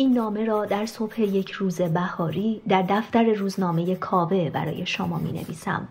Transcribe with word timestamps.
این 0.00 0.12
نامه 0.12 0.44
را 0.44 0.64
در 0.64 0.86
صبح 0.86 1.20
یک 1.20 1.50
روز 1.50 1.80
بهاری 1.80 2.60
در 2.68 2.82
دفتر 2.82 3.32
روزنامه 3.32 3.94
کاوه 3.94 4.50
برای 4.50 4.86
شما 4.86 5.18
می 5.18 5.32
نویسم. 5.32 5.88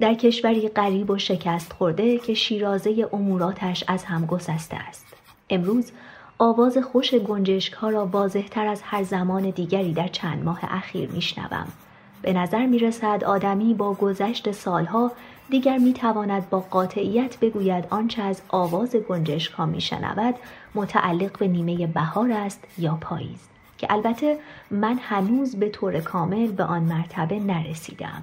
در 0.00 0.14
کشوری 0.14 0.68
غریب 0.68 1.10
و 1.10 1.18
شکست 1.18 1.72
خورده 1.72 2.18
که 2.18 2.34
شیرازه 2.34 3.08
اموراتش 3.12 3.84
از 3.88 4.04
هم 4.04 4.26
گسسته 4.26 4.76
است. 4.76 5.06
امروز 5.50 5.92
آواز 6.38 6.78
خوش 6.78 7.14
گنجشک 7.14 7.72
ها 7.72 7.88
را 7.88 8.06
واضح 8.06 8.48
تر 8.48 8.66
از 8.66 8.82
هر 8.82 9.02
زمان 9.02 9.50
دیگری 9.50 9.92
در 9.92 10.08
چند 10.08 10.44
ماه 10.44 10.60
اخیر 10.62 11.10
می 11.10 11.22
شنوم. 11.22 11.68
به 12.22 12.32
نظر 12.32 12.66
می 12.66 12.78
رسد 12.78 13.24
آدمی 13.24 13.74
با 13.74 13.94
گذشت 13.94 14.52
سالها 14.52 15.12
دیگر 15.50 15.78
می 15.78 15.92
تواند 15.92 16.50
با 16.50 16.60
قاطعیت 16.60 17.38
بگوید 17.40 17.84
آنچه 17.90 18.22
از 18.22 18.42
آواز 18.48 18.96
گنجشک 18.96 19.52
ها 19.52 19.66
می 19.66 19.80
شنود 19.80 20.34
متعلق 20.74 21.38
به 21.38 21.48
نیمه 21.48 21.86
بهار 21.86 22.32
است 22.32 22.64
یا 22.78 22.98
پاییز 23.00 23.48
که 23.78 23.86
البته 23.90 24.38
من 24.70 24.98
هنوز 25.02 25.56
به 25.56 25.68
طور 25.68 26.00
کامل 26.00 26.46
به 26.46 26.64
آن 26.64 26.82
مرتبه 26.82 27.40
نرسیدم. 27.40 28.22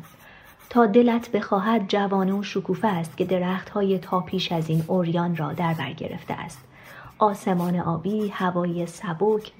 تا 0.69 0.85
دلت 0.85 1.31
بخواهد 1.31 1.87
جوانه 1.87 2.33
و 2.33 2.43
شکوفه 2.43 2.87
است 2.87 3.17
که 3.17 3.25
درخت 3.25 3.69
های 3.69 3.99
تا 3.99 4.19
پیش 4.19 4.51
از 4.51 4.69
این 4.69 4.83
اوریان 4.87 5.35
را 5.35 5.53
در 5.53 5.73
بر 5.73 5.93
گرفته 5.93 6.33
است. 6.33 6.59
آسمان 7.19 7.79
آبی، 7.79 8.27
هوای 8.27 8.85
سبک، 8.85 9.51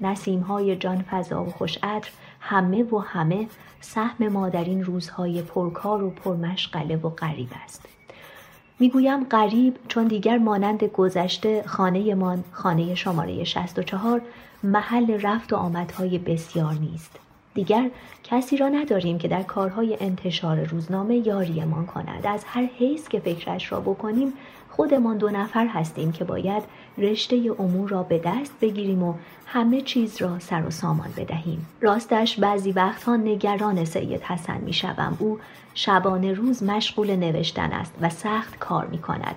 جان 0.80 1.02
فضا 1.02 1.44
و 1.44 1.50
خوشعطر 1.50 2.10
همه 2.46 2.82
و 2.82 2.98
همه 2.98 3.46
سهم 3.80 4.28
ما 4.28 4.48
در 4.48 4.64
این 4.64 4.84
روزهای 4.84 5.42
پرکار 5.42 6.02
و 6.02 6.10
پرمشغله 6.10 6.96
و 6.96 7.08
غریب 7.08 7.48
است. 7.64 7.86
می‌گویم 8.78 9.24
غریب 9.24 9.76
چون 9.88 10.06
دیگر 10.06 10.38
مانند 10.38 10.84
گذشته 10.84 11.62
خانهمان 11.66 12.44
خانه 12.52 12.94
شماره 12.94 13.44
64 13.44 14.22
محل 14.62 15.20
رفت 15.22 15.52
و 15.52 15.56
آمدهای 15.56 16.18
بسیار 16.18 16.72
نیست. 16.72 17.18
دیگر 17.54 17.90
کسی 18.24 18.56
را 18.56 18.68
نداریم 18.68 19.18
که 19.18 19.28
در 19.28 19.42
کارهای 19.42 19.96
انتشار 20.00 20.64
روزنامه 20.64 21.26
یاریمان 21.26 21.86
کند 21.86 22.26
از 22.26 22.44
هر 22.46 22.68
حیث 22.78 23.08
که 23.08 23.20
فکرش 23.20 23.72
را 23.72 23.80
بکنیم 23.80 24.32
خودمان 24.76 25.18
دو 25.18 25.30
نفر 25.30 25.66
هستیم 25.66 26.12
که 26.12 26.24
باید 26.24 26.62
رشته 26.98 27.36
امور 27.58 27.88
را 27.88 28.02
به 28.02 28.18
دست 28.18 28.52
بگیریم 28.60 29.02
و 29.02 29.14
همه 29.46 29.80
چیز 29.80 30.22
را 30.22 30.38
سر 30.38 30.66
و 30.66 30.70
سامان 30.70 31.08
بدهیم. 31.16 31.66
راستش 31.80 32.38
بعضی 32.38 32.72
وقتها 32.72 33.16
نگران 33.16 33.84
سید 33.84 34.22
حسن 34.22 34.60
می 34.60 34.72
شوم. 34.72 35.16
او 35.18 35.38
شبانه 35.74 36.32
روز 36.32 36.62
مشغول 36.62 37.16
نوشتن 37.16 37.72
است 37.72 37.94
و 38.00 38.08
سخت 38.08 38.58
کار 38.58 38.86
می 38.86 38.98
کند. 38.98 39.34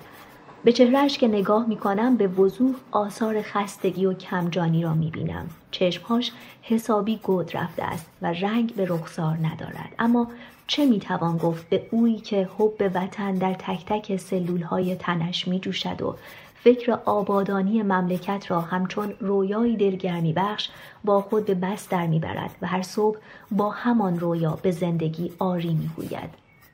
به 0.63 0.71
چهرهش 0.71 1.17
که 1.17 1.27
نگاه 1.27 1.65
می 1.67 1.77
کنم 1.77 2.17
به 2.17 2.27
وضوح 2.27 2.75
آثار 2.91 3.41
خستگی 3.41 4.05
و 4.05 4.13
کمجانی 4.13 4.83
را 4.83 4.93
می 4.93 5.11
بینم. 5.11 5.49
چشمهاش 5.71 6.31
حسابی 6.61 7.17
گود 7.17 7.57
رفته 7.57 7.83
است 7.83 8.09
و 8.21 8.33
رنگ 8.33 8.75
به 8.75 8.85
رخسار 8.85 9.37
ندارد. 9.43 9.95
اما 9.99 10.27
چه 10.67 10.85
می‌توان 10.85 11.37
گفت 11.37 11.69
به 11.69 11.87
اویی 11.91 12.19
که 12.19 12.49
حب 12.57 12.91
وطن 12.95 13.33
در 13.33 13.53
تک 13.53 13.85
تک 13.85 14.17
سلول 14.17 14.61
های 14.61 14.95
تنش 14.95 15.47
می 15.47 15.59
جوشد 15.59 16.01
و 16.01 16.15
فکر 16.55 16.99
آبادانی 17.05 17.81
مملکت 17.81 18.51
را 18.51 18.61
همچون 18.61 19.13
رویایی 19.19 19.77
دلگرمی 19.77 20.33
بخش 20.33 20.69
با 21.03 21.21
خود 21.21 21.45
به 21.45 21.53
بس 21.53 21.89
در 21.89 22.07
می‌برد 22.07 22.55
و 22.61 22.67
هر 22.67 22.81
صبح 22.81 23.17
با 23.51 23.69
همان 23.69 24.19
رویا 24.19 24.59
به 24.61 24.71
زندگی 24.71 25.33
آری 25.39 25.73
می‌گوید. 25.73 26.29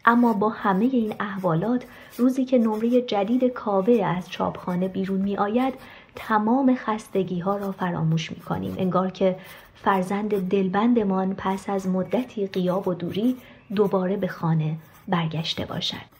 اما 0.05 0.33
با 0.33 0.49
همه 0.49 0.85
این 0.85 1.15
احوالات 1.19 1.85
روزی 2.17 2.45
که 2.45 2.57
نمره 2.57 3.01
جدید 3.01 3.43
کاوه 3.43 3.93
از 3.93 4.29
چاپخانه 4.29 4.87
بیرون 4.87 5.21
می 5.21 5.37
آید 5.37 5.73
تمام 6.15 6.75
خستگی 6.75 7.39
ها 7.39 7.57
را 7.57 7.71
فراموش 7.71 8.31
می 8.31 8.39
کنیم 8.39 8.75
انگار 8.77 9.11
که 9.11 9.35
فرزند 9.75 10.49
دلبندمان 10.49 11.35
پس 11.37 11.69
از 11.69 11.87
مدتی 11.87 12.47
قیاب 12.47 12.87
و 12.87 12.93
دوری 12.93 13.37
دوباره 13.73 14.17
به 14.17 14.27
خانه 14.27 14.77
برگشته 15.07 15.65
باشد. 15.65 16.13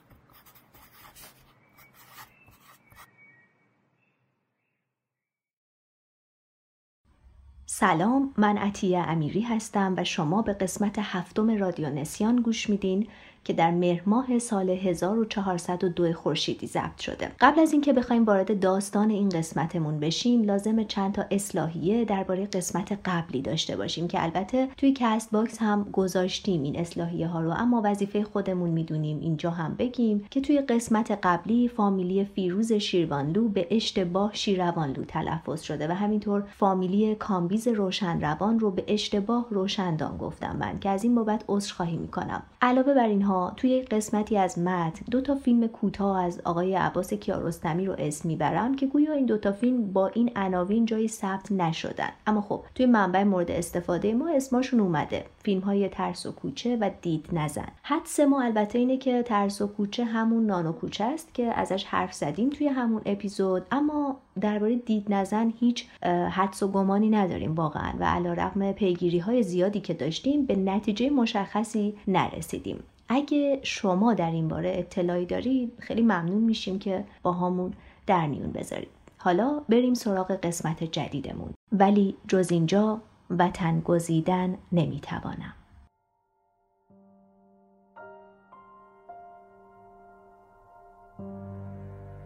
سلام 7.66 8.34
من 8.38 8.58
عطیه 8.58 9.00
امیری 9.00 9.42
هستم 9.42 9.94
و 9.98 10.04
شما 10.04 10.42
به 10.42 10.54
قسمت 10.54 10.96
هفتم 11.00 11.58
رادیو 11.58 11.90
نسیان 11.90 12.36
گوش 12.36 12.70
میدین. 12.70 13.08
که 13.44 13.54
در 13.54 13.72
مهر 13.72 14.02
ماه 14.06 14.40
سال 14.40 14.70
1402 14.70 16.14
خورشیدی 16.14 16.68
ضبط 16.68 17.00
شده. 17.00 17.32
قبل 17.40 17.60
از 17.60 17.72
اینکه 17.72 17.94
بخوایم 17.94 18.24
وارد 18.24 18.60
داستان 18.60 19.10
این 19.10 19.30
قسمتمون 19.30 20.00
بشیم 20.00 20.44
لازم 20.44 20.84
چند 20.84 21.14
تا 21.14 21.26
اصلاحیه 21.32 22.06
درباره 22.06 22.46
قسمت 22.46 23.00
قبلی 23.06 23.42
داشته 23.42 23.78
باشیم 23.78 24.08
که 24.08 24.24
البته 24.24 24.68
توی 24.78 24.94
Castbox 24.98 25.58
هم 25.62 25.84
گذاشتیم 25.92 26.64
این 26.64 26.80
اصلاحیه 26.80 27.28
ها 27.28 27.42
رو 27.42 27.52
اما 27.52 27.82
وظیفه 27.86 28.24
خودمون 28.24 28.70
می‌دونیم 28.70 29.20
اینجا 29.20 29.50
هم 29.50 29.76
بگیم 29.76 30.26
که 30.32 30.42
توی 30.42 30.62
قسمت 30.62 31.20
قبلی 31.24 31.68
فامیلی 31.68 32.26
فیروز 32.26 32.74
شیروانلو 32.74 33.48
به 33.48 33.68
اشتباه 33.72 34.34
شیروانلو 34.34 35.04
تلفظ 35.04 35.62
شده 35.62 35.88
و 35.88 35.92
همینطور 35.92 36.44
فامیلی 36.58 37.16
کامبیز 37.16 37.68
روشنروان 37.68 38.60
رو 38.60 38.72
به 38.72 38.84
اشتباه 38.88 39.48
روشندان 39.50 40.18
گفتم 40.18 40.56
من 40.60 40.80
که 40.80 40.90
از 40.90 41.04
این 41.04 41.16
بابت 41.16 41.44
عذرخواهی 41.48 41.98
می‌کنم. 41.98 42.44
علاوه 42.62 42.94
بر 42.94 43.08
اینها 43.08 43.33
توی 43.58 43.82
قسمتی 43.82 44.38
از 44.38 44.60
متن 44.60 45.06
دو 45.12 45.22
تا 45.22 45.36
فیلم 45.36 45.68
کوتاه 45.68 46.24
از 46.24 46.42
آقای 46.46 46.76
عباس 46.76 47.14
کیارستمی 47.14 47.86
رو 47.86 47.96
اسم 47.98 48.28
می‌برم 48.28 48.76
که 48.76 48.88
گویا 48.88 49.14
این 49.14 49.26
دوتا 49.26 49.52
فیلم 49.52 49.94
با 49.94 50.08
این 50.08 50.32
عناوین 50.36 50.86
جای 50.86 51.08
ثبت 51.08 51.52
نشدن. 51.52 52.10
اما 52.28 52.42
خب 52.42 52.64
توی 52.76 52.86
منبع 52.86 53.24
مورد 53.24 53.52
استفاده 53.52 54.14
ما 54.14 54.30
اسمشون 54.36 54.80
اومده. 54.80 55.26
فیلم 55.44 55.62
های 55.62 55.90
ترس 55.90 56.26
و 56.26 56.32
کوچه 56.32 56.78
و 56.82 56.90
دید 57.02 57.26
نزن. 57.34 57.68
حدس 57.84 58.20
ما 58.20 58.42
البته 58.42 58.80
اینه 58.80 58.98
که 58.98 59.24
ترس 59.24 59.62
و 59.62 59.68
کوچه 59.68 60.06
همون 60.06 60.46
نانو 60.46 60.72
کوچه 60.72 61.04
است 61.04 61.34
که 61.34 61.44
ازش 61.46 61.84
حرف 61.84 62.14
زدیم 62.14 62.50
توی 62.50 62.68
همون 62.68 63.02
اپیزود. 63.06 63.64
اما 63.72 64.18
درباره 64.42 64.76
دید 64.76 65.14
نزن 65.14 65.54
هیچ 65.60 65.88
حدس 66.32 66.64
و 66.64 66.68
گمانی 66.68 67.10
نداریم 67.10 67.56
واقعا 67.56 67.94
و 68.00 68.04
علا 68.04 68.34
رقم 68.34 68.72
پیگیری 68.72 69.20
های 69.20 69.44
زیادی 69.44 69.80
که 69.80 69.94
داشتیم 69.94 70.46
به 70.46 70.56
نتیجه 70.56 71.10
مشخصی 71.10 71.94
نرسیدیم. 72.08 72.84
اگه 73.10 73.60
شما 73.64 74.14
در 74.14 74.32
این 74.32 74.48
باره 74.48 74.72
اطلاعی 74.76 75.26
دارید 75.26 75.74
خیلی 75.80 76.02
ممنون 76.02 76.44
میشیم 76.44 76.80
که 76.80 77.06
با 77.24 77.32
همون 77.32 77.74
در 78.08 78.28
میون 78.28 78.52
بذارید. 78.52 78.90
حالا 79.18 79.62
بریم 79.70 79.94
سراغ 79.94 80.32
قسمت 80.32 80.84
جدیدمون. 80.84 81.54
ولی 81.72 82.16
جز 82.28 82.52
اینجا 82.52 83.02
وطن 83.30 83.80
گزیدن 83.80 84.58
نمی‌توانم. 84.72 85.54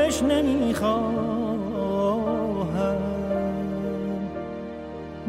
اش 0.07 0.23
نمی‌خواهم. 0.23 1.21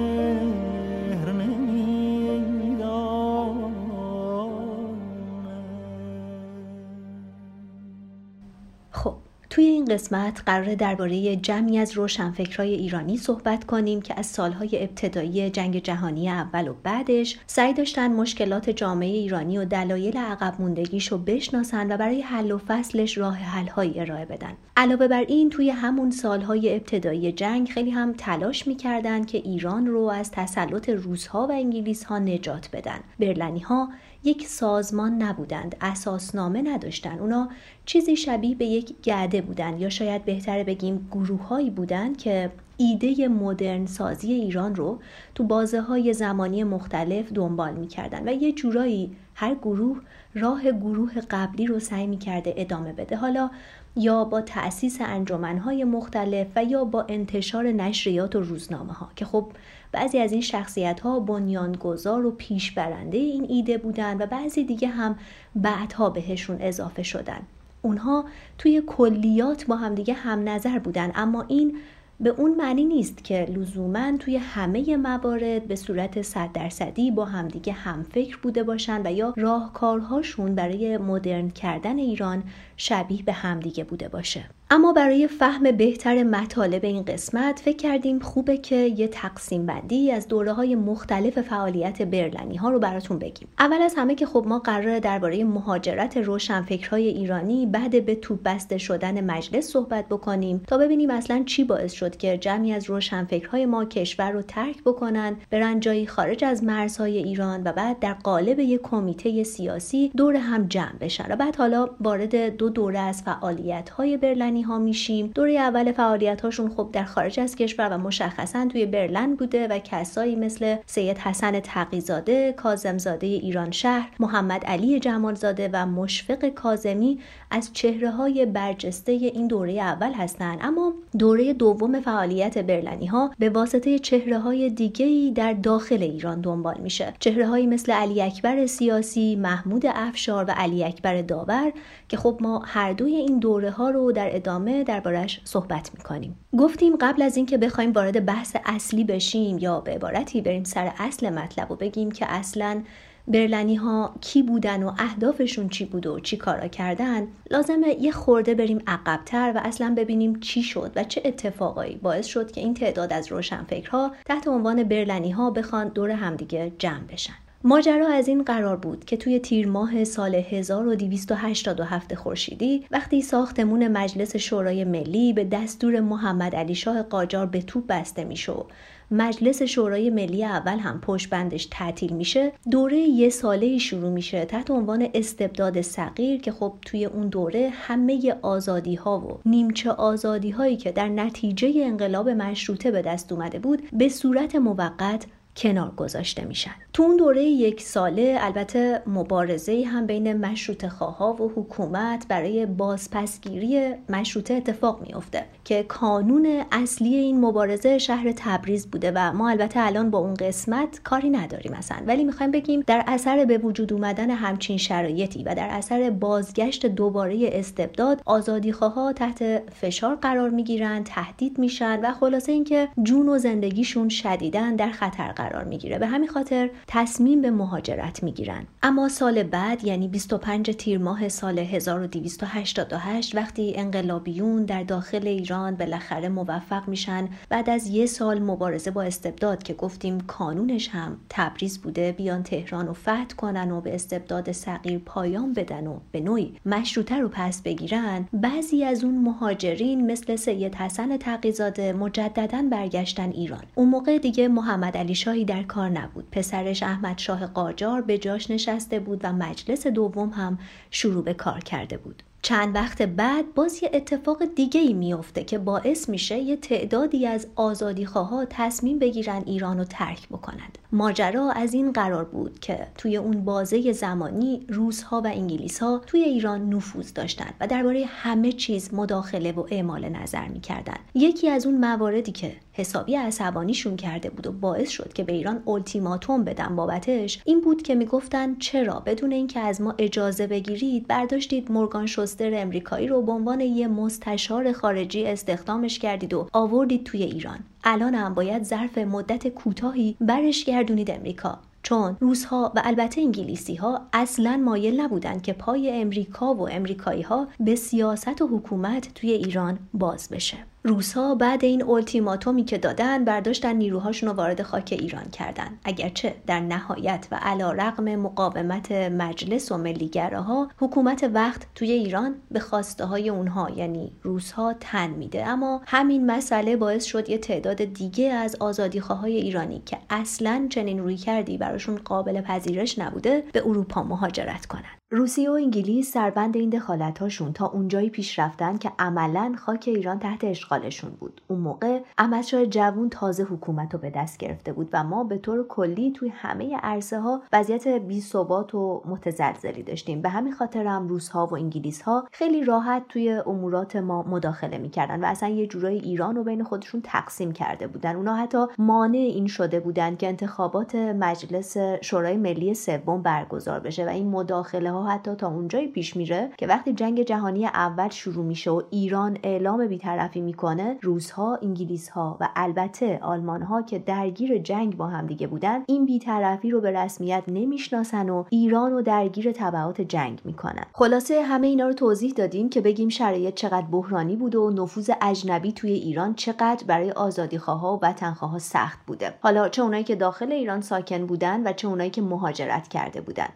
توی 9.57 9.65
این 9.65 9.86
قسمت 9.86 10.42
قرار 10.45 10.75
درباره 10.75 11.36
جمعی 11.36 11.77
از 11.77 11.94
روشنفکرای 11.94 12.74
ایرانی 12.74 13.18
صحبت 13.18 13.63
کنیم 13.63 14.01
که 14.01 14.19
از 14.19 14.25
سالهای 14.25 14.83
ابتدایی 14.83 15.50
جنگ 15.50 15.83
جهانی 15.83 16.30
اول 16.30 16.68
و 16.68 16.74
بعدش 16.83 17.39
سعی 17.48 17.74
داشتن 17.74 18.12
مشکلات 18.12 18.69
جامعه 18.69 19.09
ایرانی 19.09 19.57
و 19.57 19.65
دلایل 19.65 20.18
عقب 20.18 20.56
موندگیش 20.59 21.07
رو 21.07 21.18
بشناسن 21.18 21.92
و 21.92 21.98
برای 21.98 22.21
حل 22.21 22.51
و 22.51 22.57
فصلش 22.57 23.18
راه 23.18 23.38
حلهایی 23.38 24.00
ارائه 24.00 24.25
بدن. 24.25 24.54
علاوه 24.77 25.07
بر 25.07 25.25
این 25.27 25.50
توی 25.50 25.69
همون 25.69 26.12
سالهای 26.12 26.74
ابتدایی 26.74 27.31
جنگ 27.31 27.69
خیلی 27.69 27.89
هم 27.89 28.13
تلاش 28.13 28.68
می‌کردن 28.68 29.24
که 29.24 29.38
ایران 29.38 29.88
رو 29.88 30.01
از 30.01 30.31
تسلط 30.31 30.89
روسها 30.89 31.48
و 31.48 31.51
انگلیس 31.51 32.03
ها 32.03 32.19
نجات 32.19 32.69
بدن. 32.74 33.00
برلنی 33.19 33.60
ها 33.60 33.89
یک 34.27 34.47
سازمان 34.47 35.24
نبودند 35.24 35.75
اساسنامه 35.81 36.62
نداشتند. 36.62 37.19
اونا 37.19 37.50
چیزی 37.85 38.15
شبیه 38.15 38.56
به 38.56 38.65
یک 38.65 38.94
گرده 39.03 39.41
بودند 39.41 39.81
یا 39.81 39.89
شاید 39.89 40.25
بهتره 40.25 40.63
بگیم 40.63 41.07
گروههایی 41.12 41.69
بودند 41.69 42.18
که 42.18 42.51
ایده 42.77 43.27
مدرن 43.27 43.85
سازی 43.85 44.33
ایران 44.33 44.75
رو 44.75 45.00
تو 45.35 45.44
بازه 45.44 45.81
های 45.81 46.13
زمانی 46.13 46.63
مختلف 46.63 47.33
دنبال 47.33 47.74
می‌کردن 47.74 48.29
و 48.29 48.31
یه 48.31 48.51
جورایی 48.51 49.15
هر 49.35 49.56
گروه 49.56 50.01
راه 50.33 50.71
گروه 50.71 51.21
قبلی 51.31 51.65
رو 51.65 51.79
سعی 51.79 52.07
می‌کرده 52.07 52.53
ادامه 52.57 52.94
بده. 52.94 53.15
حالا 53.15 53.50
یا 53.95 54.24
با 54.24 54.41
تأسیس 54.41 54.97
انجمنهای 55.01 55.83
مختلف 55.83 56.47
و 56.56 56.63
یا 56.63 56.83
با 56.83 57.06
انتشار 57.09 57.71
نشریات 57.71 58.35
و 58.35 58.39
روزنامه 58.39 58.94
ها 58.94 59.09
که 59.15 59.25
خب 59.25 59.51
بعضی 59.98 60.20
از 60.20 60.32
این 60.32 60.42
شخصیت 60.42 61.00
ها 61.00 61.20
بنیانگذار 61.20 62.26
و 62.26 62.32
پیشبرنده 62.32 63.18
این 63.18 63.46
ایده 63.50 63.78
بودن 63.78 64.18
و 64.22 64.26
بعضی 64.26 64.64
دیگه 64.64 64.88
هم 64.88 65.16
بعدها 65.56 66.10
بهشون 66.10 66.58
اضافه 66.60 67.04
شدن. 67.04 67.40
اونها 67.82 68.26
توی 68.58 68.84
کلیات 68.88 69.66
با 69.66 69.76
همدیگه 69.76 70.14
هم 70.14 70.50
نظر 70.50 70.80
بودن 70.80 71.12
اما 71.16 71.46
این 71.48 71.78
به 72.20 72.30
اون 72.30 72.56
معنی 72.56 72.86
نیست 72.86 73.24
که 73.24 73.48
لزوما 73.56 74.18
توی 74.18 74.38
همه 74.38 74.98
موارد 74.98 75.68
به 75.68 75.76
صورت 75.76 76.22
صد 76.22 76.50
درصدی 76.54 77.12
با 77.12 77.26
همدیگه 77.26 77.74
هم 77.74 78.04
فکر 78.04 78.38
بوده 78.38 78.64
باشن 78.64 79.02
و 79.08 79.12
یا 79.12 79.34
راهکارهاشون 79.38 80.56
برای 80.56 80.98
مدرن 80.98 81.50
کردن 81.50 81.98
ایران 81.98 82.44
شبیه 82.77 83.24
به 83.24 83.33
همدیگه 83.33 83.83
بوده 83.83 84.09
باشه. 84.09 84.44
اما 84.69 84.94
برای 84.94 85.27
فهم 85.27 85.71
بهتر 85.71 86.24
مطالب 86.24 86.85
این 86.85 87.03
قسمت 87.03 87.59
فکر 87.59 87.77
کردیم 87.77 88.19
خوبه 88.19 88.57
که 88.57 88.75
یه 88.75 89.07
تقسیم 89.07 89.65
بندی 89.65 90.12
از 90.12 90.27
دوره 90.27 90.53
های 90.53 90.75
مختلف 90.75 91.41
فعالیت 91.41 92.01
برلنی 92.01 92.56
ها 92.56 92.69
رو 92.69 92.79
براتون 92.79 93.19
بگیم. 93.19 93.47
اول 93.59 93.81
از 93.81 93.94
همه 93.97 94.15
که 94.15 94.25
خب 94.25 94.45
ما 94.47 94.59
قرار 94.59 95.00
درباره 95.00 95.44
مهاجرت 95.44 96.18
روشنفکرهای 96.18 97.07
ایرانی 97.07 97.65
بعد 97.65 98.06
به 98.06 98.15
توپ 98.15 98.39
بسته 98.45 98.77
شدن 98.77 99.31
مجلس 99.31 99.68
صحبت 99.68 100.06
بکنیم 100.06 100.63
تا 100.68 100.77
ببینیم 100.77 101.09
اصلا 101.09 101.44
چی 101.45 101.63
باعث 101.63 101.94
شد 101.94 102.18
که 102.18 102.38
جمعی 102.38 102.74
از 102.74 102.89
روشنفکرهای 102.89 103.65
ما 103.65 103.85
کشور 103.85 104.31
رو 104.31 104.41
ترک 104.41 104.83
بکنن 104.83 105.35
برن 105.51 105.79
جایی 105.79 106.07
خارج 106.07 106.44
از 106.44 106.63
مرزهای 106.63 107.18
ایران 107.18 107.62
و 107.63 107.71
بعد 107.71 108.00
در 108.00 108.13
قالب 108.13 108.59
یک 108.59 108.81
کمیته 108.81 109.44
سیاسی 109.44 110.12
دور 110.18 110.35
هم 110.35 110.68
جمع 110.68 110.97
بشن. 111.01 111.25
و 111.29 111.35
بعد 111.35 111.56
حالا 111.56 111.89
وارد 112.00 112.57
دو 112.57 112.67
دوره 112.69 113.00
از 113.00 113.24
فعالیت 113.24 113.90
های 113.90 114.18
برلنی 114.18 114.62
ها 114.62 114.78
میشیم. 114.78 115.31
دوره 115.36 115.60
اول 115.60 115.92
فعالیت 115.92 116.42
هاشون 116.42 116.69
خب 116.69 116.90
در 116.94 117.04
خارج 117.04 117.40
از 117.40 117.56
کشور 117.56 117.90
و 117.90 117.98
مشخصا 117.98 118.68
توی 118.68 118.86
برلن 118.86 119.36
بوده 119.36 119.68
و 119.68 119.80
کسایی 119.80 120.36
مثل 120.36 120.75
سید 120.86 121.18
حسن 121.18 121.60
تقیزاده، 121.60 122.54
کازمزاده 122.54 123.28
ایران 123.28 123.72
شهر، 123.72 124.10
محمد 124.19 124.66
علی 124.66 125.00
جمالزاده 125.00 125.69
و 125.74 125.86
مشفق 125.86 126.50
کازمی 126.50 127.19
از 127.52 127.74
چهره 127.74 128.12
های 128.12 128.46
برجسته 128.46 129.12
این 129.12 129.48
دوره 129.48 129.74
اول 129.74 130.14
هستند. 130.14 130.60
اما 130.62 130.94
دوره 131.20 131.54
دوم 131.54 132.02
فعالیت 132.02 132.58
برلنی 132.58 133.06
ها 133.06 133.32
به 133.40 133.50
واسطه 133.50 134.00
چهره 134.00 134.40
های 134.40 134.70
دیگه 134.70 135.32
در 135.36 135.54
داخل 135.54 136.04
ایران 136.04 136.42
دنبال 136.42 136.78
میشه. 136.80 137.14
چهره 137.20 137.48
هایی 137.48 137.68
مثل 137.68 137.92
علی 137.92 138.22
اکبر 138.22 138.66
سیاسی 138.66 139.36
محمود 139.36 139.84
افشار 139.86 140.46
و 140.46 140.54
علی 140.58 140.84
اکبر 140.84 141.22
داور 141.22 141.72
که 142.10 142.18
خب 142.18 142.38
ما 142.42 142.62
هر 142.66 142.94
دوی 142.94 143.16
این 143.16 143.40
دوره 143.40 143.72
ها 143.72 143.90
رو 143.90 144.12
در 144.12 144.36
ادامه 144.36 144.84
دربارش 144.84 145.42
صحبت 145.44 145.90
می‌کنیم. 145.98 146.38
گفتیم 146.58 146.96
قبل 146.96 147.22
از 147.22 147.38
اینکه 147.38 147.58
بخوایم 147.58 147.92
وارد 147.92 148.26
بحث 148.26 148.56
اصلی 148.66 149.04
بشیم 149.04 149.58
یا 149.58 149.80
به 149.80 149.92
عبارتی 149.92 150.42
بریم 150.42 150.64
سر 150.64 150.92
اصل 151.00 151.30
مطلب 151.30 151.72
و 151.72 151.76
بگیم 151.76 152.12
که 152.12 152.26
اصلا 152.30 152.82
برلنی 153.27 153.75
ها 153.75 154.15
کی 154.21 154.44
بودن 154.44 154.83
و 154.83 154.91
اهدافشون 154.97 155.69
چی 155.69 155.85
بود 155.85 156.07
و 156.07 156.19
چی 156.19 156.38
کارا 156.38 156.68
کردن 156.68 157.27
لازمه 157.51 157.88
یه 158.01 158.12
خورده 158.12 158.56
بریم 158.56 158.81
عقبتر 158.88 159.53
و 159.56 159.62
اصلا 159.63 159.94
ببینیم 159.97 160.39
چی 160.39 160.63
شد 160.63 160.91
و 160.95 161.03
چه 161.03 161.21
اتفاقایی 161.25 161.95
باعث 161.95 162.25
شد 162.25 162.51
که 162.51 162.62
این 162.62 162.74
تعداد 162.74 163.13
از 163.13 163.31
روشنفکرها 163.31 164.12
تحت 164.25 164.47
عنوان 164.47 164.83
برلنی 164.83 165.31
ها 165.31 165.51
بخوان 165.51 165.88
دور 165.88 166.09
همدیگه 166.12 166.71
جمع 166.79 167.03
بشن. 167.03 167.47
ماجرا 167.63 168.07
از 168.07 168.27
این 168.27 168.44
قرار 168.44 168.77
بود 168.77 169.06
که 169.06 169.18
توی 169.18 169.39
تیر 169.39 169.68
ماه 169.68 170.04
سال 170.04 170.36
1287 170.36 172.15
خورشیدی 172.15 172.86
وقتی 172.92 173.21
ساختمون 173.21 173.88
مجلس 173.88 174.36
شورای 174.36 174.83
ملی 174.83 175.33
به 175.33 175.44
دستور 175.44 176.00
محمد 176.00 176.56
علی 176.56 176.75
شاه 176.75 177.01
قاجار 177.04 177.45
به 177.45 177.62
توپ 177.62 177.83
بسته 177.88 178.24
می‌شد 178.24 178.65
مجلس 179.12 179.62
شورای 179.62 180.09
ملی 180.09 180.45
اول 180.45 180.80
هم 180.80 181.01
پشت 181.01 181.30
بندش 181.30 181.68
تعطیل 181.71 182.13
میشه 182.13 182.51
دوره 182.71 182.98
یه 182.98 183.30
ساله 183.30 183.77
شروع 183.77 184.10
میشه 184.10 184.45
تحت 184.45 184.71
عنوان 184.71 185.07
استبداد 185.13 185.81
صغیر 185.81 186.42
که 186.42 186.51
خب 186.51 186.74
توی 186.81 187.06
اون 187.06 187.27
دوره 187.27 187.69
همه 187.74 188.36
آزادی 188.42 188.95
ها 188.95 189.19
و 189.19 189.50
نیمچه 189.50 189.92
آزادی 189.92 190.50
هایی 190.50 190.77
که 190.77 190.92
در 190.92 191.07
نتیجه 191.07 191.74
انقلاب 191.75 192.30
مشروطه 192.30 192.92
به 192.92 193.01
دست 193.01 193.31
اومده 193.31 193.60
بود 193.60 193.81
به 193.94 194.10
صورت 194.10 194.56
موقت 194.56 195.25
کنار 195.57 195.92
گذاشته 195.98 196.45
میشن. 196.45 196.71
تو 196.94 197.04
اون 197.04 197.18
دوره 197.18 197.44
یک 197.44 197.81
ساله 197.81 198.38
البته 198.42 199.01
مبارزه 199.07 199.83
هم 199.88 200.06
بین 200.06 200.45
مشروط 200.45 200.86
خواه 200.86 201.42
و 201.42 201.50
حکومت 201.56 202.25
برای 202.27 202.65
بازپسگیری 202.65 203.94
مشروطه 204.09 204.54
اتفاق 204.54 205.01
میافته 205.01 205.45
که 205.63 205.83
کانون 205.83 206.63
اصلی 206.71 207.15
این 207.15 207.42
مبارزه 207.42 207.98
شهر 207.98 208.33
تبریز 208.36 208.88
بوده 208.88 209.12
و 209.15 209.33
ما 209.33 209.50
البته 209.50 209.80
الان 209.80 210.12
با 210.12 210.19
اون 210.19 210.33
قسمت 210.33 211.01
کاری 211.04 211.30
نداریم 211.30 211.71
مثلا 211.77 211.98
ولی 212.07 212.24
می‌خوایم 212.24 212.51
بگیم 212.51 212.83
در 212.88 213.03
اثر 213.07 213.45
به 213.45 213.57
وجود 213.57 213.94
اومدن 213.94 214.30
همچین 214.30 214.77
شرایطی 214.77 215.44
و 215.44 215.56
در 215.56 215.68
اثر 215.71 216.10
بازگشت 216.10 216.86
دوباره 216.86 217.50
استبداد 217.53 218.21
آزادی 218.25 218.71
خواه 218.71 219.13
تحت 219.13 219.44
فشار 219.74 220.15
قرار 220.15 220.50
می‌گیرن 220.50 221.03
تهدید 221.03 221.60
میشن 221.60 222.00
و 222.03 222.13
خلاصه 222.13 222.51
اینکه 222.51 222.88
جون 223.03 223.29
و 223.29 223.38
زندگیشون 223.38 224.10
شدیدن 224.10 224.75
در 224.75 224.89
خطر 224.89 225.32
قرار 225.32 225.47
می‌گیره. 225.63 226.00
به 226.00 226.08
همین 226.08 226.30
خاطر 226.30 226.70
تصمیم 226.88 227.42
به 227.42 227.51
مهاجرت 227.51 228.24
می‌گیرن. 228.24 228.66
اما 228.84 229.10
سال 229.10 229.44
بعد 229.44 229.84
یعنی 229.84 230.08
25 230.08 230.72
تیر 230.72 230.98
ماه 230.98 231.30
سال 231.30 231.60
1288 231.60 233.36
وقتی 233.36 233.74
انقلابیون 233.75 234.66
در 234.66 234.84
داخل 234.84 235.27
ایران 235.27 235.75
بالاخره 235.75 236.30
موفق 236.30 236.88
میشن 236.88 237.30
بعد 237.50 237.70
از 237.70 237.88
یه 237.88 238.06
سال 238.06 238.39
مبارزه 238.39 238.92
با 238.92 239.04
استبداد 239.04 239.63
که 239.63 239.74
گفتیم 239.74 240.20
کانونش 240.20 240.89
هم 240.89 241.18
تبریز 241.30 241.82
بوده 241.82 242.12
بیان 242.12 242.44
تهران 242.44 242.88
و 242.88 242.94
فتح 242.94 243.36
کنن 243.38 243.72
و 243.72 243.82
به 243.82 243.96
استبداد 243.96 244.51
صغیر 244.51 245.00
پایان 245.06 245.54
بدن 245.54 245.88
و 245.88 246.00
به 246.12 246.20
نوعی 246.20 246.56
مشروطه 246.66 247.16
رو 247.16 247.30
پس 247.30 247.62
بگیرن. 247.62 248.27
بعضی 248.34 248.84
از 248.84 249.04
اون 249.04 249.18
مهاجرین 249.18 250.12
مثل 250.12 250.36
سید 250.36 250.75
حسن 250.75 251.18
تقیزاده 251.18 251.94
مجددا 251.94 252.63
برگشتن 252.72 253.30
ایران. 253.30 253.63
اون 253.75 253.89
موقع 253.89 254.18
دیگه 254.18 254.48
محمد 254.48 254.98
علی 254.98 255.16
شاهی 255.38 255.46
در 255.46 255.63
کار 255.63 255.89
نبود. 255.89 256.27
پسرش 256.32 256.84
احمد 256.84 257.17
شاه 257.17 257.48
قاجار 257.48 258.01
به 258.01 258.17
جاش 258.17 258.51
نشسته 258.51 259.00
بود 259.00 259.20
و 259.24 259.34
مجلس 259.34 259.88
دوم 259.88 260.29
هم 260.29 260.58
شروع 260.91 261.24
به 261.24 261.34
کار 261.34 261.60
کرده 261.60 261.98
بود. 261.98 262.24
چند 262.41 262.75
وقت 262.75 263.01
بعد 263.01 263.53
باز 263.53 263.84
یه 263.84 263.91
اتفاق 263.94 264.46
دیگه 264.56 264.82
ای 264.82 264.94
میفته 264.94 265.44
که 265.44 265.58
باعث 265.58 266.10
میشه 266.10 266.38
یه 266.38 266.56
تعدادی 266.56 267.27
از 267.27 267.48
آزادی 267.56 268.08
تصمیم 268.50 269.00
بگیرن 269.00 269.44
ایران 269.46 269.77
رو 269.77 269.84
ترک 269.84 270.27
بکنند. 270.29 270.77
ماجرا 270.91 271.51
از 271.51 271.74
این 271.74 271.91
قرار 271.91 272.25
بود 272.25 272.60
که 272.60 272.88
توی 272.98 273.17
اون 273.17 273.46
بازه 273.46 273.91
زمانی 273.91 274.65
روسها 274.70 275.22
و 275.22 275.27
انگلیس 275.27 275.79
ها 275.79 276.01
توی 276.08 276.22
ایران 276.22 276.70
نفوذ 276.70 277.13
داشتند 277.13 277.53
و 277.60 277.67
درباره 277.67 278.06
همه 278.08 278.51
چیز 278.51 278.94
مداخله 278.94 279.51
و 279.51 279.65
اعمال 279.72 280.10
نظر 280.10 280.48
می‌کردن. 280.48 280.98
یکی 281.15 281.50
از 281.50 281.65
اون 281.65 281.77
مواردی 281.77 282.32
که 282.32 282.56
حسابی 282.74 283.15
عصبانیشون 283.15 283.96
کرده 283.96 284.29
بود 284.29 284.48
و 284.48 284.51
باعث 284.51 284.89
شد 284.89 285.13
که 285.13 285.24
به 285.24 285.34
ایران 285.34 285.63
التیماتوم 285.67 286.44
بدن 286.44 286.75
بابتش 286.75 287.41
این 287.46 287.62
بود 287.62 287.82
که 287.82 287.96
می‌گفتن 287.96 288.56
چرا 288.56 289.00
بدون 289.06 289.32
اینکه 289.32 289.60
از 289.60 289.82
ما 289.82 289.96
اجازه 289.98 290.48
بگیرید 290.48 291.08
برداشتید 291.08 291.72
مورگان 291.72 292.06
شوستر 292.38 292.62
امریکایی 292.62 293.08
رو 293.08 293.22
به 293.22 293.32
عنوان 293.32 293.62
یه 293.62 293.88
مستشار 293.88 294.72
خارجی 294.72 295.25
استخدامش 295.25 296.00
کردید 296.00 296.34
و 296.34 296.48
آوردید 296.53 297.03
توی 297.03 297.24
ایران. 297.24 297.60
الان 297.84 298.15
هم 298.15 298.34
باید 298.34 298.63
ظرف 298.63 298.98
مدت 298.98 299.48
کوتاهی 299.48 300.17
برش 300.22 300.65
گردونید 300.65 301.12
امریکا. 301.12 301.60
چون 301.84 302.17
روسها 302.20 302.72
و 302.75 302.82
البته 302.86 303.22
انگلیسی 303.22 303.75
ها 303.75 304.01
اصلا 304.13 304.62
مایل 304.65 305.01
نبودند 305.01 305.41
که 305.41 305.53
پای 305.53 306.01
امریکا 306.01 306.53
و 306.53 306.70
امریکایی 306.70 307.22
ها 307.22 307.48
به 307.60 307.75
سیاست 307.75 308.41
و 308.41 308.48
حکومت 308.48 309.13
توی 309.15 309.32
ایران 309.32 309.79
باز 309.94 310.29
بشه. 310.29 310.58
روسها 310.88 311.36
بعد 311.36 311.65
این 311.65 311.84
التیماتومی 311.89 312.63
که 312.63 312.77
دادن 312.77 313.25
برداشتن 313.25 313.75
نیروهاشون 313.75 314.29
رو 314.29 314.36
وارد 314.36 314.62
خاک 314.62 314.98
ایران 315.00 315.29
کردن 315.29 315.79
اگرچه 315.84 316.36
در 316.48 316.60
نهایت 316.60 317.27
و 317.32 317.39
علا 317.41 317.72
رقم 317.72 318.15
مقاومت 318.15 318.91
مجلس 318.91 319.72
و 319.72 319.77
ملیگره 319.77 320.39
ها 320.39 320.70
حکومت 320.77 321.29
وقت 321.34 321.67
توی 321.75 321.91
ایران 321.91 322.36
به 322.51 322.60
خواسته 322.60 323.06
های 323.06 323.29
اونها 323.29 323.70
یعنی 323.70 324.12
روسها 324.24 324.74
تن 324.79 325.10
میده 325.10 325.48
اما 325.48 325.82
همین 325.86 326.25
مسئله 326.25 326.75
باعث 326.77 327.06
شد 327.06 327.29
یه 327.29 327.38
تعداد 327.38 327.84
دیگه 327.84 328.34
از 328.34 328.56
آزادیخواهای 328.60 329.36
ایرانی 329.36 329.82
که 329.86 329.98
اصلا 330.10 330.67
چنین 330.70 331.00
روی 331.00 331.17
کردی 331.17 331.58
براشون 331.58 331.96
قابل 331.96 332.41
پذیرش 332.41 333.00
نبوده 333.00 333.44
به 333.53 333.62
اروپا 333.65 334.03
مهاجرت 334.03 334.65
کنند. 334.65 334.98
روسیه 335.12 335.50
و 335.50 335.54
انگلیس 335.54 336.12
سربند 336.12 336.58
این 336.58 336.70
دخالتهاشون 336.70 337.54
تا 337.54 337.68
اونجایی 337.68 338.10
پیش 338.10 338.40
رفتن 338.40 338.78
که 338.78 338.92
عملا 339.00 339.56
خاک 339.58 339.84
ایران 339.88 340.20
تحت 340.20 340.44
اشغالشون 340.44 341.10
بود. 341.10 341.42
اون 341.48 341.60
موقع 341.60 342.00
احمدشاه 342.18 342.66
جوون 342.66 343.10
تازه 343.10 343.44
حکومت 343.44 343.94
رو 343.94 344.00
به 344.00 344.10
دست 344.10 344.38
گرفته 344.38 344.74
بود 344.74 344.90
و 344.94 345.04
ما 345.04 345.24
به 345.24 345.38
طور 345.38 345.68
کلی 345.68 346.12
توی 346.12 346.30
همه 346.30 346.78
عرصه 346.78 347.20
ها 347.20 347.42
وضعیت 347.54 347.88
بی 347.88 348.22
ثبات 348.22 348.76
و 348.76 349.04
متزلزلی 349.06 349.84
داشتیم. 349.84 350.22
به 350.22 350.30
همین 350.30 350.54
خاطر 350.54 350.86
هم 350.88 351.08
روس 351.08 351.30
ها 351.30 351.46
و 351.46 351.56
انگلیس 351.56 352.02
ها 352.02 352.28
خیلی 352.32 352.64
راحت 352.64 353.04
توی 353.10 353.32
امورات 353.32 353.96
ما 353.96 354.24
مداخله 354.24 354.78
می‌کردن 354.78 355.24
و 355.24 355.26
اصلا 355.26 355.50
یه 355.50 355.68
جورایی 355.68 356.00
ایران 356.00 356.36
رو 356.36 356.44
بین 356.44 356.64
خودشون 356.64 357.02
تقسیم 357.04 357.52
کرده 357.52 357.88
بودن. 357.88 358.16
اونا 358.16 358.36
حتی 358.36 358.66
مانع 358.78 359.18
این 359.18 359.48
شده 359.48 359.80
بودن 359.80 360.16
که 360.16 360.28
انتخابات 360.28 360.96
مجلس 360.96 361.78
شورای 362.02 362.38
ملی 362.38 362.74
سوم 362.74 363.22
برگزار 363.22 363.80
بشه 363.80 364.06
و 364.06 364.10
این 364.10 364.30
مداخله 364.30 364.97
حتی 365.04 365.36
تا 365.36 365.48
اونجایی 365.48 365.88
پیش 365.88 366.16
میره 366.16 366.50
که 366.58 366.68
وقتی 366.68 366.94
جنگ 366.94 367.22
جهانی 367.22 367.66
اول 367.66 368.10
شروع 368.10 368.46
میشه 368.46 368.72
و 368.72 368.82
ایران 368.89 369.38
اعلام 369.44 369.88
بیطرفی 369.88 370.42
می‌کنه 370.42 370.98
روزها 371.01 371.60
انگلیسها 371.62 372.38
و 372.42 372.50
البته 372.56 373.20
آلمانها 373.22 373.82
که 373.82 374.00
درگیر 374.00 374.58
جنگ 374.58 374.98
با 374.98 375.08
هم 375.08 375.27
دیگه 375.27 375.48
بودن 375.48 375.84
این 375.88 376.06
بیطرفی 376.06 376.72
رو 376.72 376.82
به 376.82 376.92
رسمیت 376.92 377.44
نمی‌شناسن 377.48 378.30
و 378.30 378.44
ایران 378.50 378.92
رو 378.92 379.01
درگیر 379.01 379.51
تبعات 379.51 380.01
جنگ 380.01 380.42
می‌کنن. 380.46 380.86
خلاصه 380.94 381.42
همه 381.42 381.68
اینا 381.68 381.88
رو 381.88 381.94
توضیح 381.94 382.34
دادیم 382.34 382.70
که 382.70 382.82
بگیم 382.82 383.10
شرایط 383.10 383.54
چقدر 383.54 383.86
بحرانی 383.92 384.36
بوده 384.36 384.58
و 384.58 384.70
نفوذ 384.70 385.12
اجنبی 385.22 385.72
توی 385.72 385.92
ایران 385.92 386.34
چقدر 386.34 386.84
برای 386.88 387.12
آزادیخواها 387.12 387.98
و 387.98 388.00
وطنخواها 388.01 388.60
سخت 388.60 389.00
بوده. 389.08 389.34
حالا 389.42 389.70
چه 389.70 389.82
اونایی 389.82 390.04
که 390.04 390.16
داخل 390.16 390.51
ایران 390.51 390.82
ساکن 390.82 391.25
بودن 391.25 391.68
و 391.68 391.74
چه 391.74 391.88
اونایی 391.88 392.10
که 392.10 392.22
مهاجرت 392.22 392.88
کرده 392.88 393.22
بودن. 393.22 393.48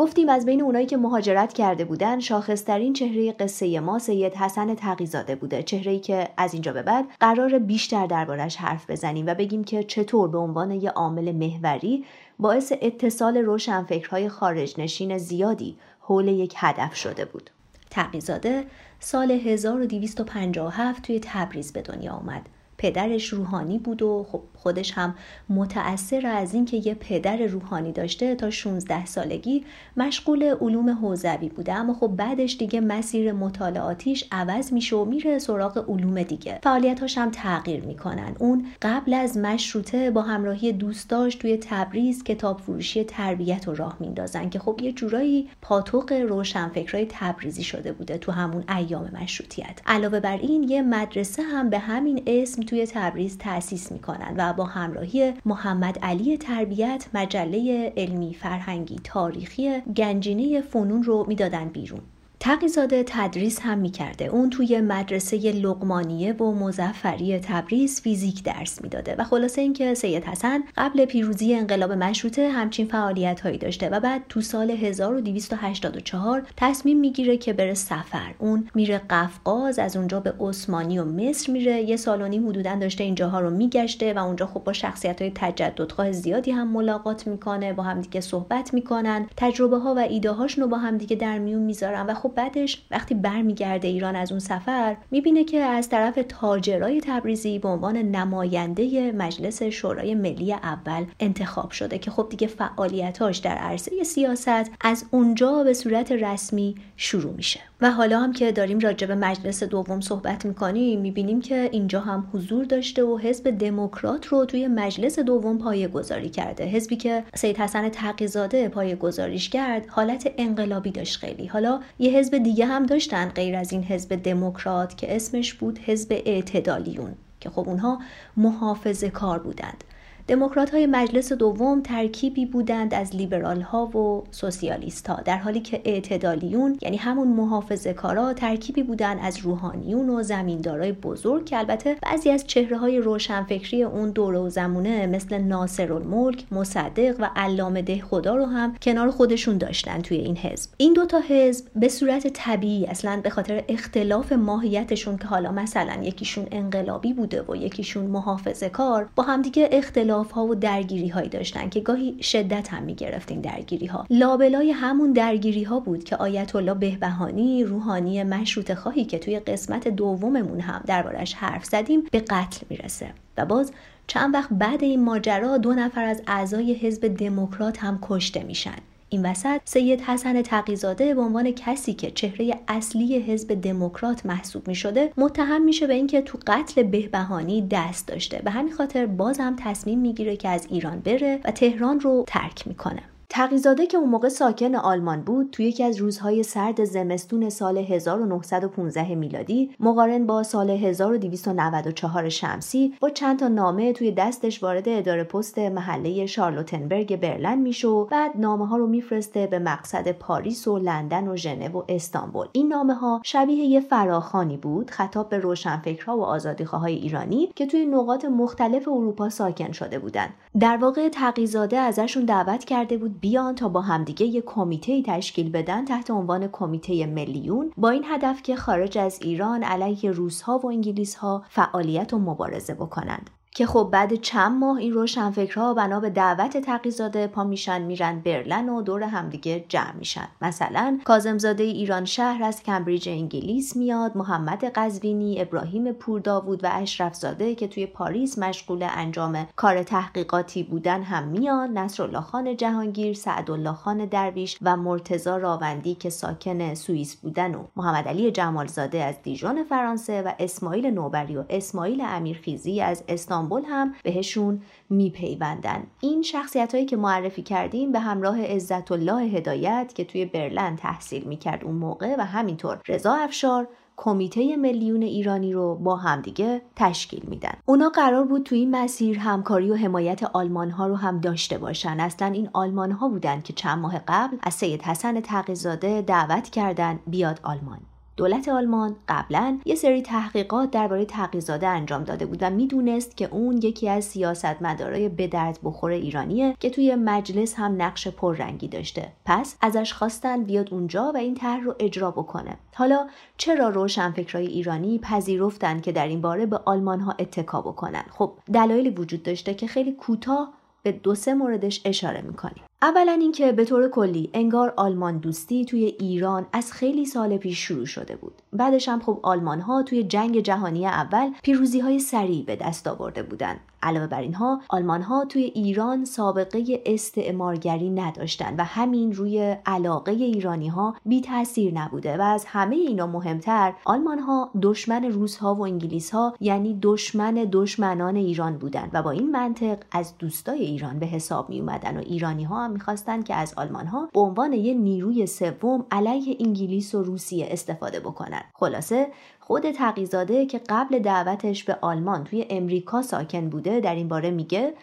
گفتیم 0.00 0.28
از 0.28 0.46
بین 0.46 0.62
اونایی 0.62 0.86
که 0.86 0.96
مهاجرت 0.96 1.52
کرده 1.52 1.84
بودن 1.84 2.20
شاخصترین 2.20 2.92
چهره 2.92 3.32
قصه 3.32 3.80
ما 3.80 3.98
سید 3.98 4.34
حسن 4.34 4.74
تقیزاده 4.74 5.36
بوده 5.36 5.62
چهره‌ای 5.62 5.98
که 5.98 6.28
از 6.36 6.52
اینجا 6.52 6.72
به 6.72 6.82
بعد 6.82 7.04
قرار 7.20 7.58
بیشتر 7.58 8.06
دربارش 8.06 8.56
حرف 8.56 8.90
بزنیم 8.90 9.26
و 9.26 9.34
بگیم 9.34 9.64
که 9.64 9.84
چطور 9.84 10.28
به 10.28 10.38
عنوان 10.38 10.70
یه 10.70 10.90
عامل 10.90 11.32
محوری 11.32 12.04
باعث 12.38 12.72
اتصال 12.82 13.36
روشنفکرهای 13.36 14.28
خارج 14.28 14.74
نشین 14.80 15.18
زیادی 15.18 15.76
حول 16.00 16.28
یک 16.28 16.54
هدف 16.56 16.94
شده 16.94 17.24
بود. 17.24 17.50
تقیزاده 17.90 18.64
سال 19.00 19.30
1257 19.30 21.02
توی 21.02 21.20
تبریز 21.22 21.72
به 21.72 21.82
دنیا 21.82 22.12
آمد. 22.12 22.42
پدرش 22.80 23.28
روحانی 23.28 23.78
بود 23.78 24.02
و 24.02 24.26
خب 24.32 24.42
خودش 24.56 24.92
هم 24.92 25.14
متأثر 25.48 26.26
از 26.26 26.54
اینکه 26.54 26.76
یه 26.76 26.94
پدر 26.94 27.36
روحانی 27.36 27.92
داشته 27.92 28.34
تا 28.34 28.50
16 28.50 29.06
سالگی 29.06 29.64
مشغول 29.96 30.54
علوم 30.60 30.90
حوزوی 30.90 31.48
بوده. 31.48 31.74
اما 31.74 31.94
خب 31.94 32.06
بعدش 32.06 32.56
دیگه 32.56 32.80
مسیر 32.80 33.32
مطالعاتیش 33.32 34.24
عوض 34.32 34.72
میشه 34.72 34.96
و 34.96 35.04
میره 35.04 35.38
سراغ 35.38 35.90
علوم 35.90 36.22
دیگه. 36.22 36.58
فعالیتاش 36.62 37.18
هم 37.18 37.30
تغییر 37.30 37.84
می‌کنن. 37.84 38.36
اون 38.38 38.66
قبل 38.82 39.14
از 39.14 39.36
مشروطه 39.36 40.10
با 40.10 40.22
همراهی 40.22 40.72
دوستاش 40.72 41.34
توی 41.34 41.56
تبریز 41.56 42.24
کتاب 42.24 42.60
فروشی 42.60 43.04
تربیت 43.04 43.68
رو 43.68 43.74
راه 43.74 43.96
میندازن 44.00 44.48
که 44.48 44.58
خب 44.58 44.80
یه 44.82 44.92
جورایی 44.92 45.48
پاتوق 45.62 46.12
روشنفکرای 46.12 47.06
تبریزی 47.10 47.62
شده 47.62 47.92
بوده 47.92 48.18
تو 48.18 48.32
همون 48.32 48.64
ایام 48.76 49.10
مشروطیت. 49.22 49.80
علاوه 49.86 50.20
بر 50.20 50.36
این 50.36 50.62
یه 50.62 50.82
مدرسه 50.82 51.42
هم 51.42 51.70
به 51.70 51.78
همین 51.78 52.22
اسم 52.26 52.62
توی 52.70 52.86
تبریز 52.86 53.38
تأسیس 53.38 53.92
می‌کنن 53.92 54.34
و 54.36 54.52
با 54.52 54.64
همراهی 54.64 55.32
محمد 55.44 55.98
علی 55.98 56.36
تربیت 56.36 57.06
مجله 57.14 57.92
علمی 57.96 58.34
فرهنگی 58.34 59.00
تاریخی 59.04 59.80
گنجینه 59.80 60.60
فنون 60.60 61.02
رو 61.02 61.24
می‌دادن 61.28 61.68
بیرون. 61.68 62.00
تقیزاده 62.42 63.04
تدریس 63.06 63.60
هم 63.62 63.78
می‌کرده. 63.78 64.24
اون 64.24 64.50
توی 64.50 64.80
مدرسه 64.80 65.36
لقمانیه 65.36 66.32
و 66.32 66.52
مزفری 66.52 67.38
تبریز 67.38 68.00
فیزیک 68.00 68.42
درس 68.42 68.82
می‌داده 68.82 69.14
و 69.18 69.24
خلاصه 69.24 69.60
اینکه 69.60 69.94
سید 69.94 70.24
حسن 70.24 70.62
قبل 70.76 71.04
پیروزی 71.04 71.54
انقلاب 71.54 71.92
مشروطه 71.92 72.48
همچین 72.48 72.86
فعالیت 72.86 73.40
هایی 73.40 73.58
داشته 73.58 73.88
و 73.88 74.00
بعد 74.00 74.22
تو 74.28 74.40
سال 74.40 74.70
1284 74.70 76.42
تصمیم 76.56 77.00
می‌گیره 77.00 77.36
که 77.36 77.52
بره 77.52 77.74
سفر. 77.74 78.34
اون 78.38 78.68
میره 78.74 79.00
قفقاز 79.10 79.78
از 79.78 79.96
اونجا 79.96 80.20
به 80.20 80.34
عثمانی 80.40 80.98
و 80.98 81.04
مصر 81.04 81.52
میره. 81.52 81.82
یه 81.82 81.96
سال 81.96 82.22
و 82.22 82.28
نیم 82.28 82.48
حدودا 82.48 82.74
داشته 82.74 83.04
اینجاها 83.04 83.40
رو 83.40 83.50
میگشته 83.50 84.12
و 84.12 84.18
اونجا 84.18 84.46
خب 84.46 84.64
با 84.64 84.72
شخصیت 84.72 85.22
های 85.22 85.32
تجددخواه 85.34 86.12
زیادی 86.12 86.50
هم 86.50 86.68
ملاقات 86.68 87.26
می‌کنه 87.26 87.72
با 87.72 87.82
همدیگه 87.82 88.20
صحبت 88.20 88.74
می‌کنن. 88.74 89.26
تجربه 89.36 89.78
ها 89.78 89.94
و 89.94 89.98
ایده 89.98 90.30
هاشون 90.30 90.64
رو 90.64 90.70
با 90.70 90.78
همدیگه 90.78 91.16
در 91.16 91.38
میون 91.38 91.62
می‌ذارن 91.62 92.06
و 92.06 92.14
خب 92.14 92.29
خب 92.30 92.36
بعدش 92.36 92.82
وقتی 92.90 93.14
برمیگرده 93.14 93.88
ایران 93.88 94.16
از 94.16 94.30
اون 94.30 94.40
سفر 94.40 94.96
می‌بینه 95.10 95.44
که 95.44 95.58
از 95.58 95.88
طرف 95.88 96.18
تاجرای 96.28 97.00
تبریزی 97.00 97.58
به 97.58 97.68
عنوان 97.68 97.96
نماینده 97.96 99.12
مجلس 99.12 99.62
شورای 99.62 100.14
ملی 100.14 100.52
اول 100.52 101.04
انتخاب 101.20 101.70
شده 101.70 101.98
که 101.98 102.10
خب 102.10 102.26
دیگه 102.30 102.46
فعالیتاش 102.46 103.38
در 103.38 103.54
عرصه 103.54 104.04
سیاست 104.04 104.70
از 104.80 105.04
اونجا 105.10 105.64
به 105.64 105.74
صورت 105.74 106.12
رسمی 106.12 106.74
شروع 106.96 107.32
میشه. 107.32 107.69
و 107.82 107.90
حالا 107.90 108.20
هم 108.20 108.32
که 108.32 108.52
داریم 108.52 108.78
راجع 108.78 109.06
به 109.06 109.14
مجلس 109.14 109.62
دوم 109.62 110.00
صحبت 110.00 110.46
می‌کنیم 110.46 111.00
می‌بینیم 111.00 111.40
که 111.40 111.68
اینجا 111.72 112.00
هم 112.00 112.28
حضور 112.32 112.64
داشته 112.64 113.04
و 113.04 113.18
حزب 113.18 113.50
دموکرات 113.50 114.26
رو 114.26 114.44
توی 114.44 114.68
مجلس 114.68 115.18
دوم 115.18 115.58
پایه 115.58 115.88
گذاری 115.88 116.28
کرده. 116.28 116.64
حزبی 116.64 116.96
که 116.96 117.24
سید 117.34 117.56
حسن 117.56 117.88
تقیزاده 117.88 118.68
پایه 118.68 118.96
گذاریش 118.96 119.48
کرد 119.48 119.86
حالت 119.88 120.32
انقلابی 120.38 120.90
داشت 120.90 121.18
خیلی. 121.18 121.46
حالا 121.46 121.80
یه 121.98 122.10
حزب 122.10 122.38
دیگه 122.38 122.66
هم 122.66 122.86
داشتن 122.86 123.28
غیر 123.28 123.56
از 123.56 123.72
این 123.72 123.84
حزب 123.84 124.22
دموکرات 124.22 124.96
که 124.96 125.16
اسمش 125.16 125.54
بود 125.54 125.78
حزب 125.78 126.22
اعتدالیون 126.26 127.14
که 127.40 127.50
خب 127.50 127.68
اونها 127.68 127.98
محافظه 128.36 129.10
کار 129.10 129.38
بودند. 129.38 129.84
دموکرات 130.30 130.70
های 130.70 130.86
مجلس 130.86 131.32
دوم 131.32 131.80
ترکیبی 131.82 132.46
بودند 132.46 132.94
از 132.94 133.16
لیبرال 133.16 133.60
ها 133.60 133.86
و 133.86 134.24
سوسیالیست 134.30 135.06
ها 135.06 135.20
در 135.24 135.36
حالی 135.36 135.60
که 135.60 135.80
اعتدالیون 135.84 136.78
یعنی 136.82 136.96
همون 136.96 137.28
محافظه 137.28 137.92
کارا 137.92 138.32
ترکیبی 138.32 138.82
بودند 138.82 139.18
از 139.22 139.38
روحانیون 139.38 140.10
و 140.10 140.22
زمیندارای 140.22 140.92
بزرگ 140.92 141.46
که 141.46 141.58
البته 141.58 141.96
بعضی 142.02 142.30
از 142.30 142.46
چهره 142.46 142.76
های 142.78 142.98
روشنفکری 142.98 143.82
اون 143.82 144.10
دوره 144.10 144.38
و 144.38 144.48
زمونه 144.48 145.06
مثل 145.06 145.38
ناصر 145.38 145.92
الملک، 145.92 146.44
مصدق 146.52 147.16
و 147.18 147.30
علامه 147.36 147.82
ده 147.82 148.00
خدا 148.00 148.36
رو 148.36 148.44
هم 148.44 148.74
کنار 148.82 149.10
خودشون 149.10 149.58
داشتن 149.58 150.00
توی 150.00 150.16
این 150.16 150.36
حزب. 150.36 150.70
این 150.76 150.92
دوتا 150.92 151.20
حزب 151.28 151.66
به 151.76 151.88
صورت 151.88 152.26
طبیعی 152.26 152.86
اصلا 152.86 153.20
به 153.22 153.30
خاطر 153.30 153.64
اختلاف 153.68 154.32
ماهیتشون 154.32 155.16
که 155.16 155.24
حالا 155.24 155.52
مثلا 155.52 156.02
یکیشون 156.02 156.46
انقلابی 156.50 157.12
بوده 157.12 157.42
و 157.42 157.56
یکیشون 157.56 158.06
محافظه 158.06 158.68
کار 158.68 159.08
با 159.16 159.22
همدیگه 159.22 159.68
اختلاف 159.72 160.19
ها 160.28 160.46
و 160.46 160.54
درگیری 160.54 161.08
هایی 161.08 161.28
داشتن 161.28 161.68
که 161.68 161.80
گاهی 161.80 162.22
شدت 162.22 162.68
هم 162.68 162.82
می 162.82 162.94
گرفت 162.94 163.30
این 163.30 163.40
درگیری 163.40 163.86
ها 163.86 164.06
لابلای 164.10 164.70
همون 164.70 165.12
درگیری 165.12 165.62
ها 165.62 165.80
بود 165.80 166.04
که 166.04 166.16
آیت 166.16 166.56
الله 166.56 166.74
بهبهانی 166.74 167.64
روحانی 167.64 168.22
مشروط 168.22 168.74
خواهی 168.74 169.04
که 169.04 169.18
توی 169.18 169.40
قسمت 169.40 169.88
دوممون 169.88 170.60
هم 170.60 170.82
دربارش 170.86 171.34
حرف 171.34 171.64
زدیم 171.64 172.02
به 172.12 172.20
قتل 172.20 172.66
می‌رسه. 172.70 173.12
و 173.38 173.46
باز 173.46 173.72
چند 174.06 174.34
وقت 174.34 174.48
بعد 174.52 174.82
این 174.84 175.04
ماجرا 175.04 175.58
دو 175.58 175.74
نفر 175.74 176.04
از 176.04 176.22
اعضای 176.26 176.74
حزب 176.74 177.16
دموکرات 177.16 177.78
هم 177.78 177.98
کشته 178.02 178.42
میشن. 178.42 178.76
این 179.12 179.26
وسط 179.26 179.60
سید 179.64 180.00
حسن 180.00 180.42
تقیزاده 180.42 181.14
به 181.14 181.20
عنوان 181.20 181.50
کسی 181.50 181.94
که 181.94 182.10
چهره 182.10 182.54
اصلی 182.68 183.18
حزب 183.18 183.60
دموکرات 183.60 184.26
محسوب 184.26 184.68
می 184.68 184.74
شده 184.74 185.12
متهم 185.16 185.62
میشه 185.62 185.86
به 185.86 185.94
اینکه 185.94 186.22
تو 186.22 186.38
قتل 186.46 186.82
بهبهانی 186.82 187.68
دست 187.70 188.08
داشته. 188.08 188.42
به 188.44 188.50
همین 188.50 188.72
خاطر 188.72 189.06
بازم 189.06 189.56
تصمیم 189.58 189.98
می‌گیره 189.98 190.36
که 190.36 190.48
از 190.48 190.66
ایران 190.70 191.00
بره 191.00 191.40
و 191.44 191.50
تهران 191.50 192.00
رو 192.00 192.24
ترک 192.26 192.68
می‌کنه. 192.68 193.02
تقیزاده 193.32 193.86
که 193.86 193.96
اون 193.96 194.08
موقع 194.10 194.28
ساکن 194.28 194.74
آلمان 194.74 195.22
بود 195.22 195.50
توی 195.52 195.64
یکی 195.64 195.84
از 195.84 195.96
روزهای 195.96 196.42
سرد 196.42 196.84
زمستون 196.84 197.50
سال 197.50 197.78
1915 197.78 199.14
میلادی 199.14 199.70
مقارن 199.80 200.26
با 200.26 200.42
سال 200.42 200.70
1294 200.70 202.28
شمسی 202.28 202.94
با 203.00 203.10
چند 203.10 203.38
تا 203.38 203.48
نامه 203.48 203.92
توی 203.92 204.12
دستش 204.12 204.62
وارد 204.62 204.88
اداره 204.88 205.24
پست 205.24 205.58
محله 205.58 206.26
شارلوتنبرگ 206.26 207.20
برلن 207.20 207.58
میشه 207.58 207.88
و 207.88 208.04
بعد 208.04 208.30
نامه 208.34 208.66
ها 208.66 208.76
رو 208.76 208.86
میفرسته 208.86 209.46
به 209.46 209.58
مقصد 209.58 210.12
پاریس 210.12 210.68
و 210.68 210.78
لندن 210.78 211.28
و 211.28 211.36
ژنو 211.36 211.78
و 211.78 211.82
استانبول. 211.88 212.46
این 212.52 212.68
نامه 212.68 212.94
ها 212.94 213.20
شبیه 213.24 213.64
یه 213.64 213.80
فراخانی 213.80 214.56
بود 214.56 214.90
خطاب 214.90 215.28
به 215.28 215.38
روشنفکرها 215.38 216.16
و 216.16 216.22
آزادیخواهای 216.22 216.94
ایرانی 216.94 217.52
که 217.54 217.66
توی 217.66 217.86
نقاط 217.86 218.24
مختلف 218.24 218.88
اروپا 218.88 219.28
ساکن 219.28 219.72
شده 219.72 219.98
بودند 219.98 220.30
در 220.60 220.76
واقع 220.76 221.08
تقیزاده 221.08 221.78
ازشون 221.78 222.24
دعوت 222.24 222.64
کرده 222.64 222.98
بود 222.98 223.19
بیان 223.20 223.54
تا 223.54 223.68
با 223.68 223.80
همدیگه 223.80 224.26
یک 224.26 224.44
کمیته 224.46 225.02
تشکیل 225.02 225.50
بدن 225.50 225.84
تحت 225.84 226.10
عنوان 226.10 226.48
کمیته 226.48 227.06
ملیون 227.06 227.72
با 227.76 227.90
این 227.90 228.04
هدف 228.06 228.42
که 228.42 228.56
خارج 228.56 228.98
از 228.98 229.18
ایران 229.22 229.62
علیه 229.62 230.10
روسها 230.10 230.58
و 230.58 230.66
انگلیسها 230.66 231.44
فعالیت 231.48 232.12
و 232.12 232.18
مبارزه 232.18 232.74
بکنند. 232.74 233.30
که 233.60 233.66
خب 233.66 233.88
بعد 233.92 234.14
چند 234.14 234.52
ماه 234.52 234.76
این 234.76 234.92
روشنفکرها 234.92 235.74
بنا 235.74 236.00
به 236.00 236.10
دعوت 236.10 236.56
تقیزاده 236.56 237.26
پا 237.26 237.44
میشن 237.44 237.82
میرن 237.82 238.20
برلن 238.20 238.68
و 238.68 238.82
دور 238.82 239.02
همدیگه 239.02 239.64
جمع 239.68 239.92
میشن. 239.98 240.28
مثلا 240.42 240.98
کازمزاده 241.04 241.64
ایران 241.64 242.04
شهر 242.04 242.42
از 242.42 242.62
کمبریج 242.62 243.08
انگلیس 243.08 243.76
میاد 243.76 244.16
محمد 244.16 244.64
قزوینی 244.64 245.40
ابراهیم 245.40 245.92
پورداوود 245.92 246.64
و 246.64 246.68
اشرفزاده 246.72 247.54
که 247.54 247.68
توی 247.68 247.86
پاریس 247.86 248.38
مشغول 248.38 248.86
انجام 248.90 249.46
کار 249.56 249.82
تحقیقاتی 249.82 250.62
بودن 250.62 251.02
هم 251.02 251.28
میان. 251.28 251.78
نصرالله 251.78 252.20
خان 252.20 252.56
جهانگیر 252.56 253.14
سعدالله 253.14 253.72
خان 253.72 254.04
درویش 254.04 254.58
و 254.62 254.76
مرتزا 254.76 255.36
راوندی 255.36 255.94
که 255.94 256.10
ساکن 256.10 256.74
سوئیس 256.74 257.16
بودن 257.16 257.54
و 257.54 257.64
محمد 257.76 258.08
علی 258.08 258.30
جمالزاده 258.30 259.04
از 259.04 259.22
دیژون 259.22 259.64
فرانسه 259.64 260.22
و 260.22 260.32
اسماعیل 260.38 260.86
نوبری 260.86 261.36
و 261.36 261.44
اسماعیل 261.50 262.02
امیرخیزی 262.04 262.80
از 262.80 263.04
استان 263.08 263.49
استانبول 263.50 263.64
هم 263.72 263.94
بهشون 264.02 264.62
میپیوندن. 264.90 265.86
این 266.00 266.22
شخصیت 266.22 266.74
هایی 266.74 266.86
که 266.86 266.96
معرفی 266.96 267.42
کردیم 267.42 267.92
به 267.92 268.00
همراه 268.00 268.42
عزت 268.42 268.92
الله 268.92 269.22
هدایت 269.22 269.92
که 269.94 270.04
توی 270.04 270.24
برلن 270.24 270.76
تحصیل 270.76 271.24
می‌کرد 271.24 271.64
اون 271.64 271.74
موقع 271.74 272.16
و 272.18 272.20
همینطور 272.20 272.78
رضا 272.88 273.14
افشار 273.14 273.68
کمیته 273.96 274.56
میلیون 274.56 275.02
ایرانی 275.02 275.52
رو 275.52 275.74
با 275.74 275.96
همدیگه 275.96 276.62
تشکیل 276.76 277.22
میدن. 277.28 277.54
اونا 277.66 277.88
قرار 277.88 278.24
بود 278.24 278.42
تو 278.42 278.54
این 278.54 278.70
مسیر 278.70 279.18
همکاری 279.18 279.70
و 279.70 279.74
حمایت 279.74 280.22
آلمان 280.22 280.70
ها 280.70 280.86
رو 280.86 280.96
هم 280.96 281.20
داشته 281.20 281.58
باشن. 281.58 282.00
اصلا 282.00 282.28
این 282.28 282.50
آلمان 282.52 282.92
ها 282.92 283.08
بودن 283.08 283.40
که 283.40 283.52
چند 283.52 283.78
ماه 283.78 283.98
قبل 284.08 284.36
از 284.42 284.54
سید 284.54 284.82
حسن 284.82 285.20
تقیزاده 285.20 286.02
دعوت 286.02 286.50
کردن 286.50 287.00
بیاد 287.06 287.40
آلمان. 287.42 287.78
دولت 288.16 288.48
آلمان 288.48 288.96
قبلا 289.08 289.58
یه 289.64 289.74
سری 289.74 290.02
تحقیقات 290.02 290.70
درباره 290.70 291.04
تقیزاده 291.04 291.66
انجام 291.66 292.04
داده 292.04 292.26
بود 292.26 292.38
و 292.40 292.50
می‌دونست 292.50 293.16
که 293.16 293.28
اون 293.32 293.56
یکی 293.62 293.88
از 293.88 294.04
سیاستمدارای 294.04 295.08
به 295.08 295.26
درد 295.26 295.58
بخور 295.64 295.90
ایرانیه 295.90 296.56
که 296.60 296.70
توی 296.70 296.94
مجلس 296.94 297.54
هم 297.54 297.82
نقش 297.82 298.08
پررنگی 298.08 298.68
داشته. 298.68 299.12
پس 299.26 299.56
ازش 299.60 299.92
خواستن 299.92 300.44
بیاد 300.44 300.74
اونجا 300.74 301.12
و 301.14 301.16
این 301.16 301.34
طرح 301.34 301.60
رو 301.64 301.74
اجرا 301.78 302.10
بکنه. 302.10 302.56
حالا 302.74 303.06
چرا 303.36 303.68
روشنفکرای 303.68 304.46
ایرانی 304.46 304.98
پذیرفتن 304.98 305.80
که 305.80 305.92
در 305.92 306.06
این 306.06 306.20
باره 306.20 306.46
به 306.46 306.60
آلمان 306.64 307.00
ها 307.00 307.14
اتکا 307.18 307.60
بکنن؟ 307.60 308.04
خب 308.10 308.32
دلایلی 308.52 308.90
وجود 308.90 309.22
داشته 309.22 309.54
که 309.54 309.66
خیلی 309.66 309.92
کوتاه 309.92 310.52
به 310.82 310.92
دو 310.92 311.14
سه 311.14 311.34
موردش 311.34 311.80
اشاره 311.84 312.20
می‌کنیم. 312.20 312.64
اولا 312.82 313.12
اینکه 313.12 313.52
به 313.52 313.64
طور 313.64 313.88
کلی 313.88 314.30
انگار 314.34 314.74
آلمان 314.76 315.18
دوستی 315.18 315.64
توی 315.64 315.84
ایران 315.84 316.46
از 316.52 316.72
خیلی 316.72 317.06
سال 317.06 317.36
پیش 317.36 317.58
شروع 317.58 317.86
شده 317.86 318.16
بود. 318.16 318.34
بعدش 318.52 318.88
هم 318.88 319.00
خب 319.00 319.20
آلمان 319.22 319.60
ها 319.60 319.82
توی 319.82 320.02
جنگ 320.02 320.40
جهانی 320.40 320.86
اول 320.86 321.30
پیروزی 321.42 321.80
های 321.80 321.98
سریع 321.98 322.44
به 322.44 322.56
دست 322.56 322.88
آورده 322.88 323.22
بودند. 323.22 323.60
علاوه 323.82 324.06
بر 324.06 324.20
اینها 324.20 324.60
آلمان 324.68 325.02
ها 325.02 325.24
توی 325.24 325.42
ایران 325.42 326.04
سابقه 326.04 326.82
استعمارگری 326.86 327.90
نداشتند 327.90 328.58
و 328.58 328.64
همین 328.64 329.12
روی 329.12 329.56
علاقه 329.66 330.12
ایرانی 330.12 330.68
ها 330.68 330.96
بی 331.06 331.20
تاثیر 331.20 331.74
نبوده 331.74 332.16
و 332.16 332.22
از 332.22 332.44
همه 332.44 332.76
اینا 332.76 333.06
مهمتر 333.06 333.72
آلمان 333.84 334.18
ها 334.18 334.50
دشمن 334.62 335.04
روس 335.04 335.36
ها 335.36 335.54
و 335.54 335.64
انگلیس 335.64 336.10
ها 336.10 336.34
یعنی 336.40 336.78
دشمن 336.82 337.34
دشمنان 337.52 338.16
ایران 338.16 338.58
بودند 338.58 338.90
و 338.92 339.02
با 339.02 339.10
این 339.10 339.30
منطق 339.30 339.78
از 339.92 340.18
دوستای 340.18 340.60
ایران 340.60 340.98
به 340.98 341.06
حساب 341.06 341.48
می 341.48 341.60
اومدن 341.60 341.96
و 341.96 342.00
ایرانی 342.00 342.44
ها 342.44 342.64
هم 342.64 342.70
می‌خواستند 342.70 343.24
که 343.24 343.34
از 343.34 343.54
آلمان 343.56 343.86
ها 343.86 344.08
به 344.14 344.20
عنوان 344.20 344.52
یه 344.52 344.74
نیروی 344.74 345.26
سوم 345.26 345.84
علیه 345.90 346.36
انگلیس 346.40 346.94
و 346.94 347.02
روسیه 347.02 347.48
استفاده 347.50 348.00
بکنن. 348.00 348.42
خلاصه 348.54 349.08
خود 349.50 349.70
تقیزاده 349.70 350.46
که 350.46 350.60
قبل 350.68 350.98
دعوتش 350.98 351.64
به 351.64 351.78
آلمان 351.80 352.24
توی 352.24 352.46
امریکا 352.50 353.02
ساکن 353.02 353.48
بوده 353.48 353.80
در 353.80 353.94
این 353.94 354.08
باره 354.08 354.30
میگه 354.30 354.74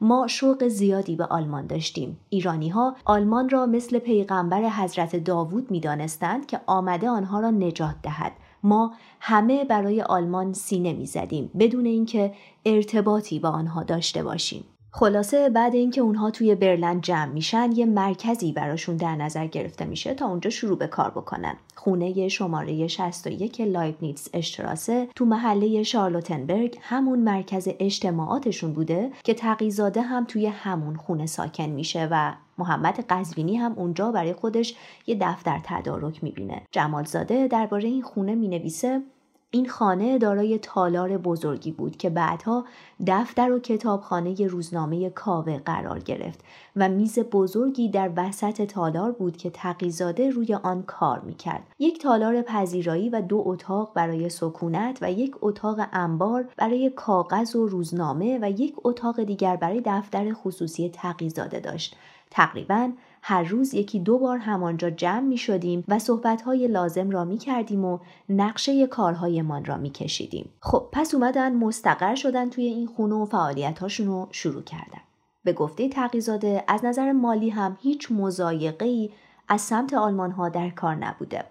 ما 0.00 0.26
شوق 0.26 0.68
زیادی 0.68 1.16
به 1.16 1.24
آلمان 1.24 1.66
داشتیم. 1.66 2.20
ایرانی 2.28 2.68
ها 2.68 2.96
آلمان 3.04 3.48
را 3.48 3.66
مثل 3.66 3.98
پیغمبر 3.98 4.68
حضرت 4.68 5.16
داوود 5.16 5.70
می 5.70 5.80
دانستند 5.80 6.46
که 6.46 6.60
آمده 6.66 7.08
آنها 7.08 7.40
را 7.40 7.50
نجات 7.50 7.94
دهد. 8.02 8.32
ما 8.62 8.94
همه 9.20 9.64
برای 9.64 10.02
آلمان 10.02 10.52
سینه 10.52 10.92
می 10.92 11.06
زدیم 11.06 11.50
بدون 11.58 11.86
اینکه 11.86 12.34
ارتباطی 12.66 13.38
با 13.38 13.48
آنها 13.48 13.82
داشته 13.82 14.22
باشیم. 14.22 14.64
خلاصه 14.98 15.48
بعد 15.48 15.74
اینکه 15.74 16.00
اونها 16.00 16.30
توی 16.30 16.54
برلن 16.54 17.00
جمع 17.00 17.32
میشن 17.32 17.72
یه 17.72 17.86
مرکزی 17.86 18.52
براشون 18.52 18.96
در 18.96 19.16
نظر 19.16 19.46
گرفته 19.46 19.84
میشه 19.84 20.14
تا 20.14 20.26
اونجا 20.26 20.50
شروع 20.50 20.78
به 20.78 20.86
کار 20.86 21.10
بکنن. 21.10 21.56
خونه 21.74 22.28
شماره 22.28 22.86
61 22.86 23.60
لایبنیتس 23.60 24.28
اشتراسه 24.32 25.08
تو 25.16 25.24
محله 25.24 25.82
شارلوتنبرگ 25.82 26.78
همون 26.80 27.18
مرکز 27.18 27.68
اجتماعاتشون 27.78 28.72
بوده 28.72 29.10
که 29.24 29.34
تقیزاده 29.34 30.02
هم 30.02 30.24
توی 30.24 30.46
همون 30.46 30.96
خونه 30.96 31.26
ساکن 31.26 31.68
میشه 31.68 32.08
و 32.10 32.34
محمد 32.58 33.04
قزوینی 33.10 33.56
هم 33.56 33.72
اونجا 33.72 34.12
برای 34.12 34.32
خودش 34.32 34.74
یه 35.06 35.16
دفتر 35.20 35.60
تدارک 35.64 36.24
می‌بینه. 36.24 36.62
جمالزاده 36.72 37.48
درباره 37.48 37.88
این 37.88 38.02
خونه 38.02 38.34
می‌نویسه 38.34 39.02
این 39.50 39.68
خانه 39.68 40.18
دارای 40.18 40.58
تالار 40.58 41.18
بزرگی 41.18 41.72
بود 41.72 41.96
که 41.96 42.10
بعدها 42.10 42.64
دفتر 43.06 43.52
و 43.52 43.58
کتابخانه 43.58 44.46
روزنامه 44.46 45.10
کاوه 45.10 45.58
قرار 45.58 45.98
گرفت 45.98 46.40
و 46.76 46.88
میز 46.88 47.18
بزرگی 47.18 47.88
در 47.88 48.10
وسط 48.16 48.62
تالار 48.62 49.12
بود 49.12 49.36
که 49.36 49.50
تقیزاده 49.50 50.30
روی 50.30 50.54
آن 50.54 50.82
کار 50.82 51.20
می‌کرد. 51.20 51.62
یک 51.78 52.02
تالار 52.02 52.42
پذیرایی 52.42 53.08
و 53.08 53.20
دو 53.20 53.42
اتاق 53.46 53.92
برای 53.94 54.28
سکونت 54.28 54.98
و 55.00 55.12
یک 55.12 55.36
اتاق 55.40 55.80
انبار 55.92 56.48
برای 56.56 56.90
کاغذ 56.90 57.56
و 57.56 57.66
روزنامه 57.66 58.38
و 58.42 58.50
یک 58.50 58.74
اتاق 58.84 59.22
دیگر 59.22 59.56
برای 59.56 59.82
دفتر 59.84 60.32
خصوصی 60.32 60.88
تقیزاده 60.88 61.60
داشت. 61.60 61.96
تقریبا 62.30 62.92
هر 63.22 63.42
روز 63.42 63.74
یکی 63.74 63.98
دو 63.98 64.18
بار 64.18 64.38
همانجا 64.38 64.90
جمع 64.90 65.20
می 65.20 65.38
شدیم 65.38 65.84
و 65.88 65.98
صحبت 65.98 66.42
های 66.42 66.68
لازم 66.68 67.10
را 67.10 67.24
می 67.24 67.38
کردیم 67.38 67.84
و 67.84 67.98
نقشه 68.28 68.86
کارهایمان 68.86 69.64
را 69.64 69.76
می 69.76 69.90
کشیدیم. 69.90 70.50
خب 70.60 70.88
پس 70.92 71.14
اومدن 71.14 71.54
مستقر 71.54 72.14
شدن 72.14 72.50
توی 72.50 72.64
این 72.64 72.86
خونه 72.86 73.14
و 73.14 73.24
فعالیت 73.24 73.82
رو 73.82 74.28
شروع 74.30 74.62
کردن. 74.62 75.00
به 75.44 75.52
گفته 75.52 75.88
تقیزاده 75.88 76.64
از 76.68 76.84
نظر 76.84 77.12
مالی 77.12 77.50
هم 77.50 77.78
هیچ 77.80 78.12
مزایقه 78.12 79.10
از 79.48 79.60
سمت 79.60 79.94
آلمان 79.94 80.30
ها 80.30 80.48
در 80.48 80.70
کار 80.70 80.94
نبوده. 80.94 81.44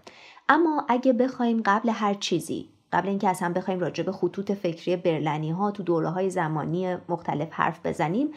اما 0.50 0.86
اگه 0.90 1.14
بخوایم 1.14 1.62
قبل 1.66 1.90
هر 1.90 2.14
چیزی 2.14 2.70
قبل 2.94 3.10
اینکه 3.10 3.30
اصلا 3.30 3.54
بخوایم 3.54 3.80
راجع 3.80 4.04
به 4.04 4.12
خطوط 4.12 4.52
فکری 4.52 4.96
برلنی 4.96 5.52
ها 5.52 5.72
تو 5.72 5.84
دوره 5.84 6.10
های 6.10 6.30
زمانی 6.30 6.96
مختلف 7.10 7.48
حرف 7.52 7.86
بزنیم 7.86 8.28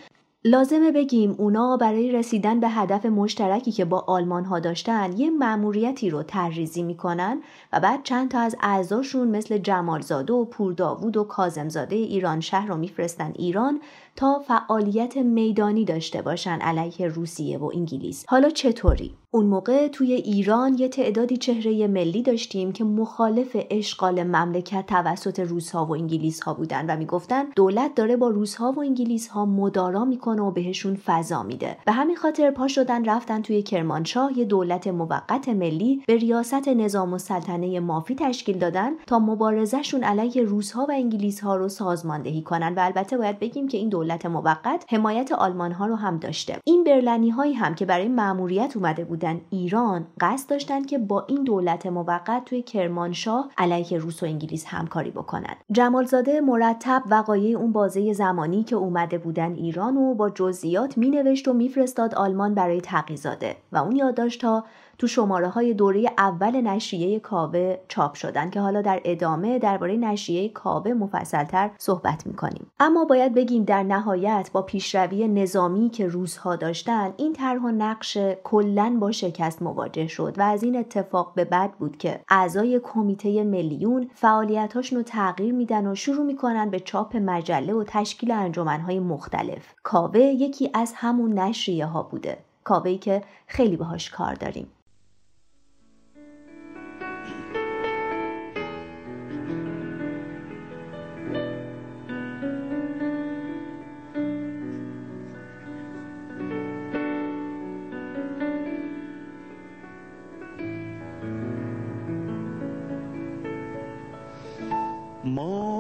لازمه 0.45 0.93
بگیم 0.93 1.35
اونا 1.39 1.77
برای 1.77 2.13
رسیدن 2.13 2.61
به 2.61 2.69
هدف 2.69 3.07
مشترکی 3.07 3.73
که 3.73 3.85
با 3.85 4.05
آلمان 4.07 4.45
ها 4.45 4.61
داشتن 4.61 5.13
یه 5.17 5.31
مأموریتی 5.31 6.11
رو 6.11 6.23
ترریزی 6.23 6.83
می‌کنن 6.83 7.41
و 7.73 7.81
بعد 7.81 8.03
چند 8.03 8.31
تا 8.31 8.41
از 8.41 8.57
اعضاشون 8.61 9.29
مثل 9.29 9.59
جمالزاده 9.59 10.33
و 10.33 10.45
پورداوود 10.45 11.17
و 11.17 11.25
کازمزاده 11.25 11.97
ایران 11.97 12.41
شهر 12.41 12.69
رو 12.69 12.77
میفرستن 12.77 13.33
ایران 13.37 13.81
تا 14.17 14.39
فعالیت 14.39 15.17
میدانی 15.17 15.85
داشته 15.85 16.23
باشن 16.23 16.59
علیه 16.61 17.09
روسیه 17.09 17.59
و 17.59 17.71
انگلیس. 17.75 18.25
حالا 18.29 18.51
چطوری؟ 18.51 19.15
اون 19.33 19.47
موقع 19.47 19.89
توی 19.89 20.13
ایران 20.13 20.79
یه 20.79 20.89
تعدادی 20.89 21.37
چهره 21.37 21.87
ملی 21.87 22.23
داشتیم 22.23 22.73
که 22.73 22.85
مخالف 22.85 23.57
اشغال 23.71 24.23
مملکت 24.23 24.87
توسط 24.87 25.41
روسها 25.41 25.87
و 25.87 25.93
انگلیس 25.93 26.41
ها 26.41 26.55
بودن 26.55 26.87
و 26.87 26.97
می‌گفتن 26.97 27.45
دولت 27.57 27.95
داره 27.95 28.17
با 28.17 28.29
روسها 28.29 28.73
و 28.73 28.81
انگلیس 28.81 29.29
ها 29.29 29.47
مدارا 29.47 30.05
می‌کنه 30.05 30.43
و 30.43 30.51
بهشون 30.51 30.95
فضا 30.95 31.43
میده. 31.43 31.77
به 31.87 31.93
همین 31.93 32.17
خاطر 32.17 32.51
پا 32.51 32.69
شدن 32.69 33.05
رفتن 33.05 33.43
توی 33.43 33.63
کرمانشاه 33.63 34.39
یه 34.39 34.45
دولت 34.45 34.87
موقت 34.87 35.49
ملی 35.49 36.03
به 36.07 36.17
ریاست 36.17 36.69
نظام 36.69 37.13
السلطنه 37.13 37.81
مافی 37.81 38.15
تشکیل 38.15 38.59
دادن 38.59 38.93
تا 39.07 39.19
مبارزهشون 39.19 40.05
علیه 40.05 40.43
روسها 40.43 40.87
و 40.89 40.93
انگلیس 40.93 41.41
ها 41.41 41.57
رو 41.57 41.69
سازماندهی 41.69 42.43
کنن 42.43 42.75
و 42.75 42.81
البته 42.81 43.19
باید 43.19 43.39
بگیم 43.39 43.69
که 43.69 43.79
این 43.79 43.89
دولت 43.89 44.27
موقت 44.27 44.85
حمایت 44.89 45.33
آلمان 45.33 45.73
ها 45.73 45.87
رو 45.87 45.95
هم 45.95 46.17
داشته. 46.17 46.59
این 46.65 46.85
برلنی 46.85 47.31
هایی 47.31 47.53
هم 47.53 47.75
که 47.75 47.87
برای 47.87 48.09
مأموریت 48.09 48.77
اومده 48.77 49.05
بودن 49.21 49.41
ایران 49.51 50.07
قصد 50.21 50.51
داشتن 50.51 50.85
که 50.85 50.99
با 50.99 51.25
این 51.29 51.45
دولت 51.45 51.87
موقت 51.87 52.45
توی 52.45 52.63
کرمانشاه 52.63 53.51
علیه 53.59 53.99
روس 53.99 54.23
و 54.23 54.27
انگلیس 54.27 54.65
همکاری 54.67 55.11
بکنن 55.11 55.55
جمالزاده 55.73 56.41
مرتب 56.41 57.03
وقایع 57.11 57.59
اون 57.59 57.73
بازه 57.73 58.13
زمانی 58.13 58.65
که 58.65 58.77
اومده 58.77 59.19
بودن 59.19 59.55
ایران 59.55 59.97
و 59.97 60.15
با 60.15 60.31
جزئیات 60.31 60.99
مینوشت 60.99 61.49
و 61.49 61.53
میفرستاد 61.53 62.15
آلمان 62.15 62.55
برای 62.55 62.81
تقیزاده 62.81 63.57
و 63.73 63.79
اون 63.79 63.97
یادداشتها 63.97 64.65
تو 65.01 65.07
شماره 65.07 65.49
های 65.49 65.75
دوره 65.75 66.11
اول 66.19 66.61
نشریه 66.61 67.21
کاوه 67.21 67.77
چاپ 67.89 68.15
شدن 68.15 68.51
که 68.51 68.61
حالا 68.61 68.83
در 68.83 69.01
ادامه 69.05 69.59
درباره 69.59 69.97
نشریه 69.97 70.49
کاوه 70.49 70.93
مفصلتر 70.93 71.71
صحبت 71.79 72.27
می‌کنیم. 72.27 72.67
اما 72.81 73.05
باید 73.05 73.35
بگیم 73.35 73.65
در 73.65 73.83
نهایت 73.83 74.51
با 74.53 74.63
پیشروی 74.63 75.29
نظامی 75.29 75.91
که 75.91 76.07
روزها 76.07 76.57
داشتن 76.57 77.13
این 77.17 77.33
طرح 77.33 77.63
و 77.63 77.69
نقش 77.69 78.19
کلا 78.45 78.97
با 79.01 79.13
شکست 79.13 79.63
مواجه 79.63 80.07
شد 80.07 80.35
و 80.39 80.43
از 80.43 80.63
این 80.63 80.77
اتفاق 80.77 81.33
به 81.35 81.45
بعد 81.45 81.73
بود 81.73 81.97
که 81.97 82.21
اعضای 82.29 82.81
کمیته 82.83 83.45
میلیون 83.45 84.11
فعالیتاشون 84.15 84.99
رو 84.99 85.05
تغییر 85.05 85.55
میدن 85.55 85.87
و 85.87 85.95
شروع 85.95 86.27
می‌کنن 86.27 86.71
به 86.71 86.81
چاپ 86.81 87.17
مجله 87.17 87.75
و 87.75 87.85
تشکیل 87.87 88.31
انجمنهای 88.31 89.01
مختلف. 89.01 89.75
کاوه 89.83 90.21
یکی 90.21 90.71
از 90.75 90.93
همون 90.97 91.39
نشریه 91.39 91.87
ها 91.87 92.03
بوده. 92.03 92.39
کاوهی 92.65 92.99
که 92.99 93.23
خیلی 93.47 93.77
باهاش 93.77 94.11
کار 94.11 94.35
داریم. 94.35 94.67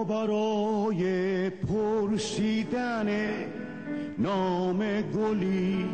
برای 0.04 1.50
پرسیدن 1.50 3.08
نام 4.18 5.02
گلی 5.02 5.88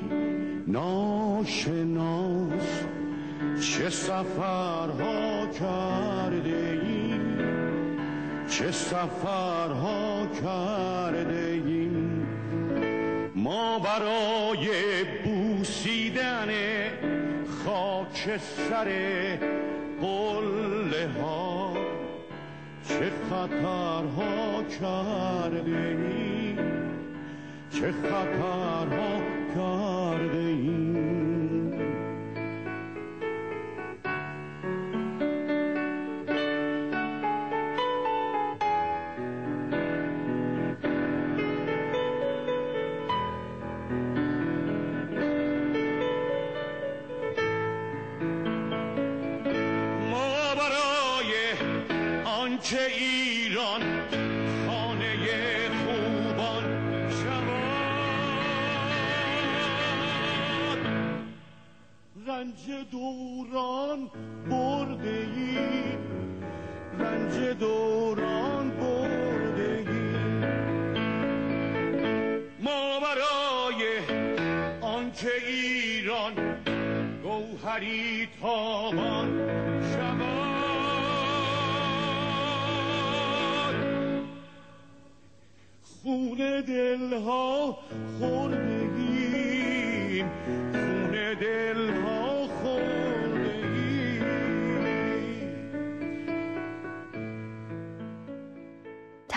ناشناس 0.66 2.52
چه 3.61 3.90
سفرها 3.90 5.46
کرده 5.46 6.81
ایم 6.83 7.38
چه 8.48 8.70
سفرها 8.70 10.26
کرده 10.42 11.62
ایم 11.66 12.26
ما 13.35 13.79
برای 13.79 14.68
بوسیدن 15.24 16.48
خاک 17.64 18.37
سر 18.37 18.88
قله 20.00 21.09
ها 21.22 21.65
چه 22.99 23.11
خطرها 23.31 24.63
کرده 24.81 25.71
ایم 25.71 26.59
چه 27.71 27.93
خطرها 27.93 29.21
کرده 29.55 30.39
ایم 30.39 30.86
آنچه 52.66 52.87
ایران 52.98 53.83
خانه 54.66 55.14
خوبان 55.68 56.64
شود. 57.11 58.46
رنج 62.26 62.64
دوران 62.90 64.11
برده 64.50 65.29
ایم. 65.37 65.98
رنج 66.98 67.35
دوران 67.59 67.86
in 86.92 87.11
the 87.11 87.20
hall. 87.20 87.76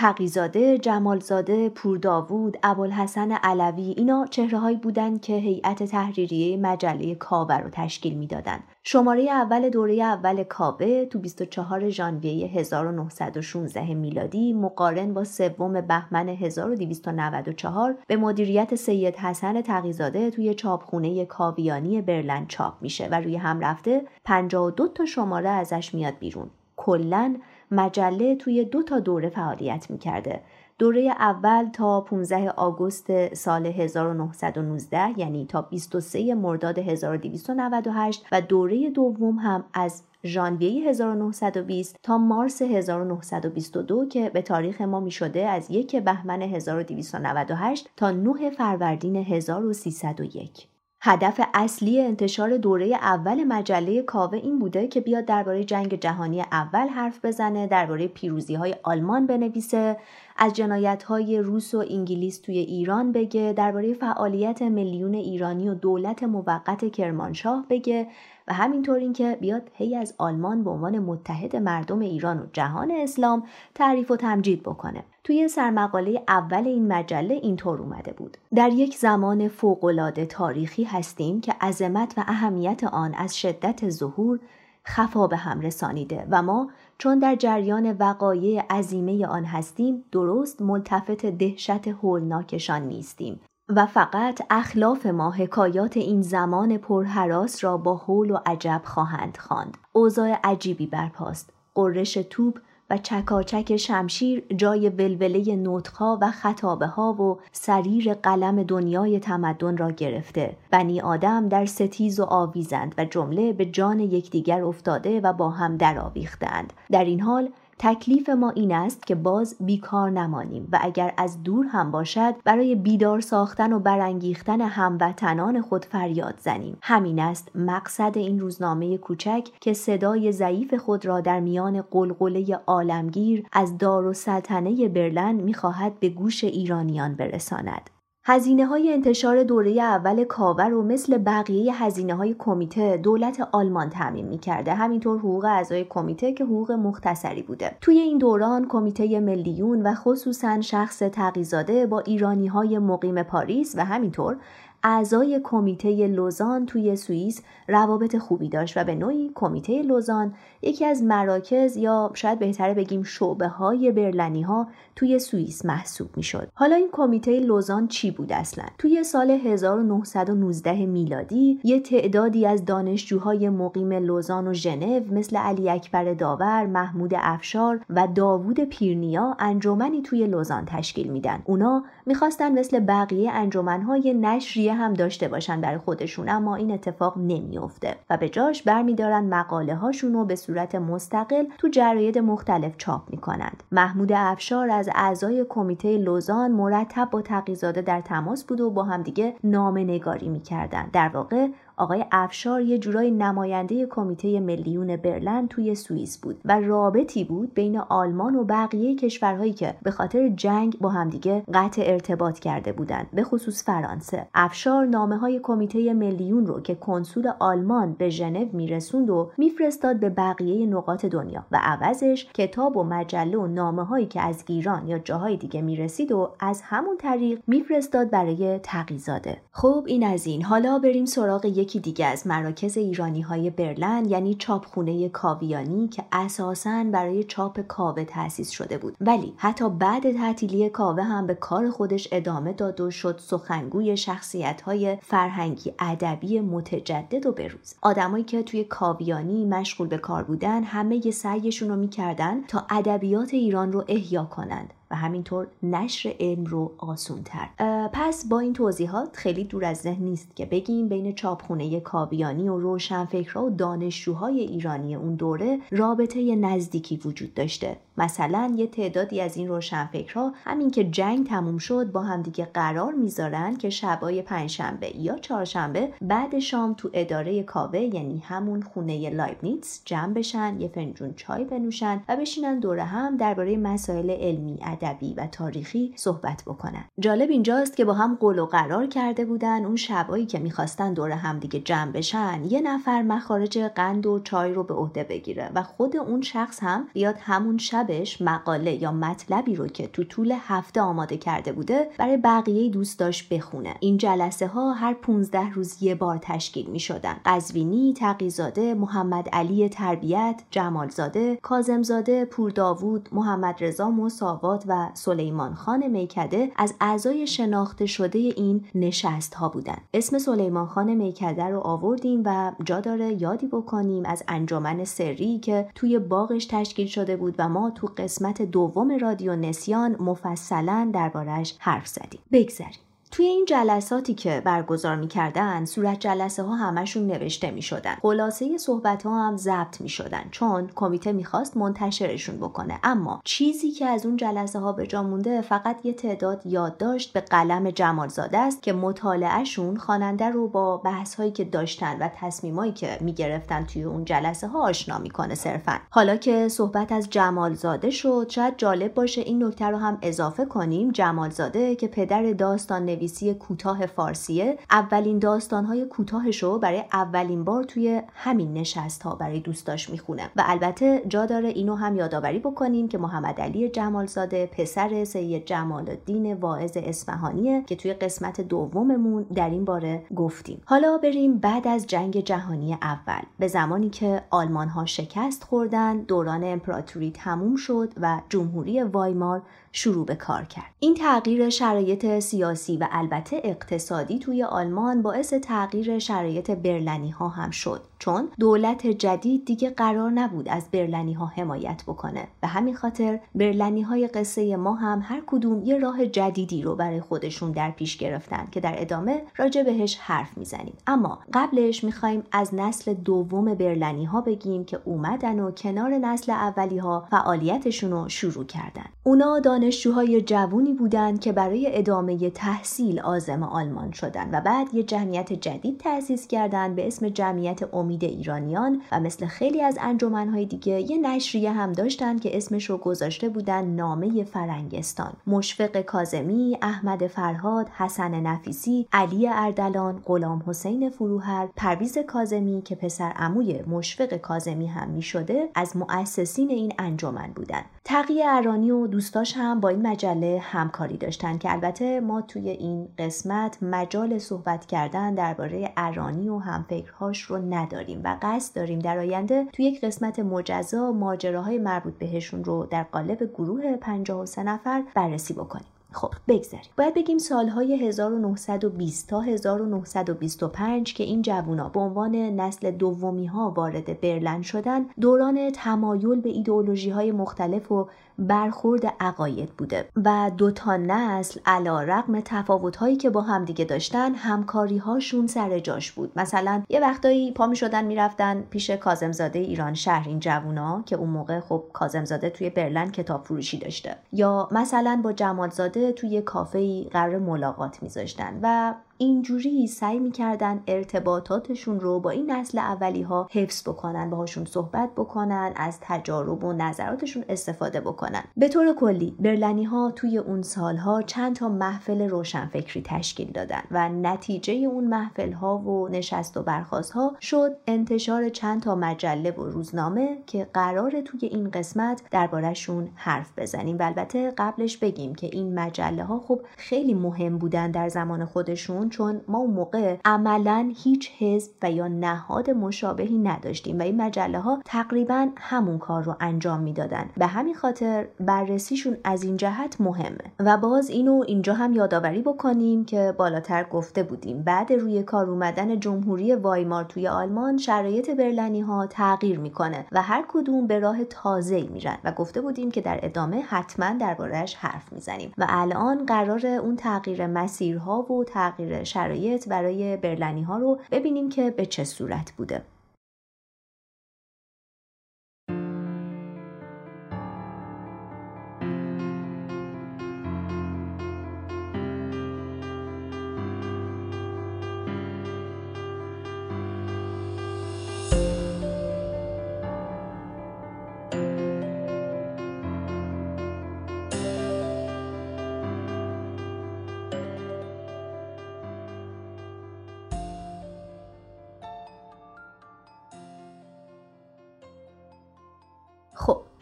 تقیزاده، 0.00 0.78
جمالزاده، 0.78 1.68
پورداوود، 1.68 2.58
ابوالحسن 2.62 3.32
علوی 3.32 3.94
اینا 3.96 4.26
چهرههایی 4.30 4.76
بودند 4.76 5.20
که 5.20 5.32
هیئت 5.32 5.82
تحریریه 5.82 6.56
مجله 6.56 7.14
کاوه 7.14 7.54
رو 7.54 7.70
تشکیل 7.72 8.14
می‌دادند. 8.14 8.64
شماره 8.82 9.22
اول 9.22 9.68
دوره 9.68 9.94
اول 9.94 10.42
کاوه 10.42 11.04
تو 11.04 11.18
24 11.18 11.90
ژانویه 11.90 12.46
1916 12.46 13.94
میلادی 13.94 14.52
مقارن 14.52 15.14
با 15.14 15.24
سوم 15.24 15.80
بهمن 15.80 16.28
1294 16.28 17.96
به 18.06 18.16
مدیریت 18.16 18.74
سید 18.74 19.16
حسن 19.16 19.62
تقیزاده 19.62 20.30
توی 20.30 20.54
چاپخونه 20.54 21.24
کاویانی 21.24 22.02
برلن 22.02 22.46
چاپ 22.46 22.74
میشه 22.80 23.08
و 23.08 23.14
روی 23.14 23.36
هم 23.36 23.60
رفته 23.60 24.02
52 24.24 24.88
تا 24.88 25.04
شماره 25.04 25.48
ازش 25.48 25.94
میاد 25.94 26.14
بیرون. 26.18 26.50
کلاً 26.76 27.36
مجله 27.70 28.36
توی 28.36 28.64
دو 28.64 28.82
تا 28.82 29.00
دوره 29.00 29.28
فعالیت 29.28 29.90
می‌کرده. 29.90 30.40
دوره 30.78 31.14
اول 31.18 31.68
تا 31.72 32.00
15 32.00 32.50
آگوست 32.50 33.34
سال 33.34 33.66
1919 33.66 35.18
یعنی 35.18 35.46
تا 35.46 35.62
23 35.62 36.34
مرداد 36.34 36.78
1298 36.78 38.26
و 38.32 38.40
دوره 38.40 38.90
دوم 38.90 39.38
هم 39.38 39.64
از 39.74 40.02
ژانویه 40.24 40.88
1920 40.88 41.96
تا 42.02 42.18
مارس 42.18 42.62
1922 42.62 44.06
که 44.06 44.30
به 44.30 44.42
تاریخ 44.42 44.80
ما 44.80 45.00
می 45.00 45.10
شده 45.10 45.46
از 45.46 45.70
یک 45.70 45.96
بهمن 45.96 46.42
1298 46.42 47.90
تا 47.96 48.10
9 48.10 48.50
فروردین 48.50 49.16
1301. 49.16 50.69
هدف 51.02 51.40
اصلی 51.54 52.00
انتشار 52.00 52.56
دوره 52.56 52.86
اول 52.86 53.44
مجله 53.44 54.02
کاوه 54.02 54.38
این 54.38 54.58
بوده 54.58 54.88
که 54.88 55.00
بیاد 55.00 55.24
درباره 55.24 55.64
جنگ 55.64 56.00
جهانی 56.00 56.40
اول 56.40 56.88
حرف 56.88 57.24
بزنه 57.24 57.66
درباره 57.66 58.08
پیروزی 58.08 58.54
های 58.54 58.74
آلمان 58.82 59.26
بنویسه 59.26 59.96
از 60.36 60.52
جنایت 60.52 61.02
های 61.02 61.38
روس 61.38 61.74
و 61.74 61.84
انگلیس 61.90 62.40
توی 62.40 62.58
ایران 62.58 63.12
بگه 63.12 63.54
درباره 63.56 63.94
فعالیت 63.94 64.62
میلیون 64.62 65.14
ایرانی 65.14 65.68
و 65.68 65.74
دولت 65.74 66.22
موقت 66.22 66.92
کرمانشاه 66.92 67.66
بگه. 67.70 68.06
و 68.50 68.52
همینطور 68.52 68.96
اینکه 68.96 69.38
بیاد 69.40 69.70
هی 69.74 69.96
از 69.96 70.14
آلمان 70.18 70.64
به 70.64 70.70
عنوان 70.70 70.98
متحد 70.98 71.56
مردم 71.56 71.98
ایران 71.98 72.38
و 72.38 72.46
جهان 72.52 72.90
اسلام 72.90 73.42
تعریف 73.74 74.10
و 74.10 74.16
تمجید 74.16 74.62
بکنه. 74.62 75.04
توی 75.24 75.48
سرمقاله 75.48 76.22
اول 76.28 76.66
این 76.66 76.92
مجله 76.92 77.34
اینطور 77.34 77.80
اومده 77.80 78.12
بود. 78.12 78.36
در 78.54 78.68
یک 78.68 78.96
زمان 78.96 79.48
فوقالعاده 79.48 80.26
تاریخی 80.26 80.84
هستیم 80.84 81.40
که 81.40 81.52
عظمت 81.60 82.14
و 82.16 82.24
اهمیت 82.26 82.84
آن 82.84 83.14
از 83.14 83.38
شدت 83.38 83.90
ظهور 83.90 84.40
خفا 84.86 85.26
به 85.26 85.36
هم 85.36 85.60
رسانیده 85.60 86.26
و 86.30 86.42
ما 86.42 86.70
چون 86.98 87.18
در 87.18 87.36
جریان 87.36 87.92
وقایع 87.92 88.62
عظیمه 88.70 89.26
آن 89.26 89.44
هستیم 89.44 90.04
درست 90.12 90.62
ملتفت 90.62 91.26
دهشت 91.26 91.88
هولناکشان 91.88 92.82
نیستیم. 92.82 93.40
و 93.76 93.86
فقط 93.86 94.40
اخلاف 94.50 95.06
ما 95.06 95.30
حکایات 95.30 95.96
این 95.96 96.22
زمان 96.22 96.78
پرهراس 96.78 97.64
را 97.64 97.76
با 97.76 97.96
حول 97.96 98.30
و 98.30 98.38
عجب 98.46 98.80
خواهند 98.84 99.36
خواند. 99.36 99.76
اوضاع 99.92 100.38
عجیبی 100.44 100.86
برپاست. 100.86 101.52
قررش 101.74 102.14
توپ 102.14 102.58
و 102.90 102.98
چکاچک 102.98 103.76
شمشیر 103.76 104.44
جای 104.56 104.88
ولوله 104.88 105.56
نطخها 105.56 106.18
و 106.20 106.30
خطابه 106.30 106.86
ها 106.86 107.12
و 107.12 107.38
سریر 107.52 108.14
قلم 108.14 108.62
دنیای 108.62 109.20
تمدن 109.20 109.76
را 109.76 109.90
گرفته 109.90 110.56
بنی 110.70 111.00
آدم 111.00 111.48
در 111.48 111.66
ستیز 111.66 112.20
و 112.20 112.24
آویزند 112.24 112.94
و 112.98 113.04
جمله 113.04 113.52
به 113.52 113.66
جان 113.66 114.00
یکدیگر 114.00 114.64
افتاده 114.64 115.20
و 115.20 115.32
با 115.32 115.50
هم 115.50 115.76
درآویختند 115.76 116.72
در 116.90 117.04
این 117.04 117.20
حال 117.20 117.48
تکلیف 117.82 118.28
ما 118.28 118.50
این 118.50 118.72
است 118.72 119.06
که 119.06 119.14
باز 119.14 119.56
بیکار 119.60 120.10
نمانیم 120.10 120.68
و 120.72 120.78
اگر 120.82 121.14
از 121.16 121.42
دور 121.42 121.66
هم 121.66 121.90
باشد 121.90 122.34
برای 122.44 122.74
بیدار 122.74 123.20
ساختن 123.20 123.72
و 123.72 123.78
برانگیختن 123.78 124.60
هموطنان 124.60 125.62
خود 125.62 125.84
فریاد 125.84 126.34
زنیم. 126.38 126.78
همین 126.82 127.18
است 127.18 127.50
مقصد 127.54 128.12
این 128.14 128.40
روزنامه 128.40 128.98
کوچک 128.98 129.48
که 129.60 129.72
صدای 129.72 130.32
ضعیف 130.32 130.74
خود 130.74 131.06
را 131.06 131.20
در 131.20 131.40
میان 131.40 131.82
قلقله 131.82 132.60
عالمگیر 132.66 133.46
از 133.52 133.78
دار 133.78 134.06
و 134.06 134.12
سلطنه 134.12 134.88
برلن 134.88 135.34
می‌خواهد 135.34 136.00
به 136.00 136.08
گوش 136.08 136.44
ایرانیان 136.44 137.14
برساند. 137.14 137.90
هزینه 138.24 138.66
های 138.66 138.92
انتشار 138.92 139.42
دوره 139.42 139.70
اول 139.70 140.24
کاور 140.24 140.68
رو 140.68 140.82
مثل 140.82 141.18
بقیه 141.18 141.82
هزینه 141.84 142.14
های 142.14 142.34
کمیته 142.38 142.96
دولت 142.96 143.48
آلمان 143.52 143.90
تعمین 143.90 144.26
می 144.26 144.38
کرده 144.38 144.74
همینطور 144.74 145.18
حقوق 145.18 145.44
اعضای 145.44 145.84
کمیته 145.84 146.32
که 146.32 146.44
حقوق 146.44 146.72
مختصری 146.72 147.42
بوده. 147.42 147.76
توی 147.80 147.98
این 147.98 148.18
دوران 148.18 148.68
کمیته 148.68 149.20
ملیون 149.20 149.82
و 149.82 149.94
خصوصا 149.94 150.60
شخص 150.60 150.98
تقیزاده 150.98 151.86
با 151.86 152.00
ایرانی 152.00 152.46
های 152.46 152.78
مقیم 152.78 153.22
پاریس 153.22 153.74
و 153.76 153.84
همینطور 153.84 154.36
اعضای 154.84 155.40
کمیته 155.44 156.06
لوزان 156.06 156.66
توی 156.66 156.96
سوئیس 156.96 157.42
روابط 157.68 158.16
خوبی 158.16 158.48
داشت 158.48 158.76
و 158.76 158.84
به 158.84 158.94
نوعی 158.94 159.30
کمیته 159.34 159.82
لوزان 159.82 160.34
یکی 160.62 160.84
از 160.84 161.02
مراکز 161.02 161.76
یا 161.76 162.10
شاید 162.14 162.38
بهتره 162.38 162.74
بگیم 162.74 163.02
شعبه 163.02 163.48
های 163.48 163.92
برلنی 163.92 164.42
ها 164.42 164.66
توی 164.96 165.18
سوئیس 165.18 165.64
محسوب 165.64 166.16
می 166.16 166.22
شد. 166.22 166.48
حالا 166.54 166.76
این 166.76 166.88
کمیته 166.92 167.40
لوزان 167.40 167.88
چی 167.88 168.10
بود 168.10 168.32
اصلا؟ 168.32 168.64
توی 168.78 169.04
سال 169.04 169.30
1919 169.30 170.86
میلادی 170.86 171.60
یه 171.64 171.80
تعدادی 171.80 172.46
از 172.46 172.64
دانشجوهای 172.64 173.48
مقیم 173.48 173.92
لوزان 173.92 174.48
و 174.48 174.52
ژنو 174.52 175.00
مثل 175.10 175.36
علی 175.36 175.70
اکبر 175.70 176.14
داور، 176.14 176.66
محمود 176.66 177.12
افشار 177.16 177.80
و 177.90 178.08
داوود 178.14 178.60
پیرنیا 178.60 179.36
انجمنی 179.38 180.02
توی 180.02 180.26
لوزان 180.26 180.64
تشکیل 180.66 181.08
میدن. 181.08 181.42
اونا 181.44 181.84
می‌خواستن 182.06 182.58
مثل 182.58 182.80
بقیه 182.80 183.30
انجمنهای 183.30 184.14
نشریه 184.14 184.69
هم 184.70 184.94
داشته 184.94 185.28
باشن 185.28 185.60
برای 185.60 185.78
خودشون 185.78 186.28
اما 186.28 186.56
این 186.56 186.70
اتفاق 186.70 187.18
نمیافته 187.18 187.96
و 188.10 188.16
به 188.16 188.28
جاش 188.28 188.62
برمیدارن 188.62 189.24
مقاله 189.24 189.74
هاشون 189.74 190.12
رو 190.12 190.24
به 190.24 190.36
صورت 190.36 190.74
مستقل 190.74 191.44
تو 191.58 191.68
جراید 191.68 192.18
مختلف 192.18 192.76
چاپ 192.76 193.02
می‌کنند. 193.10 193.62
محمود 193.72 194.12
افشار 194.12 194.70
از 194.70 194.88
اعضای 194.94 195.46
کمیته 195.48 195.98
لوزان 195.98 196.50
مرتب 196.50 197.08
با 197.10 197.22
تقیزاده 197.22 197.80
در 197.80 198.00
تماس 198.00 198.44
بود 198.44 198.60
و 198.60 198.70
با 198.70 198.82
همدیگه 198.82 199.34
نامه 199.44 199.84
نگاری 199.84 200.28
می‌کردن 200.28 200.90
در 200.92 201.08
واقع 201.08 201.48
آقای 201.80 202.04
افشار 202.12 202.60
یه 202.60 202.78
جورای 202.78 203.10
نماینده 203.10 203.86
کمیته 203.86 204.40
ملیون 204.40 204.96
برلن 204.96 205.48
توی 205.48 205.74
سوئیس 205.74 206.18
بود 206.18 206.40
و 206.44 206.60
رابطی 206.60 207.24
بود 207.24 207.54
بین 207.54 207.78
آلمان 207.78 208.36
و 208.36 208.44
بقیه 208.44 208.96
کشورهایی 208.96 209.52
که 209.52 209.74
به 209.82 209.90
خاطر 209.90 210.28
جنگ 210.28 210.78
با 210.80 210.88
همدیگه 210.88 211.42
قطع 211.54 211.82
ارتباط 211.86 212.38
کرده 212.38 212.72
بودند 212.72 213.06
به 213.12 213.24
خصوص 213.24 213.64
فرانسه. 213.64 214.26
افشار 214.34 214.86
نامه 214.86 215.16
های 215.16 215.40
کمیته 215.42 215.94
ملیون 215.94 216.46
رو 216.46 216.60
که 216.60 216.74
کنسول 216.74 217.32
آلمان 217.38 217.92
به 217.92 218.10
ژنو 218.10 218.46
میرسوند 218.52 219.10
و 219.10 219.30
میفرستاد 219.38 220.00
به 220.00 220.10
بقیه 220.10 220.66
نقاط 220.66 221.06
دنیا 221.06 221.44
و 221.52 221.60
عوضش 221.62 222.26
کتاب 222.34 222.76
و 222.76 222.84
مجله 222.84 223.38
و 223.38 223.46
نامه 223.46 223.84
هایی 223.84 224.06
که 224.06 224.20
از 224.20 224.44
ایران 224.48 224.88
یا 224.88 224.98
جاهای 224.98 225.36
دیگه 225.36 225.62
می‌رسید 225.62 226.12
و 226.12 226.30
از 226.40 226.62
همون 226.64 226.96
طریق 226.96 227.40
میفرستاد 227.46 228.10
برای 228.10 228.58
تقیزاده 228.62 229.36
خب 229.52 229.84
این 229.86 230.06
از 230.06 230.26
این. 230.26 230.42
حالا 230.42 230.78
بریم 230.78 231.04
سراغ 231.04 231.46
یکی 231.70 231.80
دیگه 231.80 232.06
از 232.06 232.26
مراکز 232.26 232.76
ایرانی 232.76 233.20
های 233.20 233.50
برلن 233.50 234.04
یعنی 234.08 234.34
چاپخونه 234.34 235.08
کاویانی 235.08 235.88
که 235.88 236.04
اساساً 236.12 236.84
برای 236.92 237.24
چاپ 237.24 237.60
کاوه 237.60 238.04
تأسیس 238.04 238.50
شده 238.50 238.78
بود. 238.78 238.96
ولی 239.00 239.34
حتی 239.36 239.68
بعد 239.68 240.12
تعطیلی 240.12 240.68
کاوه 240.68 241.02
هم 241.02 241.26
به 241.26 241.34
کار 241.34 241.70
خودش 241.70 242.08
ادامه 242.12 242.52
داد 242.52 242.80
و 242.80 242.90
شد 242.90 243.20
سخنگوی 243.22 243.96
شخصیت 243.96 244.60
های 244.60 244.98
فرهنگی 245.02 245.72
ادبی 245.78 246.40
متجدد 246.40 247.26
و 247.26 247.32
بروز. 247.32 247.74
آدمایی 247.82 248.24
که 248.24 248.42
توی 248.42 248.64
کاویانی 248.64 249.44
مشغول 249.44 249.88
به 249.88 249.98
کار 249.98 250.22
بودن 250.22 250.62
همه 250.62 251.10
سعیشون 251.10 251.68
رو 251.68 251.76
می‌کردن 251.76 252.42
تا 252.42 252.66
ادبیات 252.70 253.34
ایران 253.34 253.72
رو 253.72 253.84
احیا 253.88 254.24
کنند. 254.24 254.74
و 254.90 254.96
همینطور 254.96 255.46
نشر 255.62 256.14
علم 256.20 256.44
رو 256.44 256.72
آسونتر. 256.78 257.48
پس 257.92 258.28
با 258.28 258.40
این 258.40 258.52
توضیحات 258.52 259.16
خیلی 259.16 259.44
دور 259.44 259.64
از 259.64 259.78
ذهن 259.78 260.02
نیست 260.04 260.36
که 260.36 260.46
بگیم 260.46 260.88
بین 260.88 261.14
چاپخونه 261.14 261.80
کاویانی 261.80 262.48
و 262.48 262.58
روشنفکرها 262.58 263.44
و 263.44 263.50
دانشجوهای 263.50 264.40
ایرانی 264.40 264.94
اون 264.94 265.14
دوره 265.14 265.58
رابطه 265.70 266.36
نزدیکی 266.36 266.96
وجود 266.96 267.34
داشته. 267.34 267.76
مثلا 268.00 268.54
یه 268.56 268.66
تعدادی 268.66 269.20
از 269.20 269.36
این 269.36 269.48
روشنفکرها 269.48 270.32
همین 270.44 270.70
که 270.70 270.84
جنگ 270.84 271.26
تموم 271.26 271.58
شد 271.58 271.92
با 271.92 272.02
همدیگه 272.02 272.48
قرار 272.54 272.92
می‌ذارن 272.92 273.56
که 273.56 273.70
شبای 273.70 274.22
پنجشنبه 274.22 274.96
یا 274.96 275.18
چهارشنبه 275.18 275.92
بعد 276.02 276.38
شام 276.38 276.74
تو 276.74 276.90
اداره 276.92 277.42
کاوه 277.42 277.80
یعنی 277.80 278.18
همون 278.18 278.62
خونه 278.62 279.10
لایبنیتس 279.10 279.82
جمع 279.84 280.12
بشن 280.12 280.56
یه 280.60 280.68
فنجون 280.68 281.14
چای 281.14 281.44
بنوشن 281.44 282.02
و 282.08 282.16
بشینن 282.16 282.60
دوره 282.60 282.84
هم 282.84 283.16
درباره 283.16 283.56
مسائل 283.56 284.10
علمی 284.10 284.58
ادبی 284.62 285.14
و 285.14 285.26
تاریخی 285.26 285.92
صحبت 285.96 286.42
بکنن. 286.46 286.84
جالب 287.00 287.30
اینجاست 287.30 287.76
که 287.76 287.84
با 287.84 287.92
هم 287.92 288.14
قول 288.14 288.38
و 288.38 288.46
قرار 288.46 288.86
کرده 288.86 289.24
بودن 289.24 289.64
اون 289.64 289.76
شبایی 289.76 290.26
که 290.26 290.38
می‌خواستن 290.38 290.92
دور 290.94 291.10
هم 291.10 291.38
دیگه 291.38 291.60
جمع 291.60 291.92
بشن 291.92 292.42
یه 292.50 292.60
نفر 292.60 293.02
مخارج 293.02 293.58
قند 293.58 294.06
و 294.06 294.18
چای 294.18 294.54
رو 294.54 294.62
به 294.64 294.74
عهده 294.74 295.04
بگیره 295.04 295.50
و 295.54 295.62
خود 295.62 295.96
اون 295.96 296.22
شخص 296.22 296.58
هم 296.62 296.88
بیاد 296.92 297.16
همون 297.20 297.58
شبش 297.90 298.22
مقاله 298.22 298.82
یا 298.82 298.92
مطلبی 298.92 299.56
رو 299.56 299.66
که 299.66 299.86
تو 299.86 300.04
طول 300.04 300.34
هفته 300.40 300.80
آماده 300.80 301.16
کرده 301.16 301.52
بوده 301.52 301.90
برای 301.98 302.16
بقیه 302.16 302.68
دوست 302.68 302.98
داشت 302.98 303.34
بخونه. 303.34 303.74
این 303.80 303.96
جلسه 303.96 304.46
ها 304.46 304.72
هر 304.72 304.94
15 304.94 305.50
روز 305.50 305.82
یه 305.82 305.94
بار 305.94 306.18
تشکیل 306.22 306.66
می 306.66 306.80
شدن 306.80 307.16
قزوینی 307.24 307.94
تقیزاده 307.94 308.74
محمد 308.74 309.28
علی 309.28 309.68
تربیت 309.68 310.42
جمالزاده 310.50 311.36
کازمزاده 311.42 312.24
پور 312.24 312.50
داوود 312.50 313.08
محمد 313.12 313.56
رضا 313.60 313.90
مساوات 313.90 314.64
و 314.68 314.88
سلیمان 314.94 315.54
خان 315.54 315.88
میکده 315.88 316.52
از 316.56 316.74
اعضای 316.80 317.26
شناخته 317.26 317.86
شده 317.86 318.18
این 318.18 318.64
نشست 318.74 319.34
ها 319.34 319.48
بودن. 319.48 319.78
اسم 319.94 320.18
سلیمان 320.18 320.66
خان 320.66 320.94
میکده 320.94 321.44
رو 321.44 321.60
آوردیم 321.60 322.22
و 322.24 322.52
جا 322.64 322.80
داره 322.80 323.22
یادی 323.22 323.46
بکنیم 323.46 324.02
از 324.06 324.22
انجمن 324.28 324.84
سری 324.84 325.38
که 325.38 325.66
توی 325.74 325.98
باغش 325.98 326.46
تشکیل 326.46 326.86
شده 326.86 327.16
بود 327.16 327.34
و 327.38 327.48
ما 327.48 327.69
تو 327.70 327.86
قسمت 327.86 328.42
دوم 328.42 328.98
رادیو 329.00 329.36
نسیان 329.36 329.96
مفصلا 330.00 330.90
دربارش 330.94 331.54
حرف 331.58 331.88
زدیم. 331.88 332.20
بگذریم 332.32 332.89
توی 333.10 333.26
این 333.26 333.44
جلساتی 333.44 334.14
که 334.14 334.42
برگزار 334.44 334.96
می‌کردن 334.96 335.64
صورت 335.64 336.00
جلسه 336.00 336.42
ها 336.42 336.56
همشون 336.56 337.06
نوشته 337.06 337.50
می‌شدن. 337.50 337.94
خلاصه 338.02 338.58
صحبت 338.58 339.02
ها 339.02 339.26
هم 339.26 339.36
ضبط 339.36 339.80
می‌شدن 339.80 340.24
چون 340.30 340.70
کمیته 340.74 341.12
می‌خواست 341.12 341.56
منتشرشون 341.56 342.36
بکنه. 342.36 342.78
اما 342.84 343.20
چیزی 343.24 343.70
که 343.70 343.86
از 343.86 344.06
اون 344.06 344.16
جلسه 344.16 344.58
ها 344.58 344.72
به 344.72 344.86
جا 344.86 345.02
مونده 345.02 345.40
فقط 345.40 345.76
یه 345.84 345.92
تعداد 345.92 346.46
یادداشت 346.46 347.12
به 347.12 347.20
قلم 347.20 347.70
جمالزاده 347.70 348.38
است 348.38 348.62
که 348.62 348.72
مطالعهشون 348.72 349.76
خواننده 349.76 350.28
رو 350.28 350.48
با 350.48 350.76
بحث 350.76 351.14
هایی 351.14 351.30
که 351.30 351.44
داشتن 351.44 351.98
و 352.00 352.08
تصمیمایی 352.16 352.72
که 352.72 352.98
می‌گرفتن 353.00 353.64
توی 353.64 353.82
اون 353.82 354.04
جلسه 354.04 354.48
ها 354.48 354.62
آشنا 354.62 354.98
می‌کنه 354.98 355.34
صرفا. 355.34 355.78
حالا 355.90 356.16
که 356.16 356.48
صحبت 356.48 356.92
از 356.92 357.10
جمالزاده 357.10 357.90
شد 357.90 358.26
شاید 358.28 358.54
جالب 358.56 358.94
باشه 358.94 359.20
این 359.20 359.44
نکته 359.44 359.64
رو 359.64 359.76
هم 359.76 359.98
اضافه 360.02 360.44
کنیم. 360.44 360.90
جمالزاده 360.90 361.76
که 361.76 361.88
پدر 361.88 362.32
داستان 362.32 362.84
نویسی 363.00 363.34
کوتاه 363.34 363.86
فارسیه. 363.86 364.58
اولین 364.70 365.18
داستانهای 365.18 365.84
کوتاهش 365.84 366.42
رو 366.42 366.58
برای 366.58 366.84
اولین 366.92 367.44
بار 367.44 367.64
توی 367.64 368.02
همین 368.14 368.52
نشست 368.52 369.02
ها 369.02 369.14
برای 369.14 369.40
دوستاش 369.40 369.90
می‌خونه 369.90 370.30
و 370.36 370.42
البته 370.46 371.02
جا 371.08 371.26
داره 371.26 371.48
اینو 371.48 371.74
هم 371.74 371.96
یادآوری 371.96 372.38
بکنیم 372.38 372.88
که 372.88 372.98
محمد 372.98 373.40
علی 373.40 373.68
جمالزاده 373.68 374.46
پسر 374.46 375.04
سید 375.04 375.44
جمال 375.44 375.88
الدین 375.88 376.34
واعظ 376.34 376.76
اصفهانیه 376.76 377.62
که 377.66 377.76
توی 377.76 377.94
قسمت 377.94 378.40
دوممون 378.40 379.22
در 379.22 379.50
این 379.50 379.64
باره 379.64 380.04
گفتیم. 380.16 380.62
حالا 380.64 380.98
بریم 380.98 381.38
بعد 381.38 381.68
از 381.68 381.86
جنگ 381.86 382.20
جهانی 382.20 382.78
اول. 382.82 383.22
به 383.38 383.48
زمانی 383.48 383.90
که 383.90 384.22
آلمان 384.30 384.68
ها 384.68 384.86
شکست 384.86 385.44
خوردن 385.44 385.98
دوران 385.98 386.44
امپراتوری 386.44 387.10
تموم 387.10 387.56
شد 387.56 387.92
و 388.00 388.20
جمهوری 388.28 388.82
وایمار 388.82 389.42
شروع 389.72 390.06
به 390.06 390.14
کار 390.14 390.44
کرد. 390.44 390.74
این 390.80 390.94
تغییر 390.94 391.50
شرایط 391.50 392.18
سیاسی 392.18 392.76
و 392.76 392.88
البته 392.90 393.40
اقتصادی 393.44 394.18
توی 394.18 394.42
آلمان 394.42 395.02
باعث 395.02 395.34
تغییر 395.34 395.98
شرایط 395.98 396.50
برلنی 396.50 397.10
ها 397.10 397.28
هم 397.28 397.50
شد. 397.50 397.89
چون 398.00 398.28
دولت 398.38 398.86
جدید 398.86 399.44
دیگه 399.44 399.70
قرار 399.70 400.10
نبود 400.10 400.48
از 400.48 400.70
برلنی 400.72 401.12
ها 401.12 401.26
حمایت 401.26 401.82
بکنه. 401.86 402.28
به 402.40 402.48
همین 402.48 402.74
خاطر 402.74 403.20
برلنی 403.34 403.82
های 403.82 404.06
قصه 404.06 404.56
ما 404.56 404.74
هم 404.74 405.02
هر 405.04 405.22
کدوم 405.26 405.62
یه 405.64 405.78
راه 405.78 406.06
جدیدی 406.06 406.62
رو 406.62 406.76
برای 406.76 407.00
خودشون 407.00 407.52
در 407.52 407.70
پیش 407.70 407.96
گرفتن 407.96 408.48
که 408.52 408.60
در 408.60 408.74
ادامه 408.76 409.22
راجع 409.36 409.62
بهش 409.62 409.96
حرف 409.96 410.38
می‌زنیم. 410.38 410.74
اما 410.86 411.18
قبلش 411.32 411.84
می‌خوایم 411.84 412.22
از 412.32 412.54
نسل 412.54 412.94
دوم 412.94 413.54
برلنی 413.54 414.04
ها 414.04 414.20
بگیم 414.20 414.64
که 414.64 414.78
اومدن 414.84 415.40
و 415.40 415.50
کنار 415.50 415.90
نسل 415.90 416.32
اولی 416.32 416.78
ها 416.78 417.06
فعالیتشون 417.10 417.90
رو 417.90 418.08
شروع 418.08 418.44
کردن. 418.44 418.84
اونا 419.02 419.38
دانشجوهای 419.38 420.20
جوونی 420.20 420.72
بودن 420.72 421.16
که 421.16 421.32
برای 421.32 421.78
ادامه 421.78 422.30
تحصیل 422.30 423.00
آزم 423.00 423.42
آلمان 423.42 423.92
شدن 423.92 424.30
و 424.32 424.40
بعد 424.40 424.74
یه 424.74 424.82
جمعیت 424.82 425.32
جدید 425.32 425.78
تأسیس 425.78 426.26
کردن 426.26 426.74
به 426.74 426.86
اسم 426.86 427.08
جمعیت 427.08 427.62
امید 427.90 428.04
ایرانیان 428.04 428.82
و 428.92 429.00
مثل 429.00 429.26
خیلی 429.26 429.62
از 429.62 429.78
انجمنهای 429.80 430.46
دیگه 430.46 430.90
یه 430.90 430.98
نشریه 430.98 431.52
هم 431.52 431.72
داشتن 431.72 432.18
که 432.18 432.36
اسمش 432.36 432.70
رو 432.70 432.76
گذاشته 432.76 433.28
بودن 433.28 433.64
نامه 433.64 434.24
فرنگستان. 434.24 435.12
مشفق 435.26 435.80
کازمی 435.80 436.58
احمد 436.62 437.06
فرهاد 437.06 437.68
حسن 437.68 438.20
نفیسی 438.20 438.86
علی 438.92 439.28
اردلان 439.28 440.02
غلام 440.04 440.42
حسین 440.46 440.90
فروهر 440.90 441.48
پرویز 441.56 441.98
کازمی 441.98 442.62
که 442.62 442.74
پسر 442.74 443.12
عموی 443.16 443.62
مشفق 443.62 444.16
کازمی 444.16 444.66
هم 444.66 444.90
می 444.90 445.02
شده 445.02 445.48
از 445.54 445.76
مؤسسین 445.76 446.50
این 446.50 446.72
انجمن 446.78 447.30
بودن. 447.34 447.62
تقیه 447.84 448.24
ارانی 448.28 448.70
و 448.70 448.86
دوستاش 448.86 449.36
هم 449.36 449.60
با 449.60 449.68
این 449.68 449.86
مجله 449.86 450.38
همکاری 450.42 450.96
داشتن 450.96 451.38
که 451.38 451.52
البته 451.52 452.00
ما 452.00 452.20
توی 452.22 452.50
این 452.50 452.88
قسمت 452.98 453.62
مجال 453.62 454.18
صحبت 454.18 454.66
کردن 454.66 455.14
درباره 455.14 455.72
ارانی 455.76 456.28
و 456.28 456.38
همفکرهاش 456.38 457.22
رو 457.22 457.38
نداریم. 457.38 457.79
و 458.04 458.16
قصد 458.22 458.56
داریم 458.56 458.78
در 458.78 458.98
آینده 458.98 459.46
توی 459.52 459.64
یک 459.64 459.80
قسمت 459.80 460.18
مجزا 460.18 460.92
ماجراهای 460.92 461.58
مربوط 461.58 461.94
بهشون 461.94 462.44
رو 462.44 462.66
در 462.70 462.82
قالب 462.82 463.30
گروه 463.34 463.76
53 463.76 464.42
نفر 464.42 464.82
بررسی 464.94 465.34
بکنیم. 465.34 465.66
خب 465.92 466.10
بگذاریم. 466.28 466.70
باید 466.76 466.94
بگیم 466.94 467.18
سالهای 467.18 467.88
1920 467.88 469.08
تا 469.08 469.20
1925 469.20 470.94
که 470.94 471.04
این 471.04 471.22
جوونا 471.22 471.68
به 471.68 471.80
عنوان 471.80 472.14
نسل 472.14 472.70
دومی 472.70 473.26
ها 473.26 473.50
وارد 473.50 474.00
برلن 474.00 474.42
شدن 474.42 474.86
دوران 475.00 475.50
تمایل 475.50 476.20
به 476.20 476.28
ایدئولوژی 476.28 476.90
های 476.90 477.12
مختلف 477.12 477.72
و 477.72 477.88
برخورد 478.20 478.86
عقاید 479.00 479.50
بوده 479.50 479.88
و 480.04 480.30
دو 480.36 480.50
تا 480.50 480.76
نسل 480.76 481.40
علا 481.46 481.82
رقم 481.82 482.20
تفاوت 482.20 482.76
هایی 482.76 482.96
که 482.96 483.10
با 483.10 483.20
همدیگه 483.20 483.64
داشتن 483.64 484.14
همکاری 484.14 484.78
هاشون 484.78 485.26
سر 485.26 485.58
جاش 485.58 485.92
بود. 485.92 486.12
مثلا 486.16 486.62
یه 486.68 486.80
وقتایی 486.80 487.32
پا 487.32 487.46
می 487.46 487.56
شدن 487.56 487.84
می‌رفتن 487.84 488.40
پیش 488.40 488.70
کازمزاده 488.70 489.38
ایران 489.38 489.74
شهر 489.74 490.08
این 490.08 490.20
جوونا 490.20 490.82
که 490.86 490.96
اون 490.96 491.10
موقع 491.10 491.40
خب 491.40 491.64
کازمزاده 491.72 492.30
توی 492.30 492.50
برلن 492.50 492.90
کتاب 492.90 493.24
فروشی 493.24 493.58
داشته. 493.58 493.96
یا 494.12 494.48
مثلا 494.52 495.00
با 495.04 495.12
جمالزاده 495.12 495.92
توی 495.92 496.22
کافه 496.22 496.84
قرار 496.84 497.18
ملاقات 497.18 497.82
میذاشتن 497.82 498.38
و 498.42 498.74
اینجوری 499.00 499.66
سعی 499.66 499.98
می‌کردن 499.98 500.62
ارتباطاتشون 500.66 501.80
رو 501.80 502.00
با 502.00 502.10
این 502.10 502.30
نسل 502.30 502.58
اولی 502.58 503.02
ها 503.02 503.28
حفظ 503.32 503.68
بکنن 503.68 504.10
باهاشون 504.10 504.44
صحبت 504.44 504.90
بکنن 504.96 505.52
از 505.56 505.78
تجارب 505.80 506.44
و 506.44 506.52
نظراتشون 506.52 507.24
استفاده 507.28 507.80
بکنن. 507.80 508.22
به 508.36 508.48
طور 508.48 508.74
کلی 508.74 509.16
برلنی 509.18 509.64
ها 509.64 509.90
توی 509.90 510.18
اون 510.18 510.42
سالها 510.42 511.02
چند 511.02 511.36
تا 511.36 511.48
محفل 511.48 512.08
روشنفکری 512.08 512.82
تشکیل 512.84 513.32
دادن 513.32 513.62
و 513.70 513.88
نتیجه 513.88 514.52
اون 514.52 514.84
محفل 514.84 515.32
ها 515.32 515.58
و 515.58 515.88
نشست 515.88 516.36
و 516.36 516.42
برخواست 516.42 516.92
ها 516.92 517.16
شد 517.20 517.56
انتشار 517.66 518.28
چند 518.28 518.62
تا 518.62 518.74
مجله 518.74 519.30
و 519.30 519.44
روزنامه 519.44 520.18
که 520.26 520.48
قرار 520.54 521.00
توی 521.00 521.20
این 521.22 521.50
قسمت 521.50 522.02
دربارهشون 522.10 522.88
حرف 522.94 523.38
بزنیم. 523.38 523.78
و 523.78 523.82
البته 523.82 524.30
قبلش 524.38 524.76
بگیم 524.76 525.14
که 525.14 525.26
این 525.32 525.58
مجله 525.58 526.04
ها 526.04 526.20
خب 526.20 526.40
خیلی 526.56 526.94
مهم 526.94 527.38
بودن 527.38 527.70
در 527.70 527.88
زمان 527.88 528.24
خودشون. 528.24 528.89
چون 528.90 529.20
ما 529.28 529.38
اون 529.38 529.50
موقع 529.50 529.96
عملا 530.04 530.72
هیچ 530.76 531.10
حزب 531.18 531.52
و 531.62 531.70
یا 531.70 531.88
نهاد 531.88 532.50
مشابهی 532.50 533.18
نداشتیم 533.18 533.78
و 533.78 533.82
این 533.82 534.02
مجله 534.02 534.38
ها 534.38 534.60
تقریبا 534.64 535.28
همون 535.36 535.78
کار 535.78 536.02
رو 536.02 536.16
انجام 536.20 536.60
می‌دادن. 536.60 537.10
به 537.16 537.26
همین 537.26 537.54
خاطر 537.54 538.06
بررسیشون 538.20 538.96
از 539.04 539.22
این 539.22 539.36
جهت 539.36 539.80
مهمه. 539.80 540.32
و 540.40 540.56
باز 540.56 540.90
اینو 540.90 541.24
اینجا 541.26 541.54
هم 541.54 541.72
یادآوری 541.72 542.22
بکنیم 542.22 542.84
که 542.84 543.14
بالاتر 543.18 543.64
گفته 543.64 544.02
بودیم. 544.02 544.42
بعد 544.42 544.72
روی 544.72 545.02
کار 545.02 545.30
اومدن 545.30 545.80
جمهوری 545.80 546.34
وایمار 546.34 546.84
توی 546.84 547.08
آلمان 547.08 547.56
شرایط 547.56 548.10
برلنی 548.10 548.60
ها 548.60 548.86
تغییر 548.86 549.38
می‌کنه 549.38 549.86
و 549.92 550.02
هر 550.02 550.24
کدوم 550.28 550.66
به 550.66 550.78
راه 550.78 551.04
تازه 551.04 551.62
میرن 551.62 551.98
و 552.04 552.12
گفته 552.12 552.40
بودیم 552.40 552.70
که 552.70 552.80
در 552.80 553.00
ادامه 553.02 553.40
حتما 553.40 553.98
دربارهش 554.00 554.54
حرف 554.54 554.92
می‌زنیم. 554.92 555.32
و 555.38 555.46
الان 555.48 556.06
قرار 556.06 556.46
اون 556.46 556.76
تغییر 556.76 557.26
مسیرها 557.26 558.02
و 558.02 558.24
تغییر 558.24 558.79
شرایط 558.84 559.48
برای 559.48 559.96
برلنی 559.96 560.42
ها 560.42 560.58
رو 560.58 560.80
ببینیم 560.90 561.28
که 561.28 561.50
به 561.50 561.66
چه 561.66 561.84
صورت 561.84 562.32
بوده. 562.32 562.62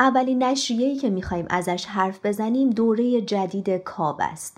اولین 0.01 0.43
نشریه‌ای 0.43 0.97
که 0.97 1.11
می‌خوایم 1.11 1.47
ازش 1.51 1.87
حرف 1.87 2.27
بزنیم 2.27 2.71
دوره 2.71 3.21
جدید 3.21 3.71
کاب 3.71 4.17
است. 4.21 4.57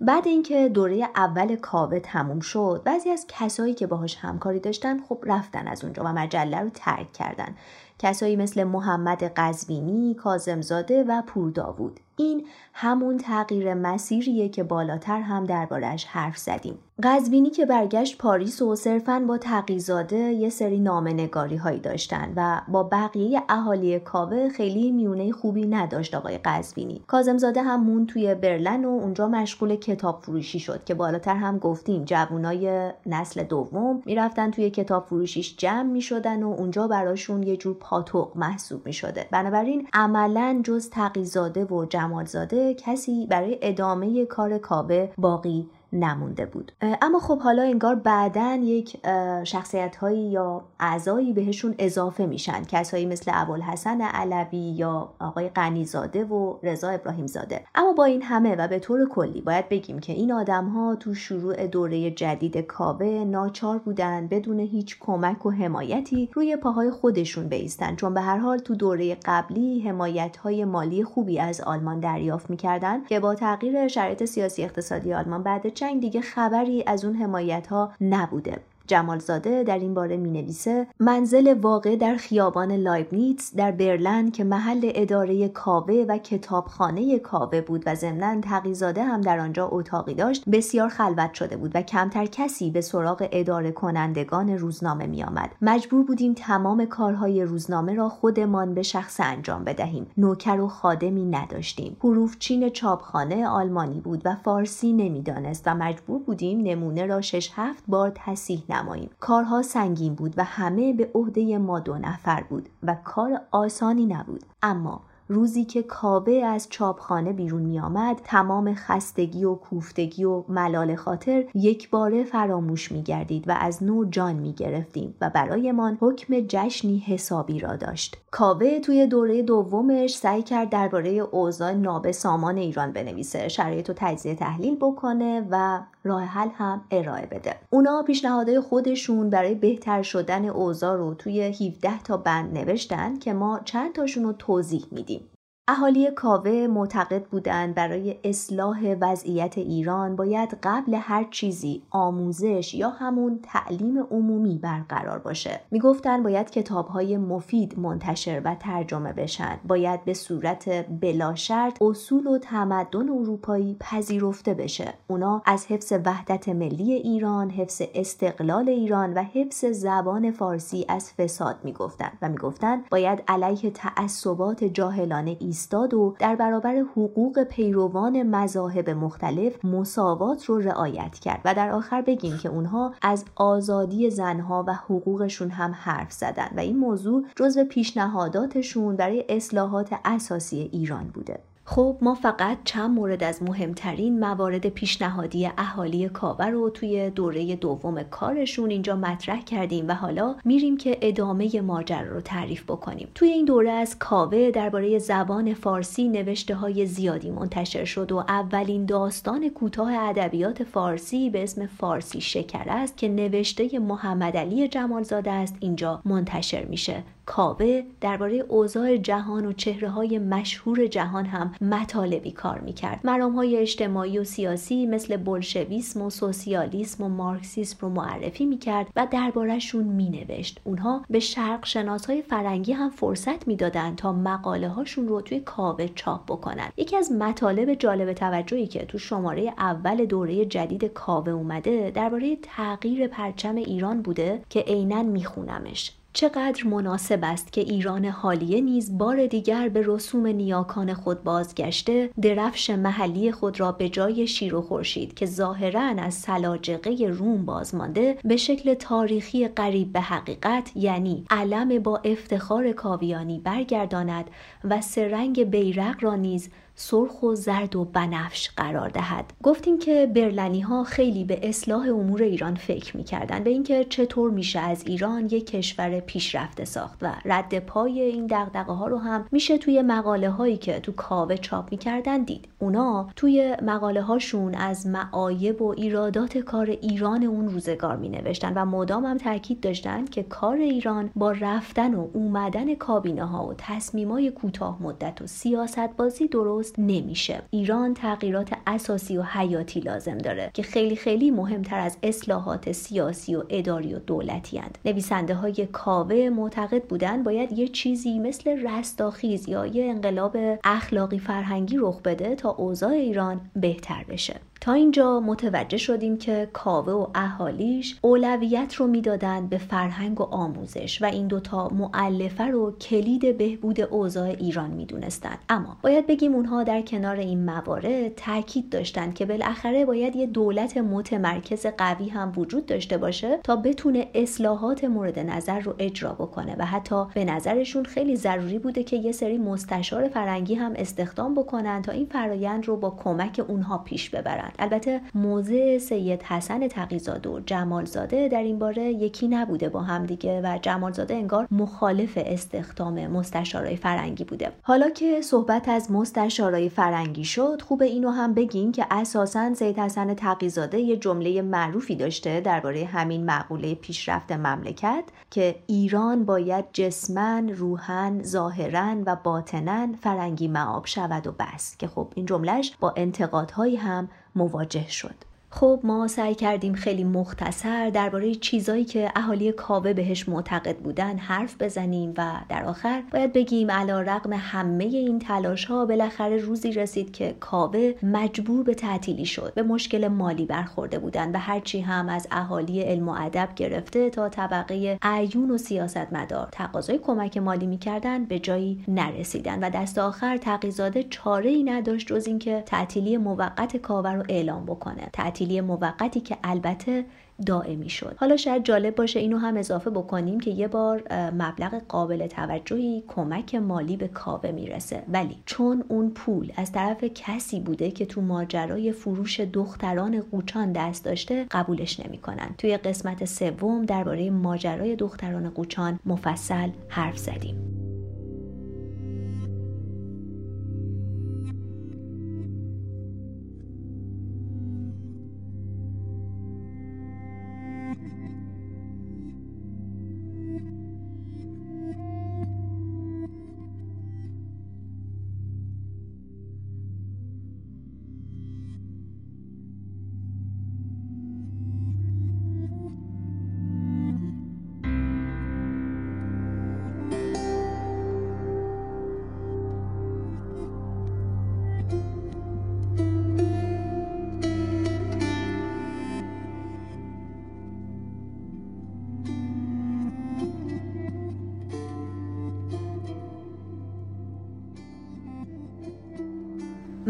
بعد 0.00 0.26
اینکه 0.26 0.68
دوره 0.68 1.08
اول 1.16 1.56
کاوه 1.56 2.00
تموم 2.00 2.40
شد 2.40 2.82
بعضی 2.84 3.10
از 3.10 3.26
کسایی 3.28 3.74
که 3.74 3.86
باهاش 3.86 4.16
همکاری 4.16 4.60
داشتن 4.60 5.00
خب 5.00 5.18
رفتن 5.26 5.68
از 5.68 5.84
اونجا 5.84 6.02
و 6.04 6.08
مجله 6.08 6.60
رو 6.60 6.70
ترک 6.74 7.12
کردن. 7.12 7.56
کسایی 7.98 8.36
مثل 8.36 8.64
محمد 8.64 9.24
قزوینی، 9.36 10.14
کازمزاده 10.14 11.04
و 11.04 11.22
پورداوود. 11.22 12.00
این 12.16 12.46
همون 12.74 13.18
تغییر 13.18 13.74
مسیریه 13.74 14.48
که 14.48 14.62
بالاتر 14.62 15.20
هم 15.20 15.44
دربارهش 15.44 16.04
حرف 16.04 16.38
زدیم. 16.38 16.78
قزوینی 17.02 17.50
که 17.50 17.66
برگشت 17.66 18.18
پاریس 18.18 18.62
و 18.62 18.76
صرفا 18.76 19.24
با 19.28 19.38
تقیزاده 19.38 20.16
یه 20.16 20.48
سری 20.48 20.80
نامنگاری 20.80 21.56
هایی 21.56 21.78
داشتن 21.78 22.32
و 22.36 22.60
با 22.68 22.82
بقیه 22.82 23.42
اهالی 23.48 23.98
کاوه 23.98 24.48
خیلی 24.48 24.90
میونه 24.90 25.32
خوبی 25.32 25.66
نداشت 25.66 26.14
آقای 26.14 26.38
قزوینی. 26.38 27.02
کازمزاده 27.06 27.62
هم 27.62 27.84
مون 27.84 28.06
توی 28.06 28.34
برلن 28.34 28.84
و 28.84 28.88
اونجا 28.88 29.28
مشغول 29.28 29.76
کتاب 29.76 30.20
فروشی 30.22 30.58
شد 30.58 30.84
که 30.84 30.94
بالاتر 30.94 31.34
هم 31.34 31.58
گفتیم 31.58 32.04
جوونای 32.04 32.90
نسل 33.06 33.42
دوم 33.42 34.02
می‌رفتن 34.06 34.50
توی 34.50 34.70
کتاب 34.70 35.06
فروشیش 35.06 35.56
جمع 35.56 35.82
می‌شدن 35.82 36.42
و 36.42 36.48
اونجا 36.48 36.88
براشون 36.88 37.42
یه 37.42 37.56
جور 37.56 37.76
پاتوق 37.80 38.36
محسوب 38.36 38.86
می‌شده. 38.86 39.26
بنابراین 39.30 39.88
عملا 39.92 40.60
جز 40.64 40.90
تقیزاده 40.90 41.64
و 41.64 41.84
جمالزاده 41.84 42.74
کسی 42.74 43.26
برای 43.26 43.58
ادامه 43.62 44.26
کار 44.26 44.58
کاوه 44.58 45.10
باقی 45.18 45.68
نمونده 45.92 46.46
بود. 46.46 46.72
اما 47.02 47.18
خب 47.18 47.38
حالا 47.38 47.62
انگار 47.62 47.94
بعدا 47.94 48.60
یک 48.62 48.96
شخصیت 49.44 49.96
هایی 49.96 50.30
یا 50.30 50.62
اعضایی 50.80 51.32
بهشون 51.32 51.74
اضافه 51.78 52.26
میشن. 52.26 52.64
کسایی 52.64 53.06
مثل 53.06 53.30
ابوالحسن 53.34 54.00
علوی 54.00 54.58
یا 54.58 55.12
آقای 55.20 55.48
غنیزاده 55.48 56.24
و 56.24 56.56
رضا 56.62 56.88
ابراهیم 56.88 57.26
زاده 57.26 57.64
اما 57.74 57.92
با 57.92 58.04
این 58.04 58.22
همه 58.22 58.56
و 58.56 58.68
به 58.68 58.78
طور 58.78 59.08
کلی 59.08 59.40
باید 59.40 59.68
بگیم 59.68 59.98
که 59.98 60.12
این 60.12 60.32
آدم 60.32 60.68
ها 60.68 60.96
تو 60.96 61.14
شروع 61.14 61.66
دوره 61.66 62.10
جدید 62.10 62.56
کاوه 62.58 63.06
ناچار 63.06 63.78
بودن 63.78 64.26
بدون 64.26 64.60
هیچ 64.60 64.96
کمک 65.00 65.46
و 65.46 65.50
حمایتی 65.50 66.30
روی 66.32 66.56
پاهای 66.56 66.90
خودشون 66.90 67.48
بیستن. 67.48 67.96
چون 67.96 68.14
به 68.14 68.20
هر 68.20 68.36
حال 68.38 68.58
تو 68.58 68.74
دوره 68.74 69.16
قبلی 69.24 69.80
حمایت 69.80 70.36
های 70.36 70.64
مالی 70.64 71.04
خوبی 71.04 71.38
از 71.38 71.60
آلمان 71.60 72.00
دریافت 72.00 72.50
می‌کردن 72.50 73.04
که 73.04 73.20
با 73.20 73.34
تغییر 73.34 73.88
شرایط 73.88 74.24
سیاسی 74.24 74.64
اقتصادی 74.64 75.12
آلمان 75.12 75.42
بعد 75.42 75.68
جنگ 75.80 76.00
دیگه 76.00 76.20
خبری 76.20 76.84
از 76.86 77.04
اون 77.04 77.16
حمایت 77.16 77.66
ها 77.66 77.92
نبوده. 78.00 78.60
جمالزاده 78.90 79.62
در 79.62 79.78
این 79.78 79.94
باره 79.94 80.16
می 80.16 80.30
نویسه 80.30 80.86
منزل 81.00 81.54
واقع 81.54 81.96
در 81.96 82.16
خیابان 82.16 82.72
لایبنیتس 82.72 83.54
در 83.56 83.72
برلن 83.72 84.30
که 84.30 84.44
محل 84.44 84.90
اداره 84.94 85.48
کاوه 85.48 86.04
و 86.08 86.18
کتابخانه 86.18 87.18
کاوه 87.18 87.60
بود 87.60 87.82
و 87.86 87.94
ضمنا 87.94 88.40
تقیزاده 88.40 89.04
هم 89.04 89.20
در 89.20 89.38
آنجا 89.38 89.68
اتاقی 89.72 90.14
داشت 90.14 90.48
بسیار 90.50 90.88
خلوت 90.88 91.34
شده 91.34 91.56
بود 91.56 91.70
و 91.74 91.82
کمتر 91.82 92.26
کسی 92.26 92.70
به 92.70 92.80
سراغ 92.80 93.28
اداره 93.32 93.72
کنندگان 93.72 94.50
روزنامه 94.50 95.06
می 95.06 95.24
آمد. 95.24 95.50
مجبور 95.62 96.04
بودیم 96.04 96.34
تمام 96.34 96.84
کارهای 96.84 97.42
روزنامه 97.44 97.94
را 97.94 98.08
خودمان 98.08 98.74
به 98.74 98.82
شخص 98.82 99.20
انجام 99.20 99.64
بدهیم. 99.64 100.06
نوکر 100.16 100.60
و 100.60 100.68
خادمی 100.68 101.24
نداشتیم. 101.24 101.96
حروف 102.00 102.38
چین 102.38 102.68
چاپخانه 102.68 103.46
آلمانی 103.48 104.00
بود 104.00 104.22
و 104.24 104.34
فارسی 104.34 104.92
نمی‌دانست 104.92 105.62
و 105.66 105.74
مجبور 105.74 106.22
بودیم 106.22 106.60
نمونه 106.60 107.06
را 107.06 107.20
شش 107.20 107.50
هفت 107.54 107.84
بار 107.88 108.12
تصیح 108.14 108.62
نماییم 108.80 109.10
کارها 109.20 109.62
سنگین 109.62 110.14
بود 110.14 110.34
و 110.36 110.44
همه 110.44 110.92
به 110.92 111.10
عهده 111.14 111.58
ما 111.58 111.80
دو 111.80 111.94
نفر 111.94 112.44
بود 112.48 112.68
و 112.82 112.96
کار 113.04 113.40
آسانی 113.50 114.06
نبود 114.06 114.44
اما 114.62 115.00
روزی 115.30 115.64
که 115.64 115.82
کاوه 115.82 116.32
از 116.32 116.66
چاپخانه 116.70 117.32
بیرون 117.32 117.62
می 117.62 117.80
آمد 117.80 118.20
تمام 118.24 118.74
خستگی 118.74 119.44
و 119.44 119.54
کوفتگی 119.54 120.24
و 120.24 120.44
ملال 120.48 120.94
خاطر 120.94 121.44
یک 121.54 121.90
باره 121.90 122.24
فراموش 122.24 122.92
می 122.92 123.02
گردید 123.02 123.48
و 123.48 123.56
از 123.60 123.82
نو 123.82 124.04
جان 124.04 124.32
می 124.36 124.52
گرفتیم 124.52 125.14
و 125.20 125.30
برایمان 125.30 125.98
حکم 126.00 126.34
جشنی 126.48 126.98
حسابی 126.98 127.58
را 127.58 127.76
داشت. 127.76 128.16
کاوه 128.30 128.80
توی 128.80 129.06
دوره 129.06 129.42
دومش 129.42 130.16
سعی 130.16 130.42
کرد 130.42 130.70
درباره 130.70 131.10
اوضاع 131.10 131.72
نابسامان 131.72 132.56
ایران 132.56 132.92
بنویسه 132.92 133.48
شرایط 133.48 133.90
و 133.90 133.92
تجزیه 133.96 134.34
تحلیل 134.34 134.76
بکنه 134.76 135.46
و 135.50 135.80
راه 136.04 136.22
حل 136.22 136.48
هم 136.48 136.84
ارائه 136.90 137.26
بده. 137.26 137.56
اونا 137.70 138.02
پیشنهادهای 138.02 138.60
خودشون 138.60 139.30
برای 139.30 139.54
بهتر 139.54 140.02
شدن 140.02 140.44
اوضاع 140.44 140.96
رو 140.96 141.14
توی 141.14 141.42
17 141.42 142.02
تا 142.02 142.16
بند 142.16 142.58
نوشتن 142.58 143.18
که 143.18 143.32
ما 143.32 143.60
چند 143.64 143.92
تاشون 143.92 144.24
رو 144.24 144.32
توضیح 144.32 144.84
میدیم. 144.90 145.30
اهالی 145.68 146.10
کاوه 146.10 146.66
معتقد 146.66 147.24
بودند 147.24 147.74
برای 147.74 148.16
اصلاح 148.24 148.94
وضعیت 149.00 149.58
ایران 149.58 150.16
باید 150.16 150.58
قبل 150.62 150.94
هر 150.94 151.26
چیزی 151.30 151.82
آموزش 151.90 152.74
یا 152.74 152.88
همون 152.88 153.40
تعلیم 153.42 153.98
عمومی 153.98 154.58
برقرار 154.58 155.18
باشه. 155.18 155.60
می‌گفتند 155.70 156.22
باید 156.22 156.50
کتابهای 156.50 157.16
مفید 157.16 157.78
منتشر 157.78 158.42
و 158.44 158.54
ترجمه 158.54 159.12
بشن. 159.12 159.60
باید 159.68 160.04
به 160.04 160.14
صورت 160.14 160.86
بلا 161.00 161.34
شرط 161.34 161.82
اصول 161.82 162.26
و 162.26 162.38
تمدن 162.38 163.08
اروپایی 163.08 163.76
پذیرفته 163.80 164.54
بشه. 164.54 164.94
اونا 165.06 165.42
از 165.44 165.66
حفظ 165.66 165.92
وحدت 166.04 166.48
ملی 166.48 166.92
ایران 166.92 167.50
حفظ 167.50 167.82
استقلال 167.94 168.68
ایران 168.68 169.14
و 169.14 169.22
حفظ 169.22 169.64
زبان 169.64 170.30
فارسی 170.30 170.86
از 170.88 171.12
فساد 171.12 171.56
می‌گفتند 171.64 172.18
و 172.22 172.28
می‌گفتند 172.28 172.88
باید 172.90 173.22
علیه 173.28 173.70
تعصبات 173.70 174.64
جاهلانه 174.64 175.36
ایستاد 175.50 175.94
و 175.94 176.14
در 176.18 176.36
برابر 176.36 176.76
حقوق 176.76 177.42
پیروان 177.44 178.22
مذاهب 178.22 178.90
مختلف 178.90 179.64
مساوات 179.64 180.44
رو 180.44 180.58
رعایت 180.58 181.18
کرد 181.18 181.40
و 181.44 181.54
در 181.54 181.70
آخر 181.70 182.02
بگیم 182.02 182.38
که 182.38 182.48
اونها 182.48 182.94
از 183.02 183.24
آزادی 183.34 184.10
زنها 184.10 184.64
و 184.68 184.74
حقوقشون 184.74 185.50
هم 185.50 185.72
حرف 185.74 186.12
زدن 186.12 186.48
و 186.56 186.60
این 186.60 186.78
موضوع 186.78 187.24
جزو 187.36 187.64
پیشنهاداتشون 187.64 188.96
برای 188.96 189.24
اصلاحات 189.28 189.94
اساسی 190.04 190.68
ایران 190.72 191.08
بوده. 191.08 191.49
خب 191.72 191.96
ما 192.00 192.14
فقط 192.14 192.58
چند 192.64 192.90
مورد 192.90 193.24
از 193.24 193.42
مهمترین 193.42 194.20
موارد 194.20 194.68
پیشنهادی 194.68 195.50
اهالی 195.58 196.08
کاوه 196.08 196.46
رو 196.46 196.70
توی 196.70 197.10
دوره 197.10 197.56
دوم 197.56 198.02
کارشون 198.02 198.70
اینجا 198.70 198.96
مطرح 198.96 199.42
کردیم 199.42 199.88
و 199.88 199.94
حالا 199.94 200.36
میریم 200.44 200.76
که 200.76 200.98
ادامه 201.02 201.60
ماجرا 201.60 202.14
رو 202.14 202.20
تعریف 202.20 202.62
بکنیم. 202.62 203.08
توی 203.14 203.28
این 203.28 203.44
دوره 203.44 203.70
از 203.70 203.98
کاوه 203.98 204.50
درباره 204.50 204.98
زبان 204.98 205.54
فارسی 205.54 206.08
نوشته 206.08 206.54
های 206.54 206.86
زیادی 206.86 207.30
منتشر 207.30 207.84
شد 207.84 208.12
و 208.12 208.16
اولین 208.16 208.86
داستان 208.86 209.48
کوتاه 209.48 209.94
ادبیات 209.94 210.64
فارسی 210.64 211.30
به 211.30 211.42
اسم 211.42 211.66
فارسی 211.66 212.20
شکر 212.20 212.64
است 212.68 212.96
که 212.96 213.08
نوشته 213.08 213.78
محمد 213.78 214.36
علی 214.36 214.68
جمالزاده 214.68 215.30
است 215.30 215.56
اینجا 215.60 216.02
منتشر 216.04 216.64
میشه. 216.64 217.02
کاوه 217.30 217.82
درباره 218.00 218.36
اوضاع 218.48 218.96
جهان 218.96 219.46
و 219.46 219.52
چهره 219.52 219.88
های 219.88 220.18
مشهور 220.18 220.86
جهان 220.86 221.26
هم 221.26 221.54
مطالبی 221.60 222.30
کار 222.30 222.60
می‌کرد. 222.60 223.00
مرام 223.04 223.32
های 223.32 223.56
اجتماعی 223.56 224.18
و 224.18 224.24
سیاسی 224.24 224.86
مثل 224.86 225.16
بلشویسم 225.16 226.02
و 226.02 226.10
سوسیالیسم 226.10 227.04
و 227.04 227.08
مارکسیسم 227.08 227.78
رو 227.80 227.88
معرفی 227.88 228.46
می‌کرد 228.46 228.86
و 228.96 229.06
دربارهشون 229.10 229.84
مینوشت. 229.84 230.60
اونها 230.64 231.04
به 231.10 231.20
شرق 231.20 231.64
شناس 231.64 232.06
های 232.06 232.22
فرنگی 232.22 232.72
هم 232.72 232.90
فرصت 232.90 233.48
می‌دادند 233.48 233.96
تا 233.96 234.12
مقاله 234.12 234.68
هاشون 234.68 235.08
رو 235.08 235.20
توی 235.20 235.40
کاوه 235.40 235.88
چاپ 235.94 236.24
بکنن. 236.24 236.68
یکی 236.76 236.96
از 236.96 237.12
مطالب 237.12 237.74
جالب 237.74 238.12
توجهی 238.12 238.66
که 238.66 238.84
تو 238.84 238.98
شماره 238.98 239.54
اول 239.58 240.04
دوره 240.04 240.44
جدید 240.44 240.84
کاوه 240.84 241.32
اومده 241.32 241.90
درباره 241.94 242.36
تغییر 242.42 243.06
پرچم 243.06 243.54
ایران 243.54 244.02
بوده 244.02 244.42
که 244.48 244.60
عینا 244.60 245.02
میخونمش. 245.02 245.99
چقدر 246.12 246.66
مناسب 246.66 247.18
است 247.22 247.52
که 247.52 247.60
ایران 247.60 248.04
حالیه 248.04 248.60
نیز 248.60 248.98
بار 248.98 249.26
دیگر 249.26 249.68
به 249.68 249.82
رسوم 249.86 250.26
نیاکان 250.26 250.94
خود 250.94 251.24
بازگشته 251.24 252.10
درفش 252.22 252.70
محلی 252.70 253.32
خود 253.32 253.60
را 253.60 253.72
به 253.72 253.88
جای 253.88 254.26
شیر 254.26 254.54
و 254.54 254.62
خورشید 254.62 255.14
که 255.14 255.26
ظاهرا 255.26 255.80
از 255.80 256.14
سلاجقه 256.14 257.06
روم 257.06 257.44
بازمانده 257.44 258.18
به 258.24 258.36
شکل 258.36 258.74
تاریخی 258.74 259.48
قریب 259.48 259.92
به 259.92 260.00
حقیقت 260.00 260.70
یعنی 260.76 261.24
علم 261.30 261.78
با 261.78 262.00
افتخار 262.04 262.72
کاویانی 262.72 263.38
برگرداند 263.38 264.30
و 264.64 264.80
سرنگ 264.80 265.44
بیرق 265.50 266.04
را 266.04 266.14
نیز 266.14 266.50
سرخ 266.82 267.22
و 267.22 267.34
زرد 267.34 267.76
و 267.76 267.84
بنفش 267.84 268.50
قرار 268.56 268.88
دهد. 268.88 269.32
گفتیم 269.42 269.78
که 269.78 270.10
برلنی 270.14 270.60
ها 270.60 270.84
خیلی 270.84 271.24
به 271.24 271.48
اصلاح 271.48 271.88
امور 271.88 272.22
ایران 272.22 272.54
فکر 272.54 272.96
می‌کردن 272.96 273.44
به 273.44 273.50
اینکه 273.50 273.84
چطور 273.84 274.30
میشه 274.30 274.60
از 274.60 274.82
ایران 274.86 275.24
یک 275.24 275.46
کشور 275.46 276.00
پیشرفته 276.00 276.64
ساخت 276.64 276.98
و 277.02 277.12
رد 277.24 277.58
پای 277.58 278.00
این 278.00 278.26
دغدغه 278.26 278.72
ها 278.72 278.86
رو 278.86 278.98
هم 278.98 279.26
میشه 279.32 279.58
توی 279.58 279.82
مقاله 279.82 280.30
هایی 280.30 280.56
که 280.56 280.80
تو 280.80 280.92
کاوه 280.92 281.36
چاپ 281.36 281.70
می‌کردن 281.70 282.22
دید. 282.22 282.48
اونا 282.58 283.08
توی 283.16 283.56
مقاله 283.62 284.02
هاشون 284.02 284.54
از 284.54 284.86
معایب 284.86 285.62
و 285.62 285.74
ایرادات 285.76 286.38
کار 286.38 286.66
ایران 286.66 287.22
اون 287.22 287.48
روزگار 287.48 287.96
می 287.96 288.08
نوشتن 288.08 288.52
و 288.54 288.64
مدام 288.64 289.06
هم 289.06 289.18
تاکید 289.18 289.60
داشتن 289.60 290.04
که 290.04 290.22
کار 290.22 290.56
ایران 290.56 291.10
با 291.16 291.32
رفتن 291.32 291.94
و 291.94 292.08
اومدن 292.12 292.74
کابینه 292.74 293.24
ها 293.24 293.46
و 293.46 293.54
تصمیمای 293.58 294.30
کوتاه 294.30 294.82
مدت 294.82 295.22
و 295.22 295.26
سیاست 295.26 295.96
بازی 295.96 296.28
درست 296.28 296.69
نمیشه 296.78 297.42
ایران 297.50 297.94
تغییرات 297.94 298.50
اساسی 298.66 299.18
و 299.18 299.22
حیاتی 299.22 299.80
لازم 299.80 300.18
داره 300.18 300.50
که 300.54 300.62
خیلی 300.62 300.96
خیلی 300.96 301.30
مهمتر 301.30 301.78
از 301.78 301.96
اصلاحات 302.02 302.72
سیاسی 302.72 303.34
و 303.36 303.42
اداری 303.48 303.94
و 303.94 303.98
دولتی 303.98 304.58
هند. 304.58 304.78
نویسنده 304.84 305.34
های 305.34 305.68
کاوه 305.72 306.30
معتقد 306.32 306.84
بودن 306.84 307.22
باید 307.22 307.58
یه 307.58 307.68
چیزی 307.68 308.18
مثل 308.18 308.68
رستاخیز 308.68 309.48
یا 309.48 309.66
یه 309.66 309.84
انقلاب 309.84 310.36
اخلاقی 310.64 311.18
فرهنگی 311.18 311.76
رخ 311.78 312.02
بده 312.02 312.34
تا 312.34 312.50
اوضاع 312.50 312.90
ایران 312.90 313.40
بهتر 313.56 314.04
بشه 314.08 314.40
تا 314.60 314.72
اینجا 314.72 315.20
متوجه 315.20 315.76
شدیم 315.76 316.18
که 316.18 316.48
کاوه 316.52 316.92
و 316.92 317.06
اهالیش 317.14 317.98
اولویت 318.02 318.74
رو 318.74 318.86
می‌دادند 318.86 319.48
به 319.50 319.58
فرهنگ 319.58 320.20
و 320.20 320.24
آموزش 320.24 321.02
و 321.02 321.04
این 321.04 321.26
دوتا 321.26 321.68
معلفه 321.68 322.44
رو 322.44 322.72
کلید 322.72 323.38
بهبود 323.38 323.80
اوضاع 323.80 324.28
ایران 324.28 324.70
می‌دونستند. 324.70 325.38
اما 325.48 325.76
باید 325.82 326.06
بگیم 326.06 326.34
اونها 326.34 326.62
در 326.62 326.82
کنار 326.82 327.16
این 327.16 327.44
موارد 327.44 328.14
تاکید 328.14 328.70
داشتند 328.70 329.14
که 329.14 329.26
بالاخره 329.26 329.84
باید 329.84 330.16
یه 330.16 330.26
دولت 330.26 330.76
متمرکز 330.76 331.66
قوی 331.78 332.08
هم 332.08 332.32
وجود 332.36 332.66
داشته 332.66 332.98
باشه 332.98 333.38
تا 333.44 333.56
بتونه 333.56 334.08
اصلاحات 334.14 334.84
مورد 334.84 335.18
نظر 335.18 335.60
رو 335.60 335.74
اجرا 335.78 336.12
بکنه 336.12 336.56
و 336.58 336.64
حتی 336.64 337.04
به 337.14 337.24
نظرشون 337.24 337.84
خیلی 337.84 338.16
ضروری 338.16 338.58
بوده 338.58 338.82
که 338.82 338.96
یه 338.96 339.12
سری 339.12 339.38
مستشار 339.38 340.08
فرنگی 340.08 340.54
هم 340.54 340.72
استخدام 340.76 341.34
بکنن 341.34 341.82
تا 341.82 341.92
این 341.92 342.06
فرایند 342.06 342.68
رو 342.68 342.76
با 342.76 342.90
کمک 342.90 343.44
اونها 343.48 343.78
پیش 343.78 344.10
ببرن. 344.10 344.49
البته 344.58 345.00
موضع 345.14 345.78
سید 345.78 346.22
حسن 346.22 346.68
تقیزاده 346.68 347.28
و 347.28 347.40
جمالزاده 347.40 348.28
در 348.28 348.42
این 348.42 348.58
باره 348.58 348.82
یکی 348.82 349.28
نبوده 349.28 349.68
با 349.68 349.80
هم 349.80 350.06
دیگه 350.06 350.40
و 350.44 350.58
جمالزاده 350.62 351.14
انگار 351.14 351.48
مخالف 351.50 352.18
استخدام 352.26 353.06
مستشارای 353.06 353.76
فرنگی 353.76 354.24
بوده. 354.24 354.52
حالا 354.62 354.90
که 354.90 355.22
صحبت 355.22 355.68
از 355.68 355.90
مستشارای 355.90 356.68
فرنگی 356.68 357.24
شد 357.24 357.62
خوب 357.62 357.82
اینو 357.82 358.10
هم 358.10 358.34
بگیم 358.34 358.72
که 358.72 358.86
اساسا 358.90 359.54
سید 359.54 359.78
حسن 359.78 360.14
تقیزاده 360.14 360.80
یه 360.80 360.96
جمله 360.96 361.42
معروفی 361.42 361.96
داشته 361.96 362.40
درباره 362.40 362.84
همین 362.84 363.24
معقوله 363.24 363.74
پیشرفت 363.74 364.32
مملکت 364.32 365.04
که 365.30 365.54
ایران 365.66 366.24
باید 366.24 366.64
جسمن 366.72 367.48
روحن 367.48 368.22
ظاهرا 368.22 368.96
و 369.06 369.16
باطنا 369.16 369.88
فرنگی 370.00 370.48
معاب 370.48 370.86
شود 370.86 371.26
و 371.26 371.32
بس. 371.32 371.76
که 371.78 371.86
خب 371.86 372.12
این 372.14 372.26
جملهش 372.26 372.72
با 372.80 372.94
انتقادهایی 372.96 373.76
هم 373.76 374.08
مواجه 374.34 374.88
شد. 374.88 375.29
خب 375.52 375.80
ما 375.84 376.08
سعی 376.08 376.34
کردیم 376.34 376.74
خیلی 376.74 377.04
مختصر 377.04 377.90
درباره 377.90 378.34
چیزایی 378.34 378.84
که 378.84 379.12
اهالی 379.16 379.52
کاوه 379.52 379.92
بهش 379.92 380.28
معتقد 380.28 380.76
بودن 380.76 381.16
حرف 381.16 381.56
بزنیم 381.60 382.14
و 382.16 382.32
در 382.48 382.64
آخر 382.64 383.02
باید 383.12 383.32
بگیم 383.32 383.70
علا 383.70 384.00
رقم 384.00 384.32
همه 384.32 384.84
این 384.84 385.18
تلاش 385.18 385.64
ها 385.64 385.86
بالاخره 385.86 386.36
روزی 386.36 386.72
رسید 386.72 387.12
که 387.12 387.36
کاوه 387.40 387.92
مجبور 388.02 388.64
به 388.64 388.74
تعطیلی 388.74 389.26
شد 389.26 389.52
به 389.54 389.62
مشکل 389.62 390.08
مالی 390.08 390.46
برخورده 390.46 390.98
بودن 390.98 391.32
و 391.32 391.38
هرچی 391.38 391.80
هم 391.80 392.08
از 392.08 392.26
اهالی 392.30 392.82
علم 392.82 393.08
و 393.08 393.12
ادب 393.18 393.48
گرفته 393.56 394.10
تا 394.10 394.28
طبقه 394.28 394.98
عیون 395.02 395.50
و 395.50 395.58
سیاستمدار 395.58 396.48
تقاضای 396.52 396.98
کمک 396.98 397.36
مالی 397.36 397.66
می‌کردن 397.66 398.24
به 398.24 398.38
جایی 398.38 398.84
نرسیدن 398.88 399.64
و 399.64 399.70
دست 399.70 399.98
آخر 399.98 400.36
تقیزاده 400.36 401.02
چاره 401.02 401.50
ای 401.50 401.62
نداشت 401.62 402.06
جز 402.06 402.26
اینکه 402.26 402.62
تعطیلی 402.66 403.16
موقت 403.16 403.76
کاوه 403.76 404.12
رو 404.12 404.22
اعلام 404.28 404.66
بکنه. 404.66 405.08
تعطیلی 405.40 405.60
موقتی 405.60 406.20
که 406.20 406.36
البته 406.44 407.04
دائمی 407.46 407.88
شد. 407.88 408.16
حالا 408.18 408.36
شاید 408.36 408.64
جالب 408.64 408.94
باشه 408.94 409.20
اینو 409.20 409.38
هم 409.38 409.56
اضافه 409.56 409.90
بکنیم 409.90 410.40
که 410.40 410.50
یه 410.50 410.68
بار 410.68 411.02
مبلغ 411.30 411.82
قابل 411.88 412.26
توجهی 412.26 413.04
کمک 413.08 413.54
مالی 413.54 413.96
به 413.96 414.08
کاوه 414.08 414.50
می‌رسه. 414.50 415.02
ولی 415.12 415.36
چون 415.46 415.84
اون 415.88 416.10
پول 416.10 416.52
از 416.56 416.72
طرف 416.72 417.04
کسی 417.04 417.60
بوده 417.60 417.90
که 417.90 418.06
تو 418.06 418.20
ماجرای 418.20 418.92
فروش 418.92 419.40
دختران 419.40 420.20
قوچان 420.20 420.72
دست 420.72 421.04
داشته 421.04 421.46
قبولش 421.50 422.00
نمی‌کنن. 422.00 422.54
توی 422.58 422.76
قسمت 422.76 423.24
سوم 423.24 423.84
درباره 423.84 424.30
ماجرای 424.30 424.96
دختران 424.96 425.50
قوچان 425.50 426.00
مفصل 426.06 426.68
حرف 426.88 427.18
زدیم. 427.18 427.56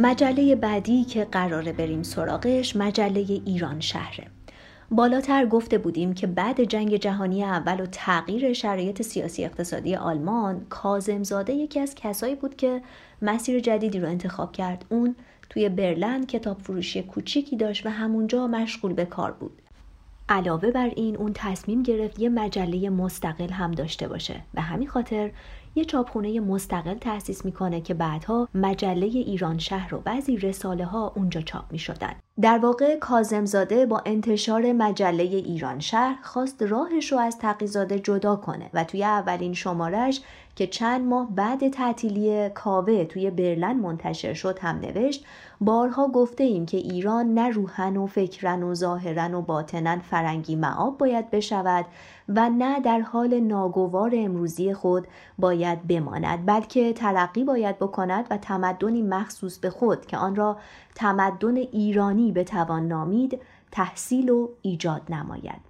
مجله 0.03 0.55
بعدی 0.55 1.05
که 1.05 1.25
قراره 1.25 1.73
بریم 1.73 2.03
سراغش 2.03 2.77
مجله 2.77 3.43
ایران 3.45 3.81
شهره. 3.81 4.27
بالاتر 4.91 5.47
گفته 5.47 5.79
بودیم 5.79 6.15
که 6.15 6.27
بعد 6.27 6.65
جنگ 6.65 6.97
جهانی 6.97 7.45
اول 7.45 7.81
و 7.81 7.87
تغییر 7.87 8.53
شرایط 8.53 9.03
سیاسی 9.03 9.45
اقتصادی 9.45 9.97
آلمان 9.97 10.67
کازمزاده 10.71 11.53
یکی 11.53 11.81
از 11.81 11.95
کسایی 11.95 12.35
بود 12.35 12.57
که 12.57 12.83
مسیر 13.23 13.61
جدیدی 13.61 14.01
رو 14.01 14.09
انتخاب 14.09 14.53
کرد. 14.53 14.85
اون 14.89 15.17
توی 15.51 15.69
برلند 15.69 16.27
کتاب 16.27 16.59
فروشی 16.59 17.03
کوچیکی 17.03 17.57
داشت 17.57 17.87
و 17.87 17.89
همونجا 17.89 18.47
مشغول 18.47 18.93
به 18.93 19.05
کار 19.05 19.33
بود. 19.33 19.63
علاوه 20.29 20.71
بر 20.71 20.91
این 20.97 21.17
اون 21.17 21.33
تصمیم 21.35 21.83
گرفت 21.83 22.21
یه 22.21 22.29
مجله 22.29 22.91
مستقل 22.91 23.51
هم 23.51 23.73
داشته 23.73 24.09
باشه. 24.09 24.41
و 24.55 24.61
همین 24.61 24.89
خاطر 24.89 25.31
یه 25.75 25.85
چاپخونه 25.85 26.41
مستقل 26.41 26.95
تأسیس 26.95 27.45
می‌کنه 27.45 27.81
که 27.81 27.95
بعدها 27.95 28.49
مجله 28.55 29.07
ایران 29.07 29.59
شهر 29.59 29.95
و 29.95 29.99
بعضی 29.99 30.37
رساله 30.37 30.85
ها 30.85 31.13
اونجا 31.17 31.41
چاپ 31.41 31.65
می 31.71 31.79
شدن. 31.79 32.15
در 32.41 32.59
واقع 32.59 32.97
کازمزاده 32.97 33.87
با 33.87 34.03
انتشار 34.07 34.73
مجله 34.73 35.23
ایران 35.23 35.81
شهر 35.81 36.19
خواست 36.23 36.63
راهش 36.63 37.13
رو 37.13 37.19
از 37.19 37.39
تقیزاده 37.39 37.99
جدا 37.99 38.37
کنه 38.37 38.71
و 38.75 38.85
توی 38.85 39.05
اولین 39.05 39.55
شمارش 39.55 40.21
که 40.57 40.67
چند 40.67 41.07
ماه 41.07 41.35
بعد 41.35 41.69
تعطیلی 41.69 42.49
کاوه 42.49 43.05
توی 43.05 43.31
برلن 43.31 43.77
منتشر 43.77 44.35
شد 44.35 44.59
هم 44.59 44.77
نوشت 44.77 45.25
بارها 45.61 46.09
گفته 46.09 46.45
ایم 46.45 46.67
که 46.67 46.77
ایران 46.77 47.35
نه 47.35 47.51
روحن 47.51 47.97
و 47.97 48.07
فکرن 48.07 48.63
و 48.63 48.75
ظاهرن 48.75 49.35
و 49.35 49.43
باطنن 49.43 49.99
فرنگی 49.99 50.57
معاب 50.57 50.99
باید 50.99 51.31
بشود 51.31 51.87
و 52.29 52.51
نه 52.51 52.81
در 52.81 53.01
حال 53.01 53.41
ناگوار 53.41 54.13
امروزی 54.15 54.75
خود 54.75 55.09
باید 55.39 55.87
بماند 55.87 56.47
بلکه 56.47 56.93
ترقی 56.93 57.45
باید 57.45 57.79
بکند 57.79 58.27
و 58.31 58.37
تمدنی 58.37 59.03
مخصوص 59.03 59.59
به 59.59 59.71
خود 59.71 60.07
که 60.07 60.17
آن 60.17 60.37
را 60.37 60.57
تمدن 60.95 61.57
ایرانی 61.57 62.33
به 62.33 62.45
توان 62.45 62.89
نامید 62.89 63.41
تحصیل 63.73 64.31
و 64.31 64.49
ایجاد 64.63 65.03
نماید. 65.09 65.70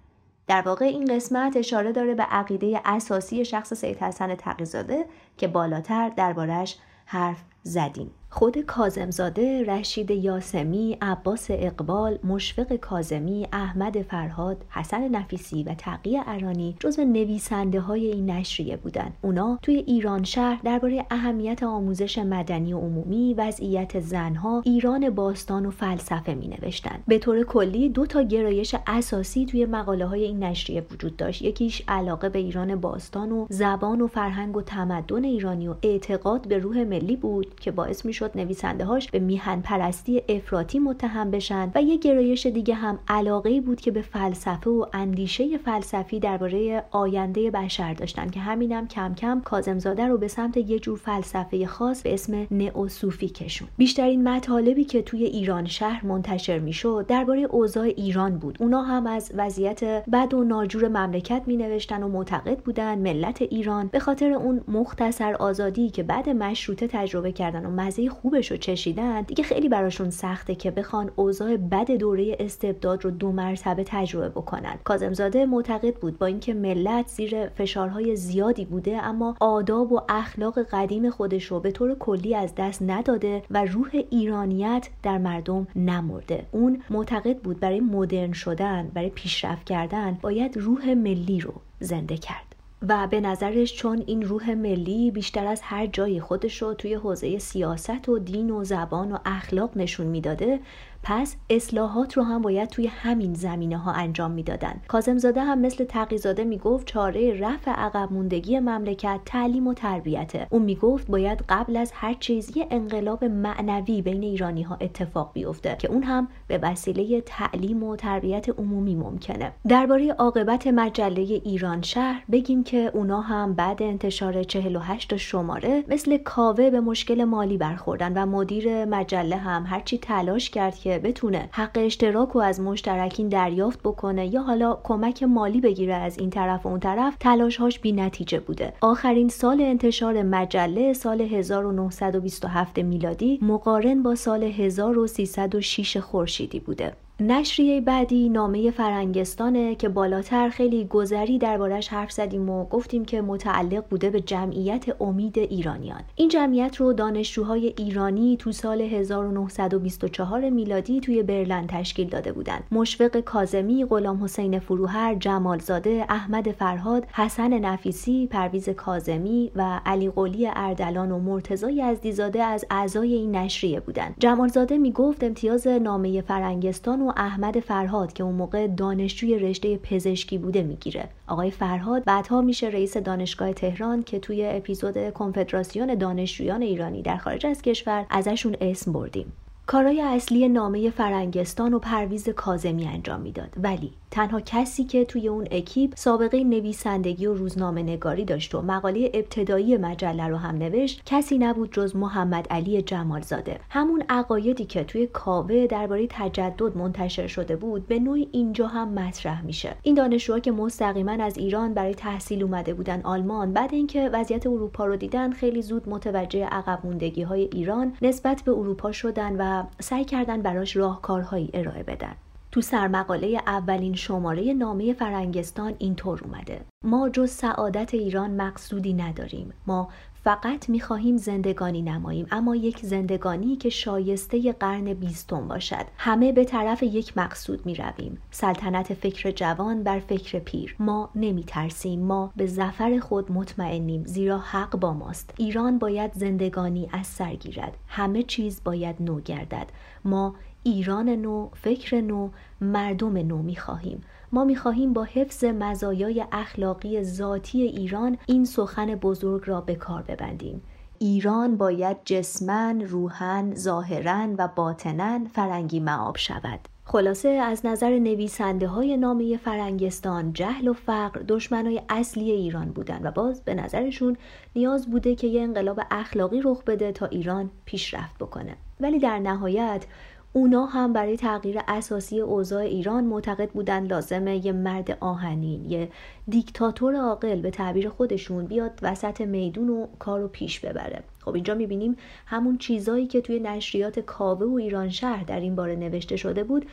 در 0.51 0.63
واقع 0.63 0.85
این 0.85 1.17
قسمت 1.17 1.57
اشاره 1.57 1.93
داره 1.93 2.15
به 2.15 2.23
عقیده 2.23 2.81
اساسی 2.85 3.45
شخص 3.45 3.75
سید 3.75 3.99
حسن 3.99 4.35
تقیزاده 4.35 5.05
که 5.37 5.49
بالاتر 5.49 6.09
دربارش 6.09 6.77
حرف 7.07 7.37
زدیم. 7.63 8.11
خود 8.33 8.59
کازمزاده، 8.59 9.65
رشید 9.65 10.11
یاسمی، 10.11 10.99
عباس 11.03 11.47
اقبال، 11.51 12.19
مشفق 12.25 12.77
کازمی، 12.77 13.47
احمد 13.53 14.03
فرهاد، 14.03 14.65
حسن 14.71 15.09
نفیسی 15.09 15.63
و 15.63 15.75
تقی 15.75 16.19
ارانی 16.27 16.77
جزو 16.81 17.05
نویسنده 17.05 17.81
های 17.81 18.07
این 18.07 18.31
نشریه 18.31 18.77
بودند. 18.77 19.13
اونا 19.23 19.59
توی 19.63 19.75
ایران 19.77 20.25
شهر 20.25 20.61
درباره 20.65 21.07
اهمیت 21.11 21.63
آموزش 21.63 22.19
مدنی 22.19 22.73
و 22.73 22.79
عمومی، 22.79 23.35
وضعیت 23.35 24.01
زنها، 24.01 24.63
ایران 24.65 25.11
باستان 25.11 25.67
و 25.67 25.71
فلسفه 25.71 26.35
می 26.35 26.49
نوشتن. 26.49 26.99
به 27.07 27.19
طور 27.19 27.45
کلی 27.45 27.89
دو 27.89 28.07
تا 28.07 28.23
گرایش 28.23 28.75
اساسی 28.87 29.47
توی 29.47 29.67
مقاله 29.67 30.07
های 30.07 30.25
این 30.25 30.45
نشریه 30.45 30.87
وجود 30.93 31.17
داشت. 31.17 31.43
یکیش 31.43 31.83
علاقه 31.89 32.29
به 32.29 32.39
ایران 32.39 32.77
باستان 32.77 33.33
و 33.33 33.47
زبان 33.49 34.01
و 34.01 34.07
فرهنگ 34.07 34.57
و 34.57 34.63
تمدن 34.63 35.25
ایرانی 35.25 35.69
و 35.69 35.75
اعتقاد 35.83 36.49
به 36.49 36.59
روح 36.59 36.85
ملی 36.85 37.17
بود 37.17 37.61
که 37.61 37.71
باعث 37.71 38.05
می 38.05 38.13
شد 38.21 38.31
نویسنده 38.35 38.85
هاش 38.85 39.11
به 39.11 39.19
میهن 39.19 39.61
پرستی 39.61 40.23
افراطی 40.29 40.79
متهم 40.79 41.31
بشن 41.31 41.73
و 41.75 41.83
یه 41.83 41.97
گرایش 41.97 42.47
دیگه 42.47 42.75
هم 42.75 42.99
علاقه 43.09 43.61
بود 43.61 43.81
که 43.81 43.91
به 43.91 44.03
فلسفه 44.03 44.71
و 44.71 44.87
اندیشه 44.93 45.59
فلسفی 45.59 46.21
درباره 46.21 46.85
آینده 46.91 47.51
بشر 47.51 47.95
داشتن 47.95 48.31
که 48.31 48.41
همینم 48.41 48.89
کم 48.89 49.15
کم 49.15 49.41
کازمزاده 49.45 50.07
رو 50.07 50.19
به 50.19 50.29
سمت 50.29 50.57
یه 50.57 50.79
جور 50.79 50.99
فلسفه 50.99 51.67
خاص 51.67 52.03
به 52.03 52.15
اسم 52.15 52.47
نئوسوفی 52.51 53.29
کشون 53.29 53.69
بیشترین 53.77 54.29
مطالبی 54.29 54.85
که 54.85 55.03
توی 55.03 55.25
ایران 55.25 55.67
شهر 55.67 56.07
منتشر 56.07 56.59
می‌شد 56.59 57.05
درباره 57.09 57.41
اوضاع 57.41 57.85
ایران 57.85 58.39
بود. 58.39 58.57
اونا 58.61 58.83
هم 58.83 59.07
از 59.07 59.33
وضعیت 59.37 59.85
بد 59.85 60.35
و 60.35 60.45
ناجور 60.45 60.89
مملکت 60.89 61.43
می 61.47 61.57
نوشتن 61.57 62.03
و 62.03 62.09
معتقد 62.09 62.59
بودن 62.59 62.99
ملت 62.99 63.43
ایران 63.43 63.87
به 63.87 63.99
خاطر 63.99 64.33
اون 64.33 64.61
مختصر 64.69 65.35
آزادی 65.35 65.91
که 65.91 66.03
بعد 66.03 66.29
مشروطه 66.29 66.87
تجربه 66.87 67.33
کردن 67.33 67.67
و 67.67 67.71
مزه 67.71 68.10
خوبش 68.11 68.51
رو 68.51 68.57
چشیدن 68.57 69.23
دیگه 69.23 69.45
خیلی 69.45 69.69
براشون 69.69 70.11
سخته 70.11 70.55
که 70.55 70.71
بخوان 70.71 71.11
اوضاع 71.17 71.57
بد 71.57 71.91
دوره 71.91 72.37
استبداد 72.41 73.05
رو 73.05 73.11
دو 73.11 73.33
مرتبه 73.33 73.85
تجربه 73.87 74.29
بکنن. 74.29 74.79
کازمزاده 74.85 75.47
معتقد 75.47 75.95
بود 75.95 76.19
با 76.19 76.27
اینکه 76.27 76.55
ملت 76.55 77.09
زیر 77.09 77.49
فشارهای 77.49 78.17
زیادی 78.17 78.65
بوده 78.65 79.03
اما 79.03 79.37
آداب 79.41 79.93
و 79.93 80.01
اخلاق 80.09 80.59
قدیم 80.63 81.11
خودش 81.11 81.45
رو 81.45 81.61
به 81.61 81.71
طور 81.71 81.95
کلی 81.95 82.35
از 82.35 82.55
دست 82.57 82.83
نداده 82.83 83.43
و 83.51 83.65
روح 83.65 83.91
ایرانیت 84.11 84.89
در 85.03 85.19
مردم 85.19 85.67
نمرده. 85.77 86.47
اون 86.53 86.83
معتقد 86.91 87.39
بود 87.39 87.61
برای 87.61 87.81
مدرن 87.81 88.33
شدن 88.33 88.91
برای 88.95 89.11
پیشرفت 89.11 89.67
کردن 89.67 90.19
باید 90.23 90.57
روح 90.57 90.95
ملی 90.95 91.41
رو 91.41 91.53
زنده 91.81 92.17
کرد. 92.17 92.50
و 92.89 93.07
به 93.07 93.21
نظرش 93.21 93.75
چون 93.77 94.05
این 94.07 94.23
روح 94.23 94.55
ملی 94.55 95.11
بیشتر 95.11 95.47
از 95.47 95.61
هر 95.63 95.87
جای 95.87 96.21
خودش 96.21 96.63
رو 96.63 96.75
توی 96.75 96.95
حوزه 96.95 97.39
سیاست 97.39 98.09
و 98.09 98.19
دین 98.19 98.51
و 98.51 98.65
زبان 98.65 99.13
و 99.13 99.19
اخلاق 99.25 99.71
نشون 99.77 100.07
می‌داده 100.07 100.61
پس 101.03 101.37
اصلاحات 101.51 102.17
رو 102.17 102.23
هم 102.23 102.43
باید 102.43 102.69
توی 102.69 102.87
همین 102.87 103.35
زمینه 103.35 103.79
ها 103.79 103.93
انجام 103.93 104.31
می‌دادن. 104.31 104.81
کازمزاده 104.89 105.45
هم 105.45 105.59
مثل 105.59 105.85
تقیزاده 105.85 106.45
می‌گفت 106.45 106.87
چاره 106.87 107.41
رفع 107.41 107.71
عقب 107.71 108.13
موندگی 108.13 108.59
مملکت 108.59 109.21
تعلیم 109.27 109.67
و 109.67 109.75
تربیته. 109.75 110.47
اون 110.51 110.63
می‌گفت 110.63 111.11
باید 111.11 111.45
قبل 111.49 111.77
از 111.77 111.93
هر 111.95 112.15
چیز 112.15 112.57
یه 112.57 112.67
انقلاب 112.71 113.25
معنوی 113.25 114.03
بین 114.03 114.23
ایرانی 114.23 114.63
ها 114.63 114.77
اتفاق 114.81 115.31
بیفته 115.33 115.77
که 115.79 115.89
اون 115.89 116.03
هم 116.03 116.29
به 116.47 116.59
وسیله 116.63 117.21
تعلیم 117.21 117.83
و 117.83 117.97
تربیت 117.97 118.49
عمومی 118.49 118.95
ممکنه. 118.95 119.53
درباره 119.69 120.13
عاقبت 120.13 120.67
مجله 120.67 121.21
ایران 121.45 121.83
شهر 121.83 122.25
بگیم 122.33 122.65
که 122.65 122.91
اونا 122.95 123.21
هم 123.21 123.55
بعد 123.55 123.83
انتشار 123.83 124.43
48 124.43 125.17
شماره 125.17 125.85
مثل 125.89 126.17
کاوه 126.17 126.71
به 126.71 126.81
مشکل 126.81 127.25
مالی 127.25 127.57
برخوردن 127.57 128.13
و 128.13 128.27
مدیر 128.27 128.85
مجله 128.85 129.37
هم 129.37 129.65
هرچی 129.67 129.99
تلاش 129.99 130.51
کرد 130.51 130.75
که 130.75 130.90
بتونه 130.99 131.49
حق 131.53 131.79
اشتراک 131.79 132.29
رو 132.29 132.41
از 132.41 132.61
مشترکین 132.61 133.29
دریافت 133.29 133.81
بکنه 133.83 134.35
یا 134.35 134.43
حالا 134.43 134.79
کمک 134.85 135.23
مالی 135.23 135.61
بگیره 135.61 135.95
از 135.95 136.19
این 136.19 136.31
طرف 136.31 136.67
و 136.67 136.69
اون 136.69 136.81
طرف 136.81 137.17
تلاشهاش 137.21 137.79
بی 137.79 137.93
نتیجه 137.93 138.41
بوده. 138.41 138.73
آخرین 138.81 139.29
سال 139.29 139.61
انتشار 139.61 140.23
مجله 140.23 140.93
سال 140.93 141.21
1927 141.21 142.79
میلادی 142.79 143.39
مقارن 143.43 144.03
با 144.03 144.15
سال 144.15 144.43
1306 144.43 145.97
خورشیدی 145.97 146.61
بوده. 146.61 146.93
نشریه 147.23 147.81
بعدی 147.81 148.29
نامه 148.29 148.71
فرنگستانه 148.71 149.75
که 149.75 149.89
بالاتر 149.89 150.49
خیلی 150.49 150.85
گذری 150.85 151.39
دربارش 151.39 151.89
حرف 151.89 152.13
زدیم 152.13 152.51
و 152.51 152.65
گفتیم 152.65 153.05
که 153.05 153.23
متعلق 153.23 153.85
بوده 153.91 154.11
به 154.11 154.21
جمعیت 154.21 154.85
امید 155.01 155.39
ایرانیان. 155.39 156.01
این 156.17 156.29
جمعیت 156.29 156.77
رو 156.77 156.93
دانشجوهای 156.93 157.75
ایرانی 157.79 158.37
تو 158.37 158.53
سال 158.53 158.81
1924 158.81 160.51
میلادی 160.51 161.01
توی 161.01 161.23
برلن 161.23 161.67
تشکیل 161.67 162.09
داده 162.09 162.33
بودند. 162.33 162.65
مشفق 162.73 163.21
کازمی 163.21 163.85
غلام 163.85 164.25
حسین 164.25 164.59
فروهر 164.59 165.15
جمالزاده 165.15 166.07
احمد 166.09 166.51
فرهاد 166.51 167.07
حسن 167.13 167.59
نفیسی 167.59 168.27
پرویز 168.27 168.69
کازمی 168.69 169.51
و 169.57 169.81
علی 169.87 170.11
قلی 170.11 170.47
اردلان 170.47 171.13
و 171.13 171.19
مرتضی 171.19 171.73
یزدیزاده 171.73 172.43
از 172.43 172.65
اعضای 172.71 173.15
این 173.15 173.37
نشریه 173.37 173.81
بودند. 173.81 174.15
جمالزاده 174.19 174.79
می‌گفت 174.79 175.25
امتیاز 175.25 175.67
نامه 175.67 176.21
فرنگستان 176.21 177.03
و 177.03 177.10
احمد 177.17 177.61
فرهاد 177.61 178.13
که 178.13 178.23
اون 178.23 178.35
موقع 178.35 178.67
دانشجوی 178.67 179.39
رشته 179.39 179.77
پزشکی 179.77 180.39
بوده 180.39 180.63
می‌گیره. 180.63 181.09
آقای 181.27 181.51
فرهاد 181.51 182.05
بعدها 182.05 182.41
میشه 182.41 182.67
رئیس 182.67 182.97
دانشگاه 182.97 183.53
تهران 183.53 184.03
که 184.03 184.19
توی 184.19 184.47
اپیزود 184.47 185.11
کنفدراسیون 185.11 185.95
دانشجویان 185.95 186.63
ایرانی 186.63 187.03
در 187.03 187.17
خارج 187.17 187.47
از 187.47 187.63
کشور 187.63 188.07
ازشون 188.11 188.57
اسم 188.61 188.93
بردیم. 188.93 189.33
کارای 189.67 190.01
اصلی 190.01 190.49
نامه 190.49 190.91
فرنگستان 190.91 191.75
و 191.75 191.79
پرویز 191.79 192.29
کازمی 192.29 192.87
انجام 192.87 193.21
می‌داد. 193.21 193.51
ولی 193.57 193.93
تنها 194.11 194.41
کسی 194.41 194.85
که 194.85 195.05
توی 195.05 195.29
اون 195.29 195.47
اکیپ 195.51 195.93
سابقه 195.97 196.45
نویسندگی 196.45 197.27
و 197.27 197.35
روزنامه 197.35 197.83
نگاری 197.83 198.25
داشت 198.25 198.55
و 198.55 198.63
مقاله 198.63 199.11
ابتدایی 199.15 199.77
مجله 199.77 200.29
رو 200.29 200.37
هم 200.37 200.57
نوشت 200.57 201.03
کسی 201.07 201.39
نبود 201.39 201.73
جز 201.73 201.97
محمد 201.97 202.47
علی 202.51 202.83
جمالزاده. 202.83 203.61
همون 203.71 204.05
عقایدی 204.09 204.65
که 204.65 204.85
توی 204.85 205.07
کاوه 205.07 205.67
درباره 205.67 206.07
تجدد 206.11 206.77
منتشر 206.77 207.27
شده 207.27 207.57
بود 207.57 207.87
به 207.87 207.99
نوعی 207.99 208.29
اینجا 208.33 208.67
هم 208.67 208.89
مطرح 208.89 209.45
میشه. 209.45 209.77
این 209.83 209.95
دانشجوها 209.95 210.39
که 210.39 210.53
مستقیما 210.53 211.13
از 211.13 211.39
ایران 211.39 211.75
برای 211.75 211.95
تحصیل 211.95 212.43
اومده 212.43 212.75
بودن 212.75 213.01
آلمان 213.05 213.53
بعد 213.53 213.75
اینکه 213.75 214.11
وضعیت 214.13 214.47
اروپا 214.47 214.87
رو 214.87 214.97
دیدن 214.97 215.33
خیلی 215.33 215.63
زود 215.63 215.89
متوجه 215.89 216.45
عقب 216.45 217.03
های 217.29 217.43
ایران 217.53 217.93
نسبت 218.03 218.43
به 218.43 218.53
اروپا 218.53 218.93
شدن 218.93 219.37
و 219.37 219.65
سعی 219.81 220.05
کردن 220.05 220.43
براش 220.43 220.77
راهکارهایی 220.77 221.51
ارائه 221.55 221.83
بدن. 221.83 222.17
تو 222.53 222.61
سرمقاله 222.61 223.41
اولین 223.47 223.95
شماره 223.95 224.53
نامه 224.53 224.93
فرنگستان 224.93 225.75
اینطور 225.79 226.21
اومده. 226.25 226.61
ما 226.85 227.09
جز 227.09 227.31
سعادت 227.31 227.95
ایران 227.95 228.31
مقصودی 228.31 228.95
نداریم. 228.95 229.53
ما 229.67 229.89
فقط 230.25 230.69
می‌خواهیم 230.69 231.17
زندگانی 231.17 231.83
نماییم 231.83 232.27
اما 232.31 232.57
یک 232.57 232.79
زندگانی 232.79 233.57
که 233.57 233.69
شایسته 233.69 234.53
قرن 234.53 234.95
بیستم 234.95 235.49
باشد. 235.49 235.87
همه 235.97 236.33
به 236.33 236.45
طرف 236.45 236.83
یک 236.83 237.19
مقصود 237.19 237.67
می 237.67 237.75
رویم 237.75 238.19
سلطنت 238.31 238.95
فکر 238.95 239.31
جوان 239.31 239.83
بر 239.83 239.99
فکر 239.99 240.39
پیر. 240.39 240.77
ما 240.79 241.11
نمی 241.15 241.45
ترسیم 241.45 242.01
ما 242.01 242.33
به 242.37 242.47
زفر 242.47 242.99
خود 242.99 243.33
مطمئنیم 243.33 244.05
زیرا 244.05 244.39
حق 244.39 244.77
با 244.77 244.93
ماست. 244.93 245.35
ایران 245.37 245.79
باید 245.79 246.13
زندگانی 246.15 246.89
از 246.93 247.07
سر 247.07 247.35
گیرد. 247.35 247.77
همه 247.89 248.23
چیز 248.23 248.61
باید 248.65 248.97
نو 249.01 249.21
گردد 249.21 249.67
ما 250.05 250.35
ایران 250.63 251.09
نو، 251.09 251.49
فکر 251.55 252.01
نو، 252.01 252.31
مردم 252.61 253.19
نو 253.19 253.43
می 253.43 253.57
خواهیم. 253.57 254.01
ما 254.33 254.45
می 254.45 254.57
خواهیم 254.57 254.93
با 254.93 255.05
حفظ 255.05 255.45
مزایای 255.45 256.25
اخلاقی 256.33 257.03
ذاتی 257.03 257.63
ایران 257.63 258.19
این 258.27 258.45
سخن 258.45 258.95
بزرگ 258.95 259.43
را 259.47 259.61
به 259.61 259.75
کار 259.75 260.03
ببندیم. 260.03 260.63
ایران 260.99 261.57
باید 261.57 261.97
جسمن، 262.05 262.81
روحن، 262.81 263.55
ظاهرا 263.55 264.29
و 264.39 264.49
باطنا 264.49 265.21
فرنگی 265.33 265.81
معاب 265.81 266.17
شود. 266.17 266.61
خلاصه 266.85 267.29
از 267.29 267.67
نظر 267.67 267.99
نویسنده 267.99 268.67
های 268.67 268.97
نامه 268.97 269.37
فرنگستان 269.37 270.33
جهل 270.33 270.69
و 270.69 270.73
فقر 270.73 271.21
دشمنای 271.29 271.83
اصلی 271.89 272.31
ایران 272.31 272.71
بودن 272.71 273.07
و 273.07 273.11
باز 273.11 273.45
به 273.45 273.55
نظرشون 273.55 274.17
نیاز 274.57 274.91
بوده 274.91 275.15
که 275.15 275.27
یه 275.27 275.43
انقلاب 275.43 275.81
اخلاقی 275.91 276.41
رخ 276.45 276.65
بده 276.65 276.93
تا 276.93 277.07
ایران 277.07 277.51
پیشرفت 277.65 278.19
بکنه 278.19 278.57
ولی 278.81 278.99
در 278.99 279.19
نهایت 279.19 279.87
اونا 280.33 280.67
هم 280.67 280.93
برای 280.93 281.17
تغییر 281.17 281.61
اساسی 281.69 282.21
اوضاع 282.21 282.63
ایران 282.63 283.05
معتقد 283.05 283.51
بودن 283.51 283.87
لازمه 283.87 284.47
یه 284.47 284.53
مرد 284.53 284.97
آهنین 285.01 285.71
یه 285.71 285.89
دیکتاتور 286.29 286.97
عاقل 286.97 287.41
به 287.41 287.51
تعبیر 287.51 287.89
خودشون 287.89 288.47
بیاد 288.47 288.79
وسط 288.83 289.21
میدون 289.21 289.69
و 289.69 289.87
کارو 289.99 290.29
پیش 290.29 290.61
ببره. 290.61 291.03
خب 291.21 291.35
اینجا 291.35 291.55
می‌بینیم 291.55 291.97
همون 292.27 292.59
چیزایی 292.59 293.07
که 293.07 293.21
توی 293.21 293.41
نشریات 293.41 293.99
کاوه 293.99 294.47
و 294.47 294.55
ایران 294.55 294.89
شهر 294.89 295.25
در 295.25 295.41
این 295.41 295.57
باره 295.57 295.77
نوشته 295.77 296.17
شده 296.17 296.45
بود 296.45 296.67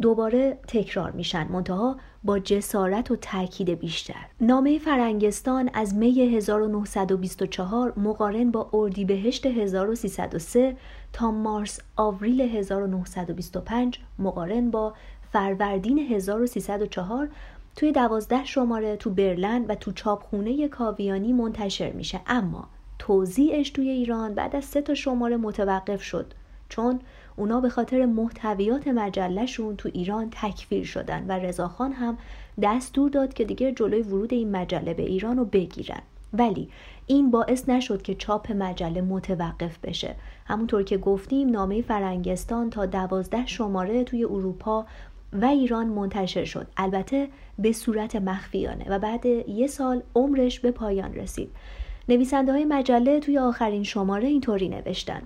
دوباره 0.00 0.58
تکرار 0.68 1.10
میشن. 1.10 1.48
منتها 1.48 1.96
با 2.24 2.38
جسارت 2.38 3.10
و 3.10 3.16
تاکید 3.16 3.70
بیشتر. 3.70 4.26
نامه 4.40 4.78
فرنگستان 4.78 5.70
از 5.74 5.94
می 5.94 6.20
1924 6.20 7.92
مقارن 7.96 8.50
با 8.50 8.70
اردیبهشت 8.72 9.46
1303 9.46 10.76
تا 11.12 11.30
مارس 11.30 11.80
آوریل 11.96 12.40
1925 12.40 13.98
مقارن 14.18 14.70
با 14.70 14.94
فروردین 15.32 15.98
1304 15.98 17.28
توی 17.76 17.92
دوازده 17.92 18.44
شماره 18.44 18.96
تو 18.96 19.10
برلن 19.10 19.64
و 19.64 19.74
تو 19.74 19.92
چاپخونه 19.92 20.68
کاویانی 20.68 21.32
منتشر 21.32 21.92
میشه. 21.92 22.20
اما 22.26 22.68
توضیحش 22.98 23.70
توی 23.70 23.88
ایران 23.88 24.34
بعد 24.34 24.56
از 24.56 24.64
سه 24.64 24.82
تا 24.82 24.94
شماره 24.94 25.36
متوقف 25.36 26.02
شد 26.02 26.34
چون 26.68 27.00
اونا 27.36 27.60
به 27.60 27.68
خاطر 27.68 28.06
محتویات 28.06 28.88
مجلهشون 28.88 29.76
تو 29.76 29.90
ایران 29.92 30.30
تکفیر 30.30 30.84
شدن 30.84 31.26
و 31.28 31.32
رضاخان 31.32 31.92
هم 31.92 32.18
دستور 32.62 33.10
داد 33.10 33.34
که 33.34 33.44
دیگه 33.44 33.72
جلوی 33.72 34.02
ورود 34.02 34.32
این 34.32 34.56
مجله 34.56 34.94
به 34.94 35.02
ایران 35.02 35.36
رو 35.36 35.44
بگیرن. 35.44 36.02
ولی 36.32 36.68
این 37.10 37.30
باعث 37.30 37.68
نشد 37.68 38.02
که 38.02 38.14
چاپ 38.14 38.52
مجله 38.52 39.00
متوقف 39.00 39.78
بشه. 39.78 40.14
همونطور 40.44 40.82
که 40.82 40.98
گفتیم 40.98 41.50
نامه 41.50 41.82
فرنگستان 41.82 42.70
تا 42.70 42.86
دوازده 42.86 43.46
شماره 43.46 44.04
توی 44.04 44.24
اروپا 44.24 44.86
و 45.32 45.44
ایران 45.44 45.86
منتشر 45.86 46.44
شد. 46.44 46.66
البته 46.76 47.28
به 47.58 47.72
صورت 47.72 48.16
مخفیانه 48.16 48.84
و 48.90 48.98
بعد 48.98 49.26
یه 49.48 49.66
سال 49.66 50.02
عمرش 50.14 50.60
به 50.60 50.70
پایان 50.70 51.14
رسید. 51.14 51.50
نویسنده 52.08 52.52
های 52.52 52.64
مجله 52.64 53.20
توی 53.20 53.38
آخرین 53.38 53.82
شماره 53.82 54.28
اینطوری 54.28 54.68
نوشتن. 54.68 55.22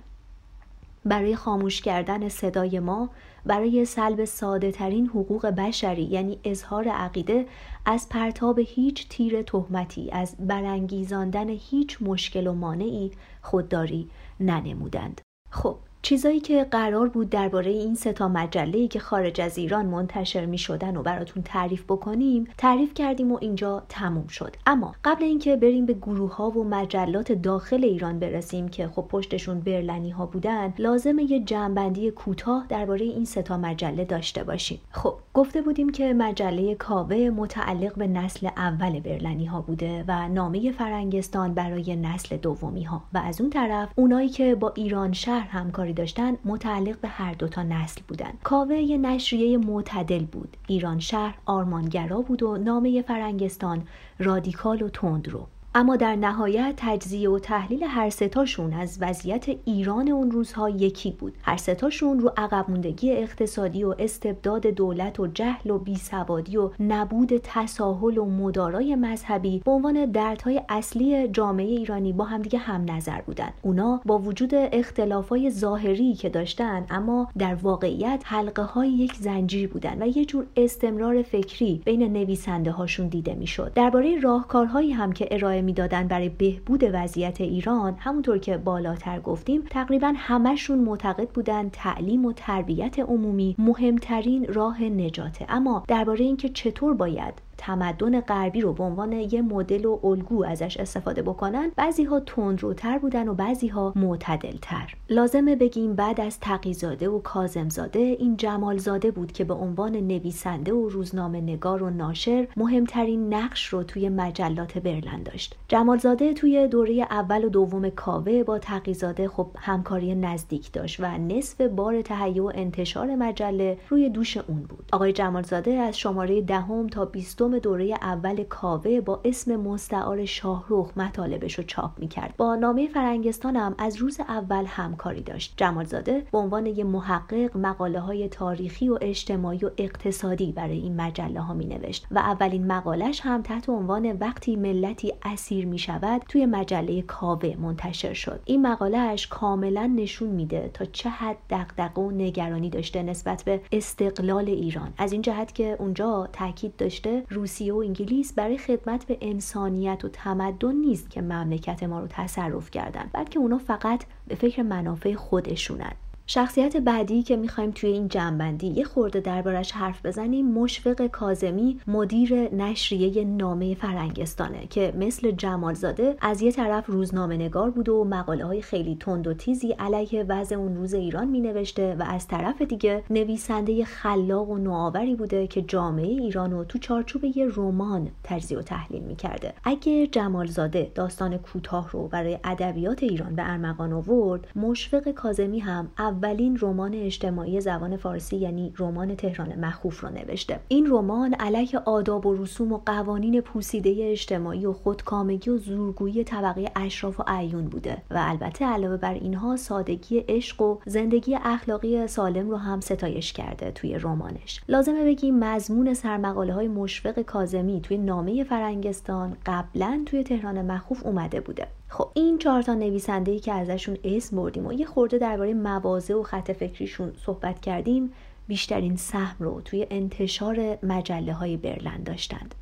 برای 1.05 1.35
خاموش 1.35 1.81
کردن 1.81 2.29
صدای 2.29 2.79
ما 2.79 3.09
برای 3.45 3.85
سلب 3.85 4.25
ساده 4.25 4.71
ترین 4.71 5.07
حقوق 5.07 5.45
بشری 5.45 6.03
یعنی 6.03 6.39
اظهار 6.43 6.87
عقیده 6.87 7.45
از 7.85 8.09
پرتاب 8.09 8.59
هیچ 8.59 9.09
تیر 9.09 9.41
تهمتی 9.41 10.11
از 10.11 10.35
برانگیزاندن 10.39 11.49
هیچ 11.49 11.97
مشکل 12.01 12.47
و 12.47 12.53
مانعی 12.53 13.11
خودداری 13.41 14.09
ننمودند. 14.39 15.21
خب 15.51 15.77
چیزایی 16.05 16.39
که 16.39 16.63
قرار 16.63 17.09
بود 17.09 17.29
درباره 17.29 17.71
این 17.71 17.95
سه 17.95 18.13
تا 18.13 18.27
مجله 18.27 18.87
که 18.87 18.99
خارج 18.99 19.41
از 19.41 19.57
ایران 19.57 19.85
منتشر 19.85 20.45
می 20.45 20.57
شدن 20.57 20.97
و 20.97 21.03
براتون 21.03 21.43
تعریف 21.43 21.83
بکنیم 21.83 22.47
تعریف 22.57 22.93
کردیم 22.93 23.31
و 23.31 23.37
اینجا 23.41 23.83
تموم 23.89 24.27
شد. 24.27 24.55
اما 24.65 24.95
قبل 25.03 25.23
اینکه 25.23 25.55
بریم 25.55 25.85
به 25.85 25.93
گروه 25.93 26.35
ها 26.35 26.49
و 26.49 26.63
مجلات 26.63 27.31
داخل 27.31 27.83
ایران 27.83 28.19
برسیم 28.19 28.67
که 28.67 28.87
خب 28.87 29.05
پشتشون 29.09 29.59
برلنی 29.59 30.09
ها 30.09 30.25
بودن 30.25 30.73
لازمه 30.77 31.31
یه 31.31 31.39
جنبندی 31.39 32.11
کوتاه 32.11 32.65
درباره 32.69 33.05
این 33.05 33.25
سه 33.25 33.41
تا 33.41 33.57
مجله 33.57 34.05
داشته 34.05 34.43
باشیم. 34.43 34.79
خب 34.91 35.13
گفته 35.33 35.61
بودیم 35.61 35.89
که 35.89 36.13
مجله 36.13 36.75
کاوه 36.75 37.29
متعلق 37.29 37.95
به 37.95 38.07
نسل 38.07 38.47
اول 38.57 38.99
برلنی 38.99 39.45
ها 39.45 39.61
بوده 39.61 40.05
و 40.07 40.29
نامه 40.29 40.71
فرنگستان 40.71 41.53
برای 41.53 41.95
نسل 41.95 42.37
دومی 42.37 42.83
ها 42.83 43.03
و 43.13 43.17
از 43.17 43.41
اون 43.41 43.49
طرف 43.49 43.89
اونایی 43.95 44.29
که 44.29 44.55
با 44.55 44.73
ایران 44.75 45.13
شهر 45.13 45.47
همکاری 45.47 45.94
داشتن 45.95 46.37
متعلق 46.45 46.99
به 46.99 47.07
هر 47.07 47.33
دوتا 47.33 47.63
نسل 47.63 48.01
بودن. 48.07 48.33
کاوه 48.43 48.75
یه 48.75 48.97
نشریه 48.97 49.57
معتدل 49.57 50.25
بود. 50.25 50.57
ایران 50.67 50.99
شهر 50.99 51.37
آرمانگرا 51.45 52.21
بود 52.21 52.43
و 52.43 52.57
نامه 52.57 53.01
فرنگستان 53.01 53.87
رادیکال 54.19 54.81
و 54.81 54.89
تند 54.89 55.29
رو. 55.29 55.47
اما 55.77 55.95
در 55.95 56.15
نهایت 56.15 56.73
تجزیه 56.77 57.29
و 57.29 57.39
تحلیل 57.39 57.83
هر 57.83 58.09
ستاشون 58.09 58.73
از 58.73 58.97
وضعیت 59.01 59.45
ایران 59.65 60.07
اون 60.07 60.31
روزها 60.31 60.69
یکی 60.69 61.11
بود. 61.11 61.33
هر 61.41 61.57
ستاشون 61.57 62.19
رو 62.19 62.31
عقب 62.37 62.65
موندگی 62.69 63.11
اقتصادی 63.11 63.83
و 63.83 63.95
استبداد 63.99 64.67
دولت 64.67 65.19
و 65.19 65.27
جهل 65.27 65.71
و 65.71 65.77
بیسوادی 65.77 66.57
و 66.57 66.69
نبود 66.79 67.37
تساهل 67.43 68.17
و 68.17 68.25
مدارای 68.25 68.95
مذهبی 68.95 69.61
به 69.65 69.71
عنوان 69.71 70.05
دردهای 70.05 70.61
اصلی 70.69 71.27
جامعه 71.27 71.65
ایرانی 71.65 72.13
با 72.13 72.23
همدیگه 72.23 72.59
هم 72.59 72.91
نظر 72.91 73.21
بودن. 73.21 73.49
اونا 73.61 74.01
با 74.05 74.19
وجود 74.19 74.51
اختلافای 74.53 75.51
ظاهری 75.51 76.13
که 76.13 76.29
داشتن 76.29 76.85
اما 76.89 77.27
در 77.37 77.55
واقعیت 77.55 78.23
حلقه 78.25 78.63
های 78.63 78.89
یک 78.89 79.13
زنجیر 79.13 79.69
بودن 79.69 80.01
و 80.01 80.17
یه 80.17 80.25
جور 80.25 80.45
استمرار 80.57 81.21
فکری 81.21 81.81
بین 81.85 82.13
نویسنده 82.13 82.71
هاشون 82.71 83.07
دیده 83.07 83.35
می‌شد. 83.35 83.71
درباره 83.75 84.19
راهکارهایی 84.19 84.91
هم 84.91 85.11
که 85.11 85.27
ارائه 85.31 85.64
می‌دادن 85.65 86.07
برای 86.07 86.29
بهبود 86.29 86.83
وضعیت 86.93 87.41
ایران 87.41 87.95
همونطور 87.99 88.37
که 88.37 88.57
بالاتر 88.57 89.19
گفتیم 89.19 89.63
تقریبا 89.69 90.13
همشون 90.17 90.79
معتقد 90.79 91.29
بودن 91.29 91.69
تعلیم 91.69 92.25
و 92.25 92.33
تربیت 92.33 92.99
عمومی 92.99 93.55
مهمترین 93.57 94.53
راه 94.53 94.83
نجاته. 94.83 95.45
اما 95.49 95.83
درباره 95.87 96.25
اینکه 96.25 96.49
چطور 96.49 96.93
باید 96.93 97.33
تمدن 97.57 98.21
غربی 98.21 98.61
رو 98.61 98.73
به 98.73 98.83
عنوان 98.83 99.11
یه 99.11 99.41
مدل 99.41 99.85
و 99.85 99.99
الگو 100.03 100.43
ازش 100.43 100.77
استفاده 100.77 101.21
بکنن 101.21 101.71
بعضی 101.75 102.03
ها 102.03 102.19
تندروتر 102.19 102.97
بودن 102.97 103.27
و 103.27 103.33
بعضی 103.33 103.67
ها 103.67 103.93
معتدلتر. 103.95 104.95
لازمه 105.09 105.55
بگیم 105.55 105.95
بعد 105.95 106.21
از 106.21 106.39
تقیزاده 106.39 107.09
و 107.09 107.19
کازمزاده 107.19 107.99
این 107.99 108.37
جمالزاده 108.37 109.11
بود 109.11 109.31
که 109.31 109.43
به 109.43 109.53
عنوان 109.53 109.95
نویسنده 109.95 110.73
و 110.73 110.89
روزنامه 110.89 111.41
نگار 111.41 111.83
و 111.83 111.89
ناشر 111.89 112.47
مهمترین 112.57 113.33
نقش 113.33 113.65
رو 113.67 113.83
توی 113.83 114.09
مجلات 114.09 114.77
برلن 114.77 115.23
داشت. 115.23 115.55
جمالزاده 115.67 116.33
توی 116.33 116.67
دوره 116.67 117.07
اول 117.11 117.45
و 117.45 117.49
دوم 117.49 117.89
کاوه 117.89 118.43
با 118.43 118.59
تقیزاده 118.59 119.27
خب 119.27 119.47
همکاری 119.57 120.15
نزدیک 120.15 120.71
داشت 120.71 120.99
و 120.99 121.17
نصف 121.17 121.61
بار 121.61 122.01
تهیه 122.01 122.41
و 122.41 122.51
انتشار 122.55 123.15
مجله 123.15 123.77
روی 123.89 124.09
دوش 124.09 124.37
اون 124.37 124.63
بود. 124.63 124.89
آقای 124.93 125.13
جمالزاده 125.13 125.71
از 125.71 125.97
شماره 125.97 126.41
دهم 126.41 126.87
تا 126.87 127.05
بیستم 127.05 127.44
دوره 127.51 127.93
اول 128.01 128.43
کاوه 128.43 129.01
با 129.01 129.21
اسم 129.25 129.55
مستعار 129.55 130.25
شاهروخ 130.25 130.97
مطالبش 130.97 131.53
رو 131.53 131.63
چاپ 131.63 131.91
می‌کرد. 131.99 132.33
با 132.37 132.55
نامه 132.55 132.87
فرنگستان 132.87 133.55
هم 133.55 133.75
از 133.77 133.97
روز 133.97 134.19
اول 134.19 134.65
همکاری 134.67 135.21
داشت. 135.21 135.53
جمالزاده 135.57 136.27
به 136.31 136.37
عنوان 136.37 136.65
یه 136.65 136.83
محقق 136.83 137.57
مقاله 137.57 137.99
های 137.99 138.29
تاریخی 138.29 138.89
و 138.89 138.97
اجتماعی 139.01 139.59
و 139.65 139.69
اقتصادی 139.77 140.51
برای 140.51 140.77
این 140.77 141.01
مجله 141.01 141.41
ها 141.41 141.53
می 141.53 141.65
نوشت 141.65 142.07
و 142.11 142.19
اولین 142.19 142.67
مقالش 142.67 143.21
هم 143.23 143.41
تحت 143.41 143.69
عنوان 143.69 144.11
وقتی 144.11 144.55
ملتی 144.55 145.13
اسیر 145.23 145.65
می 145.65 145.77
شود 145.77 146.21
توی 146.29 146.45
مجله 146.45 147.01
کاوه 147.01 147.55
منتشر 147.59 148.13
شد. 148.13 148.39
این 148.45 148.67
مقالهش 148.67 149.27
کاملا 149.27 149.85
نشون 149.85 150.29
میده 150.29 150.69
تا 150.73 150.85
چه 150.85 151.09
حد 151.09 151.37
دغدغه 151.49 152.01
و 152.01 152.11
نگرانی 152.11 152.69
داشته 152.69 153.03
نسبت 153.03 153.43
به 153.43 153.61
استقلال 153.71 154.49
ایران. 154.49 154.93
از 154.97 155.11
این 155.11 155.21
جهت 155.21 155.55
که 155.55 155.75
اونجا 155.79 156.29
تاکید 156.33 156.75
داشته 156.75 157.23
روسیه 157.35 157.73
و 157.73 157.77
انگلیس 157.77 158.33
برای 158.33 158.57
خدمت 158.57 159.05
به 159.05 159.17
انسانیت 159.21 160.05
و 160.05 160.09
تمدن 160.09 160.75
نیست 160.75 161.09
که 161.09 161.21
مملکت 161.21 161.83
ما 161.83 161.99
رو 161.99 162.07
تصرف 162.07 162.71
کردن 162.71 163.09
بلکه 163.13 163.39
اونا 163.39 163.57
فقط 163.57 164.03
به 164.27 164.35
فکر 164.35 164.61
منافع 164.61 165.15
خودشونن. 165.15 165.91
شخصیت 166.27 166.77
بعدی 166.77 167.23
که 167.23 167.35
می‌خوایم 167.35 167.71
توی 167.71 167.89
این 167.89 168.07
جنبندی 168.07 168.67
یه 168.67 168.83
خورده 168.83 169.19
دربارش 169.19 169.71
حرف 169.71 170.05
بزنیم 170.05 170.51
مشفق 170.51 171.07
کازمی 171.07 171.79
مدیر 171.87 172.55
نشریه 172.55 173.23
نامه 173.23 173.75
فرنگستانه 173.75 174.67
که 174.67 174.93
مثل 174.97 175.31
جمالزاده 175.31 176.17
از 176.21 176.41
یه 176.41 176.51
طرف 176.51 176.85
روزنامه 176.87 177.37
نگار 177.37 177.71
بود 177.71 177.89
و 177.89 178.03
مقاله 178.03 178.45
های 178.45 178.61
خیلی 178.61 178.95
تند 178.99 179.27
و 179.27 179.33
تیزی 179.33 179.71
علیه 179.71 180.23
وضع 180.23 180.55
اون 180.55 180.75
روز 180.75 180.93
ایران 180.93 181.27
مینوشته 181.27 181.95
و 181.99 182.03
از 182.07 182.27
طرف 182.27 182.61
دیگه 182.61 183.03
نویسنده 183.09 183.85
خلاق 183.85 184.49
و 184.49 184.57
نوآوری 184.57 185.15
بوده 185.15 185.47
که 185.47 185.61
جامعه 185.61 186.07
ایران 186.07 186.51
رو 186.51 186.63
تو 186.63 186.79
چارچوب 186.79 187.23
یه 187.23 187.47
رمان 187.55 188.09
تجزیه 188.23 188.57
و 188.57 188.61
تحلیل 188.61 189.01
می‌کرده. 189.03 189.53
اگه 189.63 190.07
جمالزاده 190.07 190.91
داستان 190.95 191.37
کوتاه 191.37 191.91
رو 191.91 192.07
برای 192.07 192.39
ادبیات 192.43 193.03
ایران 193.03 193.35
به 193.35 193.51
ارمغان 193.51 193.93
آورد 193.93 194.47
مشفق 194.55 195.11
کازمی 195.11 195.59
هم 195.59 195.87
اولین 196.15 196.57
رمان 196.61 196.93
اجتماعی 196.93 197.61
زبان 197.61 197.97
فارسی 197.97 198.37
یعنی 198.37 198.73
رمان 198.77 199.15
تهران 199.15 199.59
مخوف 199.59 199.99
رو 199.99 200.09
نوشته. 200.09 200.59
این 200.67 200.87
رمان 200.89 201.33
علیه 201.33 201.79
آداب 201.85 202.25
و 202.25 202.35
رسوم 202.35 202.73
و 202.73 202.77
قوانین 202.85 203.41
پوسیده 203.41 203.95
اجتماعی 203.99 204.65
و 204.65 204.73
خودکامگی 204.73 205.49
و 205.49 205.57
زورگویی 205.57 206.23
طبقه 206.23 206.71
اشراف 206.75 207.19
و 207.19 207.23
عیون 207.27 207.65
بوده 207.65 207.97
و 208.11 208.17
البته 208.17 208.65
علاوه 208.65 208.97
بر 208.97 209.13
اینها 209.13 209.55
سادگی 209.55 210.19
عشق 210.19 210.61
و 210.61 210.77
زندگی 210.85 211.37
اخلاقی 211.43 212.07
سالم 212.07 212.49
رو 212.49 212.57
هم 212.57 212.79
ستایش 212.79 213.33
کرده 213.33 213.71
توی 213.71 213.97
رمانش. 213.97 214.61
لازمه 214.69 215.05
بگیم 215.05 215.39
مضمون 215.39 215.93
سرمقاله 215.93 216.53
های 216.53 216.67
مشفق 216.67 217.19
کازمی 217.19 217.81
توی 217.81 217.97
نامه 217.97 218.43
فرنگستان 218.43 219.37
قبلا 219.45 220.03
توی 220.05 220.23
تهران 220.23 220.71
مخوف 220.71 221.05
اومده 221.05 221.41
بوده. 221.41 221.67
خب 221.97 222.09
این 222.13 222.37
چهار 222.37 222.61
تا 222.61 222.73
نویسنده 222.73 223.31
ای 223.31 223.39
که 223.39 223.53
ازشون 223.53 223.97
اسم 224.03 224.37
بردیم 224.37 224.65
و 224.67 224.73
یه 224.73 224.85
خورده 224.85 225.17
درباره 225.17 225.53
مواضع 225.53 226.13
و 226.13 226.23
خط 226.23 226.51
فکریشون 226.51 227.13
صحبت 227.25 227.61
کردیم 227.61 228.13
بیشترین 228.47 228.95
سهم 228.95 229.35
رو 229.39 229.61
توی 229.61 229.87
انتشار 229.89 230.77
مجله 230.83 231.33
های 231.33 231.57
برلن 231.57 232.03
داشتند. 232.03 232.55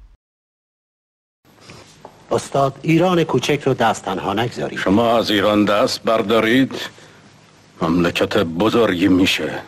استاد 2.32 2.80
ایران 2.82 3.24
کوچک 3.24 3.62
رو 3.66 3.74
دست 3.74 4.06
تنها 4.06 4.34
نگذارید. 4.34 4.80
شما 4.80 5.18
از 5.18 5.32
ایران 5.32 5.66
دست 5.66 6.04
بردارید؟ 6.04 6.76
مملکت 7.82 8.38
بزرگی 8.38 9.08
میشه. 9.08 9.62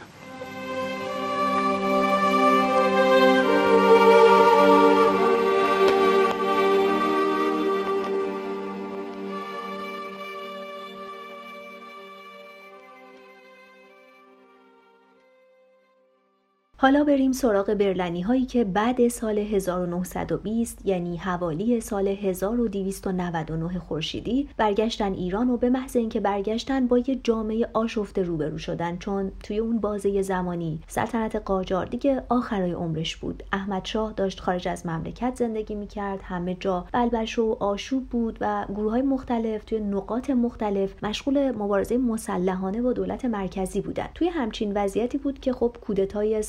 حالا 16.78 17.03
بریم 17.03 17.32
سراغ 17.32 17.73
برلنی 17.73 18.21
هایی 18.21 18.45
که 18.45 18.63
بعد 18.63 19.07
سال 19.07 19.38
1920 19.38 20.86
یعنی 20.86 21.17
حوالی 21.17 21.82
سال 21.82 22.07
1299 22.07 23.80
خورشیدی 23.80 24.49
برگشتن 24.57 25.13
ایران 25.13 25.49
و 25.49 25.57
به 25.57 25.69
محض 25.69 25.95
اینکه 25.95 26.19
برگشتن 26.19 26.88
با 26.88 26.97
یه 26.97 27.19
جامعه 27.23 27.69
آشفته 27.73 28.23
روبرو 28.23 28.57
شدن 28.57 28.97
چون 28.97 29.32
توی 29.43 29.57
اون 29.57 29.80
بازه 29.80 30.21
زمانی 30.21 30.80
سلطنت 30.88 31.36
قاجار 31.36 31.86
دیگه 31.86 32.23
آخرای 32.30 32.71
عمرش 32.71 33.15
بود. 33.15 33.43
احمد 33.53 33.86
شاه 33.86 34.13
داشت 34.13 34.39
خارج 34.39 34.67
از 34.67 34.86
مملکت 34.86 35.36
زندگی 35.36 35.76
می‌کرد 35.76 36.19
همه 36.23 36.55
جا 36.55 36.86
بلبش 36.91 37.39
و 37.39 37.57
آشوب 37.59 38.09
بود 38.09 38.38
و 38.41 38.65
گروه 38.69 38.91
های 38.91 39.01
مختلف 39.01 39.63
توی 39.63 39.80
نقاط 39.80 40.30
مختلف 40.30 41.03
مشغول 41.03 41.51
مبارزه 41.51 41.97
مسلحانه 41.97 42.82
با 42.82 42.93
دولت 42.93 43.26
مرکزی 43.26 43.82
بودن. 43.82 44.07
توی 44.15 44.28
همچین 44.28 44.71
وضعیتی 44.76 45.17
بود 45.17 45.39
که 45.39 45.53
خب 45.53 45.76
کودتای 45.82 46.43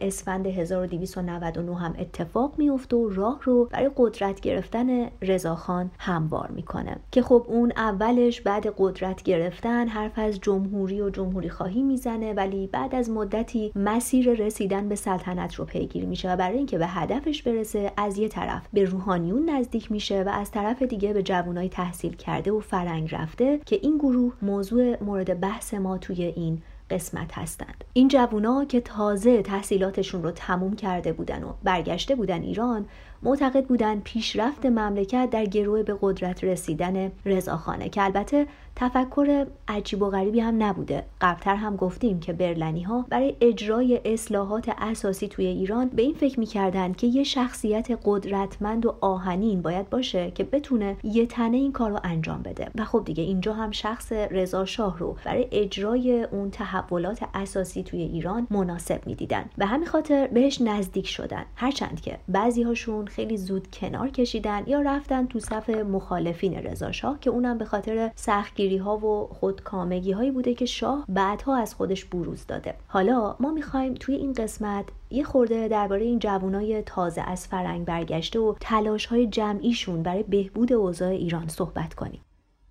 اسفند 0.00 0.46
1299 0.46 1.78
هم 1.78 1.94
اتفاق 1.98 2.54
میفته 2.58 2.96
و 2.96 3.08
راه 3.08 3.40
رو 3.42 3.64
برای 3.64 3.90
قدرت 3.96 4.40
گرفتن 4.40 5.10
رضاخان 5.22 5.90
هموار 5.98 6.50
می‌کنه. 6.50 6.96
که 7.10 7.22
خب 7.22 7.46
اون 7.48 7.72
اولش 7.76 8.40
بعد 8.40 8.74
قدرت 8.78 9.22
گرفتن 9.22 9.88
حرف 9.88 10.18
از 10.18 10.40
جمهوری 10.40 11.00
و 11.00 11.10
جمهوری 11.10 11.48
خواهی 11.48 11.82
می‌زنه 11.82 12.32
ولی 12.32 12.66
بعد 12.66 12.94
از 12.94 13.10
مدتی 13.10 13.72
مسیر 13.74 14.32
رسیدن 14.32 14.88
به 14.88 14.94
سلطنت 14.94 15.54
رو 15.54 15.64
پیگیری 15.64 16.06
میشه 16.06 16.32
و 16.32 16.36
برای 16.36 16.56
اینکه 16.56 16.78
به 16.78 16.86
هدفش 16.86 17.42
برسه 17.42 17.92
از 17.96 18.18
یه 18.18 18.28
طرف 18.28 18.62
به 18.72 18.84
روحانیون 18.84 19.50
نزدیک 19.50 19.92
میشه 19.92 20.22
و 20.22 20.28
از 20.28 20.50
طرف 20.50 20.82
دیگه 20.82 21.12
به 21.12 21.22
جوانای 21.22 21.68
تحصیل 21.68 22.16
کرده 22.16 22.52
و 22.52 22.60
فرنگ 22.60 23.14
رفته 23.14 23.60
که 23.66 23.78
این 23.82 23.98
گروه 23.98 24.32
موضوع 24.42 25.02
مورد 25.02 25.40
بحث 25.40 25.74
ما 25.74 25.98
توی 25.98 26.24
این 26.24 26.62
قسمت 26.90 27.38
هستند. 27.38 27.84
این 27.92 28.08
جوونا 28.08 28.64
که 28.64 28.80
تازه 28.80 29.42
تحصیلاتشون 29.42 30.22
رو 30.22 30.30
تموم 30.30 30.76
کرده 30.76 31.12
بودن 31.12 31.42
و 31.42 31.52
برگشته 31.64 32.14
بودن 32.14 32.42
ایران 32.42 32.86
معتقد 33.22 33.64
بودن 33.66 34.00
پیشرفت 34.00 34.66
مملکت 34.66 35.28
در 35.30 35.44
گروه 35.44 35.82
به 35.82 35.96
قدرت 36.00 36.44
رسیدن 36.44 37.12
رضاخانه 37.26 37.88
که 37.88 38.02
البته 38.02 38.46
تفکر 38.80 39.46
عجیب 39.68 40.02
و 40.02 40.10
غریبی 40.10 40.40
هم 40.40 40.62
نبوده. 40.62 41.04
قبلتر 41.20 41.54
هم 41.54 41.76
گفتیم 41.76 42.20
که 42.20 42.32
برلنی 42.32 42.82
ها 42.82 43.06
برای 43.08 43.36
اجرای 43.40 44.00
اصلاحات 44.04 44.70
اساسی 44.78 45.28
توی 45.28 45.46
ایران 45.46 45.88
به 45.88 46.02
این 46.02 46.14
فکر 46.14 46.40
می‌کردند 46.40 46.96
که 46.96 47.06
یه 47.06 47.24
شخصیت 47.24 47.88
قدرتمند 48.04 48.86
و 48.86 48.94
آهنین 49.00 49.62
باید 49.62 49.90
باشه 49.90 50.30
که 50.30 50.44
بتونه 50.44 50.96
یه 51.02 51.26
تنه 51.26 51.56
این 51.56 51.72
کار 51.72 51.90
رو 51.90 52.00
انجام 52.04 52.42
بده. 52.42 52.70
و 52.74 52.84
خب 52.84 53.02
دیگه 53.04 53.22
اینجا 53.22 53.54
هم 53.54 53.70
شخص 53.70 54.12
رضا 54.12 54.64
شاه 54.64 54.98
رو 54.98 55.16
برای 55.24 55.48
اجرای 55.52 56.22
اون 56.22 56.50
تحولات 56.50 57.24
اساسی 57.34 57.82
توی 57.82 58.02
ایران 58.02 58.46
مناسب 58.50 59.06
می‌دیدن. 59.06 59.44
و 59.58 59.66
همین 59.66 59.86
خاطر 59.86 60.26
بهش 60.26 60.60
نزدیک 60.60 61.06
شدن. 61.06 61.44
هرچند 61.56 62.00
که 62.00 62.18
بعضی 62.28 62.62
هاشون 62.62 63.06
خیلی 63.06 63.36
زود 63.36 63.68
کنار 63.72 64.08
کشیدن 64.08 64.62
یا 64.66 64.80
رفتن 64.80 65.26
تو 65.26 65.40
صف 65.40 65.70
مخالفین 65.70 66.54
رضا 66.54 66.92
شاه 66.92 67.20
که 67.20 67.30
اونم 67.30 67.58
به 67.58 67.64
خاطر 67.64 68.10
سختگیری 68.14 68.69
ها 68.76 68.96
و 68.96 69.26
خودکامگی 69.26 70.12
هایی 70.12 70.30
بوده 70.30 70.54
که 70.54 70.66
شاه 70.66 71.04
بعدها 71.08 71.56
از 71.56 71.74
خودش 71.74 72.04
بروز 72.04 72.46
داده. 72.46 72.74
حالا 72.88 73.36
ما 73.40 73.52
می‌خوایم 73.52 73.94
توی 73.94 74.14
این 74.14 74.32
قسمت 74.32 74.84
یه 75.10 75.24
خورده 75.24 75.68
درباره 75.68 76.04
این 76.04 76.18
جوانای 76.18 76.82
تازه 76.82 77.20
از 77.20 77.46
فرنگ 77.46 77.84
برگشته 77.84 78.38
و 78.38 78.54
تلاش 78.60 79.06
های 79.06 79.26
جمعیشون 79.26 80.02
برای 80.02 80.22
بهبود 80.22 80.72
اوضاع 80.72 81.08
ایران 81.08 81.48
صحبت 81.48 81.94
کنیم. 81.94 82.20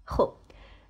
خب 0.05 0.31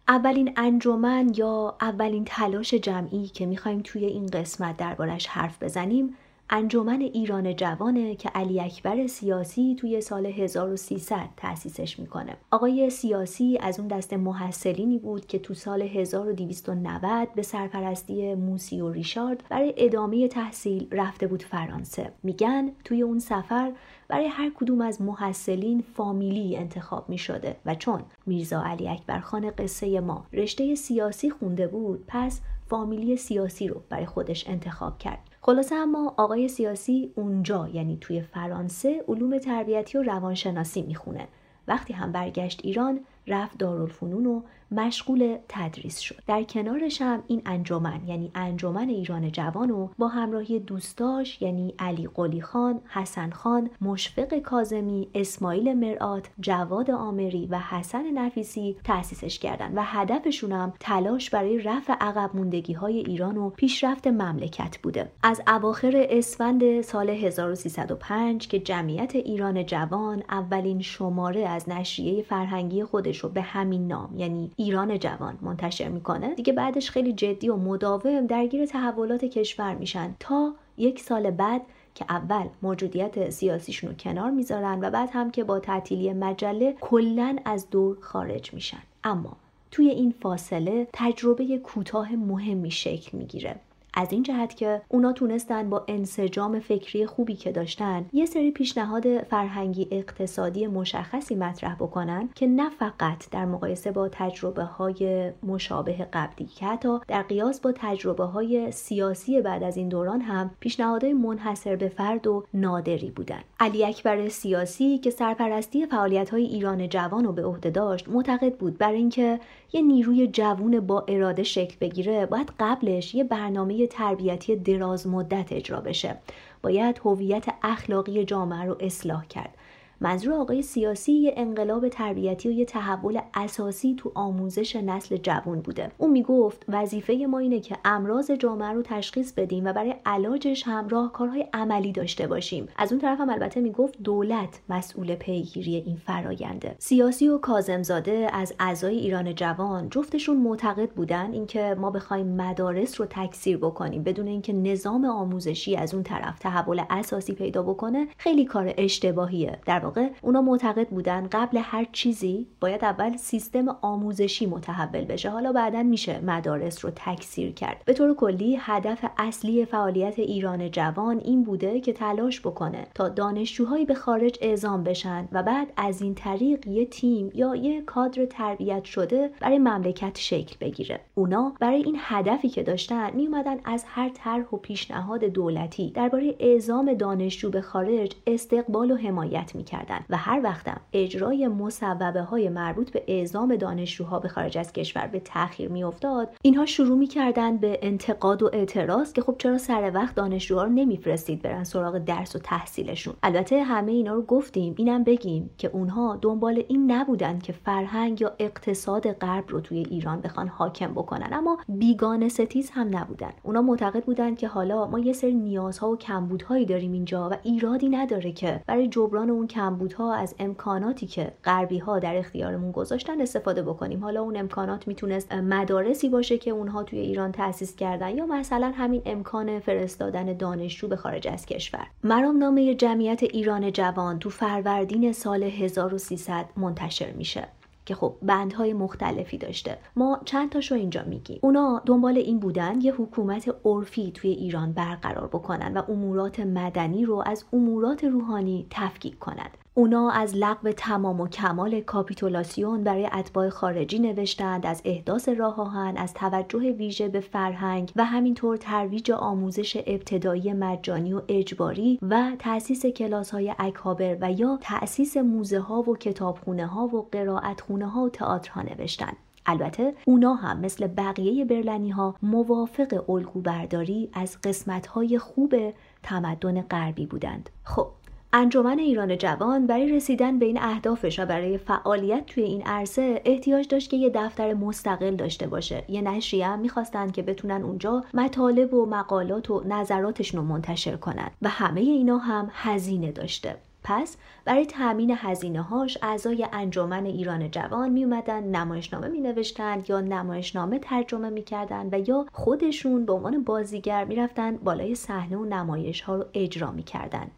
اولین 0.07 0.53
انجمن 0.57 1.31
یا 1.35 1.75
اولین 1.81 2.25
تلاش 2.25 2.73
جمعی 2.73 3.27
که 3.27 3.45
می‌خوایم 3.45 3.81
توی 3.83 4.05
این 4.05 4.27
قسمت 4.27 4.77
دربارش 4.77 5.27
حرف 5.27 5.63
بزنیم 5.63 6.15
انجمن 6.51 7.01
ایران 7.01 7.55
جوانه 7.55 8.15
که 8.15 8.29
علی 8.29 8.59
اکبر 8.61 9.07
سیاسی 9.07 9.75
توی 9.79 10.01
سال 10.01 10.25
1300 10.25 11.29
تأسیسش 11.37 11.99
می‌کنه. 11.99 12.37
آقای 12.51 12.89
سیاسی 12.89 13.57
از 13.61 13.79
اون 13.79 13.87
دست 13.87 14.13
محصلینی 14.13 14.97
بود 14.97 15.25
که 15.25 15.39
تو 15.39 15.53
سال 15.53 15.81
1290 15.81 17.27
به 17.35 17.41
سرپرستی 17.41 18.35
موسی 18.35 18.81
و 18.81 18.91
ریشارد 18.91 19.43
برای 19.49 19.73
ادامه 19.77 20.27
تحصیل 20.27 20.87
رفته 20.91 21.27
بود 21.27 21.43
فرانسه. 21.43 22.11
میگن 22.23 22.71
توی 22.85 23.01
اون 23.01 23.19
سفر 23.19 23.71
برای 24.07 24.27
هر 24.27 24.51
کدوم 24.55 24.81
از 24.81 25.01
محصلین 25.01 25.83
فامیلی 25.93 26.57
انتخاب 26.57 27.09
می 27.09 27.17
شده 27.17 27.55
و 27.65 27.75
چون 27.75 28.01
میرزا 28.25 28.63
علی 28.63 28.89
اکبر 28.89 29.19
خان 29.19 29.51
قصه 29.51 29.99
ما 29.99 30.25
رشته 30.33 30.75
سیاسی 30.75 31.29
خونده 31.29 31.67
بود 31.67 32.03
پس 32.07 32.41
فامیلی 32.69 33.17
سیاسی 33.17 33.67
رو 33.67 33.81
برای 33.89 34.05
خودش 34.05 34.47
انتخاب 34.47 34.97
کرد 34.97 35.28
خلاصه 35.49 35.75
اما 35.75 36.13
آقای 36.17 36.47
سیاسی 36.47 37.11
اونجا 37.15 37.69
یعنی 37.73 37.97
توی 38.01 38.21
فرانسه 38.21 39.03
علوم 39.07 39.37
تربیتی 39.37 39.97
و 39.97 40.03
روانشناسی 40.03 40.81
می‌خونه. 40.81 41.27
وقتی 41.67 41.93
هم 41.93 42.11
برگشت 42.11 42.61
ایران 42.63 42.99
رفت 43.27 43.57
دارالفنون 43.57 44.25
و 44.25 44.41
مشغول 44.71 45.37
تدریس 45.49 45.99
شد. 45.99 46.15
در 46.27 46.43
کنارش 46.43 47.01
هم 47.01 47.23
این 47.27 47.41
انجمن 47.45 48.01
یعنی 48.07 48.31
انجمن 48.35 48.89
ایران 48.89 49.31
جوان 49.31 49.71
و 49.71 49.89
با 49.97 50.07
همراهی 50.07 50.59
دوستاش 50.59 51.41
یعنی 51.41 51.73
علی 51.79 52.09
قلی 52.15 52.41
خان، 52.41 52.79
حسن 52.89 53.29
خان، 53.29 53.69
مشفق 53.81 54.39
کازمی، 54.39 55.07
اسماعیل 55.15 55.73
مرآت، 55.73 56.29
جواد 56.39 56.91
آمری 56.91 57.47
و 57.51 57.59
حسن 57.59 58.11
نفیسی 58.11 58.75
تأسیسش 58.83 59.39
کردند 59.39 59.77
و 59.77 59.83
هدفشون 59.83 60.51
هم 60.51 60.73
تلاش 60.79 61.29
برای 61.29 61.57
رفع 61.57 61.93
عقب 61.93 62.29
موندگی 62.33 62.73
های 62.73 62.97
ایران 62.97 63.37
و 63.37 63.49
پیشرفت 63.49 64.07
مملکت 64.07 64.77
بوده. 64.77 65.11
از 65.23 65.41
اواخر 65.47 66.07
اسفند 66.09 66.81
سال 66.81 67.09
1305 67.09 68.47
که 68.47 68.59
جمعیت 68.59 69.15
ایران 69.15 69.65
جوان 69.65 70.23
اولین 70.29 70.81
شماره 70.81 71.47
از 71.47 71.69
نشریه 71.69 72.23
فرهنگی 72.23 72.83
خودش 72.83 73.17
رو 73.17 73.29
به 73.29 73.41
همین 73.41 73.87
نام 73.87 74.17
یعنی 74.17 74.51
ایران 74.59 74.99
جوان 74.99 75.37
منتشر 75.41 75.87
می‌کنه. 75.89 76.35
دیگه 76.35 76.53
بعدش 76.53 76.91
خیلی 76.91 77.13
جدی 77.13 77.49
و 77.49 77.55
مداوم 77.55 78.27
درگیر 78.27 78.65
تحولات 78.65 79.25
کشور 79.25 79.75
میشن 79.75 80.15
تا 80.19 80.53
یک 80.77 80.99
سال 80.99 81.31
بعد 81.31 81.61
که 81.95 82.05
اول 82.09 82.47
موجودیت 82.61 83.29
سیاسیشون 83.29 83.89
رو 83.89 83.95
کنار 83.95 84.31
می‌ذارن 84.31 84.79
و 84.81 84.89
بعد 84.89 85.09
هم 85.13 85.31
که 85.31 85.43
با 85.43 85.59
تعطیلی 85.59 86.13
مجله 86.13 86.75
کلا 86.81 87.37
از 87.45 87.69
دور 87.69 87.97
خارج 88.01 88.53
میشن. 88.53 88.81
اما 89.03 89.37
توی 89.71 89.89
این 89.89 90.13
فاصله 90.21 90.87
تجربه 90.93 91.57
کوتاه 91.57 92.15
مهمی 92.15 92.71
شکل 92.71 93.17
می‌گیره. 93.17 93.55
از 93.99 94.11
این 94.11 94.23
جهت 94.23 94.55
که 94.55 94.81
اونا 94.87 95.13
تونستن 95.13 95.69
با 95.69 95.85
انسجام 95.87 96.59
فکری 96.59 97.05
خوبی 97.05 97.35
که 97.35 97.51
داشتن 97.51 98.05
یه 98.13 98.25
سری 98.25 98.51
پیشنهاد 98.51 99.23
فرهنگی 99.23 99.87
اقتصادی 99.91 100.67
مشخصی 100.67 101.35
مطرح 101.35 101.75
بکنن 101.75 102.29
که 102.35 102.47
نه 102.47 102.69
فقط 102.69 103.29
در 103.31 103.45
مقایسه 103.45 103.91
با 103.91 104.09
تجربه 104.11 104.63
های 104.63 105.31
مشابه 105.43 106.07
قبلی 106.13 106.47
که 106.47 106.65
حتی 106.65 106.99
در 107.07 107.21
قیاس 107.21 107.59
با 107.59 107.71
تجربه 107.75 108.23
های 108.23 108.71
سیاسی 108.71 109.41
بعد 109.41 109.63
از 109.63 109.77
این 109.77 109.89
دوران 109.89 110.21
هم 110.21 110.51
پیشنهادهای 110.59 111.13
منحصر 111.13 111.75
به 111.75 111.89
فرد 111.89 112.27
و 112.27 112.45
نادری 112.53 113.11
بودن. 113.11 113.41
علی 113.59 113.85
اکبر 113.85 114.29
سیاسی 114.29 114.97
که 114.97 115.09
سرپرستی 115.09 115.85
فعالیت 115.85 116.29
های 116.29 116.43
ایران 116.43 116.89
جوان 116.89 117.23
رو 117.23 117.31
به 117.31 117.45
عهده 117.45 117.69
داشت 117.69 118.09
معتقد 118.09 118.55
بود 118.55 118.77
برای 118.77 118.97
اینکه 118.97 119.39
یه 119.73 119.81
نیروی 119.81 120.27
جوون 120.27 120.79
با 120.79 121.05
اراده 121.07 121.43
شکل 121.43 121.75
بگیره 121.81 122.25
باید 122.25 122.51
قبلش 122.59 123.15
یه 123.15 123.23
برنامه 123.23 123.88
تربیتی 123.89 124.55
دراز 124.55 125.07
مدت 125.07 125.51
اجرا 125.51 125.81
بشه. 125.81 126.17
باید 126.61 127.01
هویت 127.05 127.45
اخلاقی 127.63 128.25
جامعه 128.25 128.65
رو 128.65 128.77
اصلاح 128.79 129.25
کرد. 129.25 129.55
منظور 130.01 130.33
آقای 130.33 130.61
سیاسی 130.61 131.11
یه 131.11 131.33
انقلاب 131.37 131.89
تربیتی 131.89 132.49
و 132.49 132.51
یه 132.51 132.65
تحول 132.65 133.19
اساسی 133.33 133.95
تو 133.97 134.11
آموزش 134.15 134.75
نسل 134.75 135.17
جوان 135.17 135.61
بوده. 135.61 135.91
اون 135.97 136.11
می‌گفت 136.11 136.65
وظیفه 136.67 137.13
ما 137.13 137.39
اینه 137.39 137.59
که 137.59 137.77
امراض 137.85 138.31
جامعه 138.31 138.69
رو 138.69 138.81
تشخیص 138.81 139.33
بدیم 139.33 139.65
و 139.65 139.73
برای 139.73 139.95
علاجش 140.05 140.63
هم 140.67 140.87
راهکارهای 140.87 141.47
عملی 141.53 141.91
داشته 141.91 142.27
باشیم. 142.27 142.67
از 142.77 142.91
اون 142.91 143.01
طرف 143.01 143.19
هم 143.19 143.29
البته 143.29 143.61
می‌گفت 143.61 144.01
دولت 144.03 144.59
مسئول 144.69 145.15
پیگیری 145.15 145.75
این 145.75 145.95
فراینده 145.95 146.75
سیاسی 146.79 147.27
و 147.27 147.37
کازمزاده 147.37 148.27
از 148.33 148.53
اعضای 148.59 148.97
ایران 148.97 149.35
جوان 149.35 149.89
جفتشون 149.89 150.37
معتقد 150.37 150.89
بودن 150.89 151.33
اینکه 151.33 151.75
ما 151.79 151.91
بخوایم 151.91 152.27
مدارس 152.27 153.01
رو 153.01 153.07
تکثیر 153.09 153.57
بکنیم 153.57 154.03
بدون 154.03 154.27
اینکه 154.27 154.53
نظام 154.53 155.05
آموزشی 155.05 155.75
از 155.75 155.93
اون 155.93 156.03
طرف 156.03 156.39
تحول 156.39 156.81
اساسی 156.89 157.33
پیدا 157.33 157.63
بکنه 157.63 158.07
خیلی 158.17 158.45
کار 158.45 158.73
اشتباهیه. 158.77 159.59
در 159.65 159.88
واقع 159.89 160.09
اونا 160.21 160.41
معتقد 160.41 160.89
بودن 160.89 161.27
قبل 161.31 161.59
هر 161.63 161.87
چیزی 161.91 162.47
باید 162.61 162.85
اول 162.85 163.17
سیستم 163.17 163.77
آموزشی 163.81 164.45
متحول 164.45 165.05
بشه. 165.05 165.29
حالا 165.29 165.51
بعدا 165.51 165.83
میشه 165.83 166.19
مدارس 166.19 166.85
رو 166.85 166.91
تکثیر 166.95 167.51
کرد. 167.51 167.81
به 167.85 167.93
طور 167.93 168.15
کلی 168.15 168.57
هدف 168.59 169.05
اصلی 169.17 169.65
فعالیت 169.65 170.19
ایران 170.19 170.71
جوان 170.71 171.19
این 171.19 171.43
بوده 171.43 171.79
که 171.79 171.93
تلاش 171.93 172.41
بکنه 172.41 172.87
تا 172.95 173.09
دانشجوهایی 173.09 173.85
به 173.85 173.93
خارج 173.93 174.37
اعزام 174.41 174.83
بشن 174.83 175.27
و 175.31 175.43
بعد 175.43 175.67
از 175.77 176.01
این 176.01 176.15
طریق 176.15 176.67
یه 176.67 176.85
تیم 176.85 177.31
یا 177.33 177.55
یه 177.55 177.81
کادر 177.81 178.25
تربیت 178.25 178.83
شده 178.83 179.31
برای 179.41 179.57
مملکت 179.57 180.17
شکل 180.17 180.55
بگیره. 180.61 180.99
اونا 181.15 181.53
برای 181.59 181.83
این 181.83 181.97
هدفی 181.99 182.49
که 182.49 182.63
داشتن 182.63 183.15
میومدن 183.15 183.57
از 183.65 183.83
هر 183.87 184.09
طرح 184.09 184.49
و 184.53 184.57
پیشنهاد 184.57 185.23
دولتی 185.23 185.91
درباره 185.91 186.35
اعزام 186.39 186.93
دانشجو 186.93 187.49
به 187.49 187.61
خارج 187.61 188.15
استقبال 188.27 188.91
و 188.91 188.95
حمایت 188.95 189.55
می‌کرد 189.79 190.05
و 190.09 190.17
هر 190.17 190.41
وقتم 190.43 190.81
اجرای 190.93 191.47
مصوبه 191.47 192.21
های 192.21 192.49
مربوط 192.49 192.91
به 192.91 193.03
اعزام 193.07 193.55
دانشجوها 193.55 194.19
به 194.19 194.27
خارج 194.27 194.57
از 194.57 194.73
کشور 194.73 195.07
به 195.07 195.19
تاخیر 195.19 195.69
میافتاد 195.69 196.29
اینها 196.41 196.65
شروع 196.65 196.97
می‌کردن 196.97 197.57
به 197.57 197.79
انتقاد 197.81 198.43
و 198.43 198.49
اعتراض 198.53 199.13
که 199.13 199.21
خب 199.21 199.35
چرا 199.37 199.57
سر 199.57 199.91
وقت 199.93 200.15
دانشجوها 200.15 200.63
رو 200.63 200.69
نمیفرستید 200.69 201.41
برن 201.41 201.63
سراغ 201.63 201.97
درس 201.97 202.35
و 202.35 202.39
تحصیلشون. 202.39 203.13
البته 203.23 203.63
همه 203.63 203.91
اینا 203.91 204.13
رو 204.13 204.21
گفتیم 204.21 204.75
اینم 204.77 205.03
بگیم 205.03 205.49
که 205.57 205.69
اونها 205.73 206.19
دنبال 206.21 206.63
این 206.67 206.91
نبودن 206.91 207.39
که 207.39 207.53
فرهنگ 207.53 208.21
یا 208.21 208.31
اقتصاد 208.39 209.11
غرب 209.11 209.49
رو 209.49 209.61
توی 209.61 209.77
ایران 209.77 210.21
بخوان 210.21 210.47
حاکم 210.47 210.93
بکنن 210.93 211.29
اما 211.31 211.57
بیگانه 211.69 212.29
ستیز 212.29 212.69
هم 212.69 212.97
نبودن. 212.97 213.31
اونا 213.43 213.61
معتقد 213.61 214.03
بودن 214.03 214.35
که 214.35 214.47
حالا 214.47 214.87
ما 214.87 214.99
یه 214.99 215.13
سری 215.13 215.33
نیازها 215.33 215.89
و 215.89 215.97
کمبودهایی 215.97 216.65
داریم 216.65 216.91
اینجا 216.91 217.29
و 217.29 217.33
ایرادی 217.43 217.89
نداره 217.89 218.31
که 218.31 218.61
برای 218.67 218.87
جبران 218.87 219.29
اون 219.29 219.47
کم 219.47 219.68
کمبودها 219.69 220.13
از 220.13 220.35
امکاناتی 220.39 221.07
که 221.07 221.31
غربی 221.43 221.77
ها 221.79 221.99
در 221.99 222.15
اختیارمون 222.15 222.71
گذاشتن 222.71 223.21
استفاده 223.21 223.61
بکنیم. 223.61 224.03
حالا 224.03 224.21
اون 224.21 224.37
امکانات 224.37 224.87
می‌تونست 224.87 225.33
مدارسی 225.33 226.09
باشه 226.09 226.37
که 226.37 226.51
اونها 226.51 226.83
توی 226.83 226.99
ایران 226.99 227.31
تأسیس 227.31 227.75
کردن 227.75 228.17
یا 228.17 228.25
مثلا 228.25 228.71
همین 228.75 229.01
امکان 229.05 229.59
فرستادن 229.59 230.37
دانشجو 230.37 230.87
به 230.87 230.95
خارج 230.95 231.27
از 231.27 231.45
کشور. 231.45 231.87
مرامنامه 232.03 232.75
جمعیت 232.75 233.23
ایران 233.23 233.71
جوان 233.71 234.19
تو 234.19 234.29
فروردین 234.29 235.11
سال 235.11 235.43
1300 235.43 236.45
منتشر 236.57 237.11
میشه. 237.11 237.47
که 237.89 237.95
خب 237.95 238.15
بندهای 238.21 238.73
مختلفی 238.73 239.37
داشته. 239.37 239.77
ما 239.95 240.21
چند 240.25 240.49
تاشو 240.49 240.75
اینجا 240.75 241.03
میگیم. 241.03 241.39
اونا 241.41 241.81
دنبال 241.85 242.17
این 242.17 242.39
بودن 242.39 242.81
یه 242.81 242.93
حکومت 242.93 243.55
عرفی 243.65 244.11
توی 244.11 244.29
ایران 244.29 244.73
برقرار 244.73 245.27
بکنن 245.27 245.77
و 245.77 245.91
امورات 245.91 246.39
مدنی 246.39 247.05
رو 247.05 247.23
از 247.25 247.45
امورات 247.53 248.03
روحانی 248.03 248.67
تفکیک 248.69 249.19
کنند 249.19 249.57
اونا 249.73 250.09
از 250.11 250.35
لغو 250.35 250.71
تمام 250.71 251.21
و 251.21 251.27
کمال 251.27 251.81
کاپیتولاسیون 251.81 252.83
برای 252.83 253.09
اتباع 253.13 253.49
خارجی 253.49 253.99
نوشتند 253.99 254.65
از 254.65 254.81
احداث 254.85 255.29
راه 255.29 255.61
آهن 255.61 255.97
از 255.97 256.13
توجه 256.13 256.71
ویژه 256.71 257.07
به 257.07 257.19
فرهنگ 257.19 257.91
و 257.95 258.05
همینطور 258.05 258.57
ترویج 258.57 259.11
آموزش 259.11 259.83
ابتدایی 259.87 260.53
مجانی 260.53 261.13
و 261.13 261.21
اجباری 261.27 261.99
و 262.01 262.31
تأسیس 262.39 262.85
کلاس 262.85 263.31
های 263.31 263.55
اکابر 263.59 264.17
و 264.21 264.31
یا 264.31 264.59
تأسیس 264.61 265.17
موزه 265.17 265.59
ها 265.59 265.81
و 265.81 265.97
کتابخونه 265.97 266.67
ها 266.67 266.87
و 266.87 267.07
قرائت 267.11 267.61
خونه 267.61 267.87
ها 267.87 268.01
و 268.01 268.09
تئاترها 268.09 268.61
نوشتند. 268.61 269.17
البته 269.45 269.93
اونا 270.05 270.33
هم 270.33 270.59
مثل 270.59 270.87
بقیه 270.87 271.45
برلنی 271.45 271.89
ها 271.89 272.15
موافق 272.21 273.09
الگو 273.09 273.41
برداری 273.41 274.09
از 274.13 274.37
قسمت 274.43 274.87
های 274.87 275.17
خوب 275.17 275.55
تمدن 276.03 276.61
غربی 276.61 277.05
بودند. 277.05 277.49
خب 277.63 277.87
انجمن 278.33 278.79
ایران 278.79 279.17
جوان 279.17 279.67
برای 279.67 279.89
رسیدن 279.89 280.39
به 280.39 280.45
این 280.45 280.57
اهدافش 280.61 281.19
و 281.19 281.25
برای 281.25 281.57
فعالیت 281.57 282.25
توی 282.25 282.43
این 282.43 282.61
عرصه 282.61 283.21
احتیاج 283.25 283.67
داشت 283.67 283.89
که 283.89 283.97
یه 283.97 284.09
دفتر 284.09 284.53
مستقل 284.53 285.15
داشته 285.15 285.47
باشه. 285.47 285.83
یه 285.87 286.01
نشریه 286.01 286.47
هم 286.47 286.59
می‌خواستن 286.59 287.09
که 287.09 287.21
بتونن 287.21 287.63
اونجا 287.63 288.03
مطالب 288.13 288.73
و 288.73 288.85
مقالات 288.85 289.51
و 289.51 289.63
نظراتشون 289.67 290.41
رو 290.41 290.47
منتشر 290.47 290.95
کنن 290.95 291.31
و 291.41 291.49
همه 291.49 291.81
اینا 291.81 292.17
هم 292.17 292.49
هزینه 292.53 293.11
داشته. 293.11 293.55
پس 293.83 294.17
برای 294.45 294.65
تأمین 294.65 295.13
هزینه 295.17 295.61
هاش 295.61 295.97
اعضای 296.01 296.47
انجمن 296.53 297.05
ایران 297.05 297.51
جوان 297.51 297.89
می 297.89 298.03
اومدن 298.03 298.43
نمایشنامه 298.43 299.07
می 299.07 299.19
نوشتند 299.19 299.89
یا 299.89 300.01
نمایشنامه 300.01 300.79
ترجمه 300.79 301.29
می 301.29 301.43
و 301.91 301.99
یا 302.07 302.25
خودشون 302.31 303.05
به 303.05 303.13
عنوان 303.13 303.43
بازیگر 303.43 304.05
می 304.05 304.27
بالای 304.63 304.95
صحنه 304.95 305.37
و 305.37 305.45
نمایش 305.45 306.01
ها 306.01 306.15
رو 306.15 306.25
اجرا 306.33 306.71
می. 306.71 306.85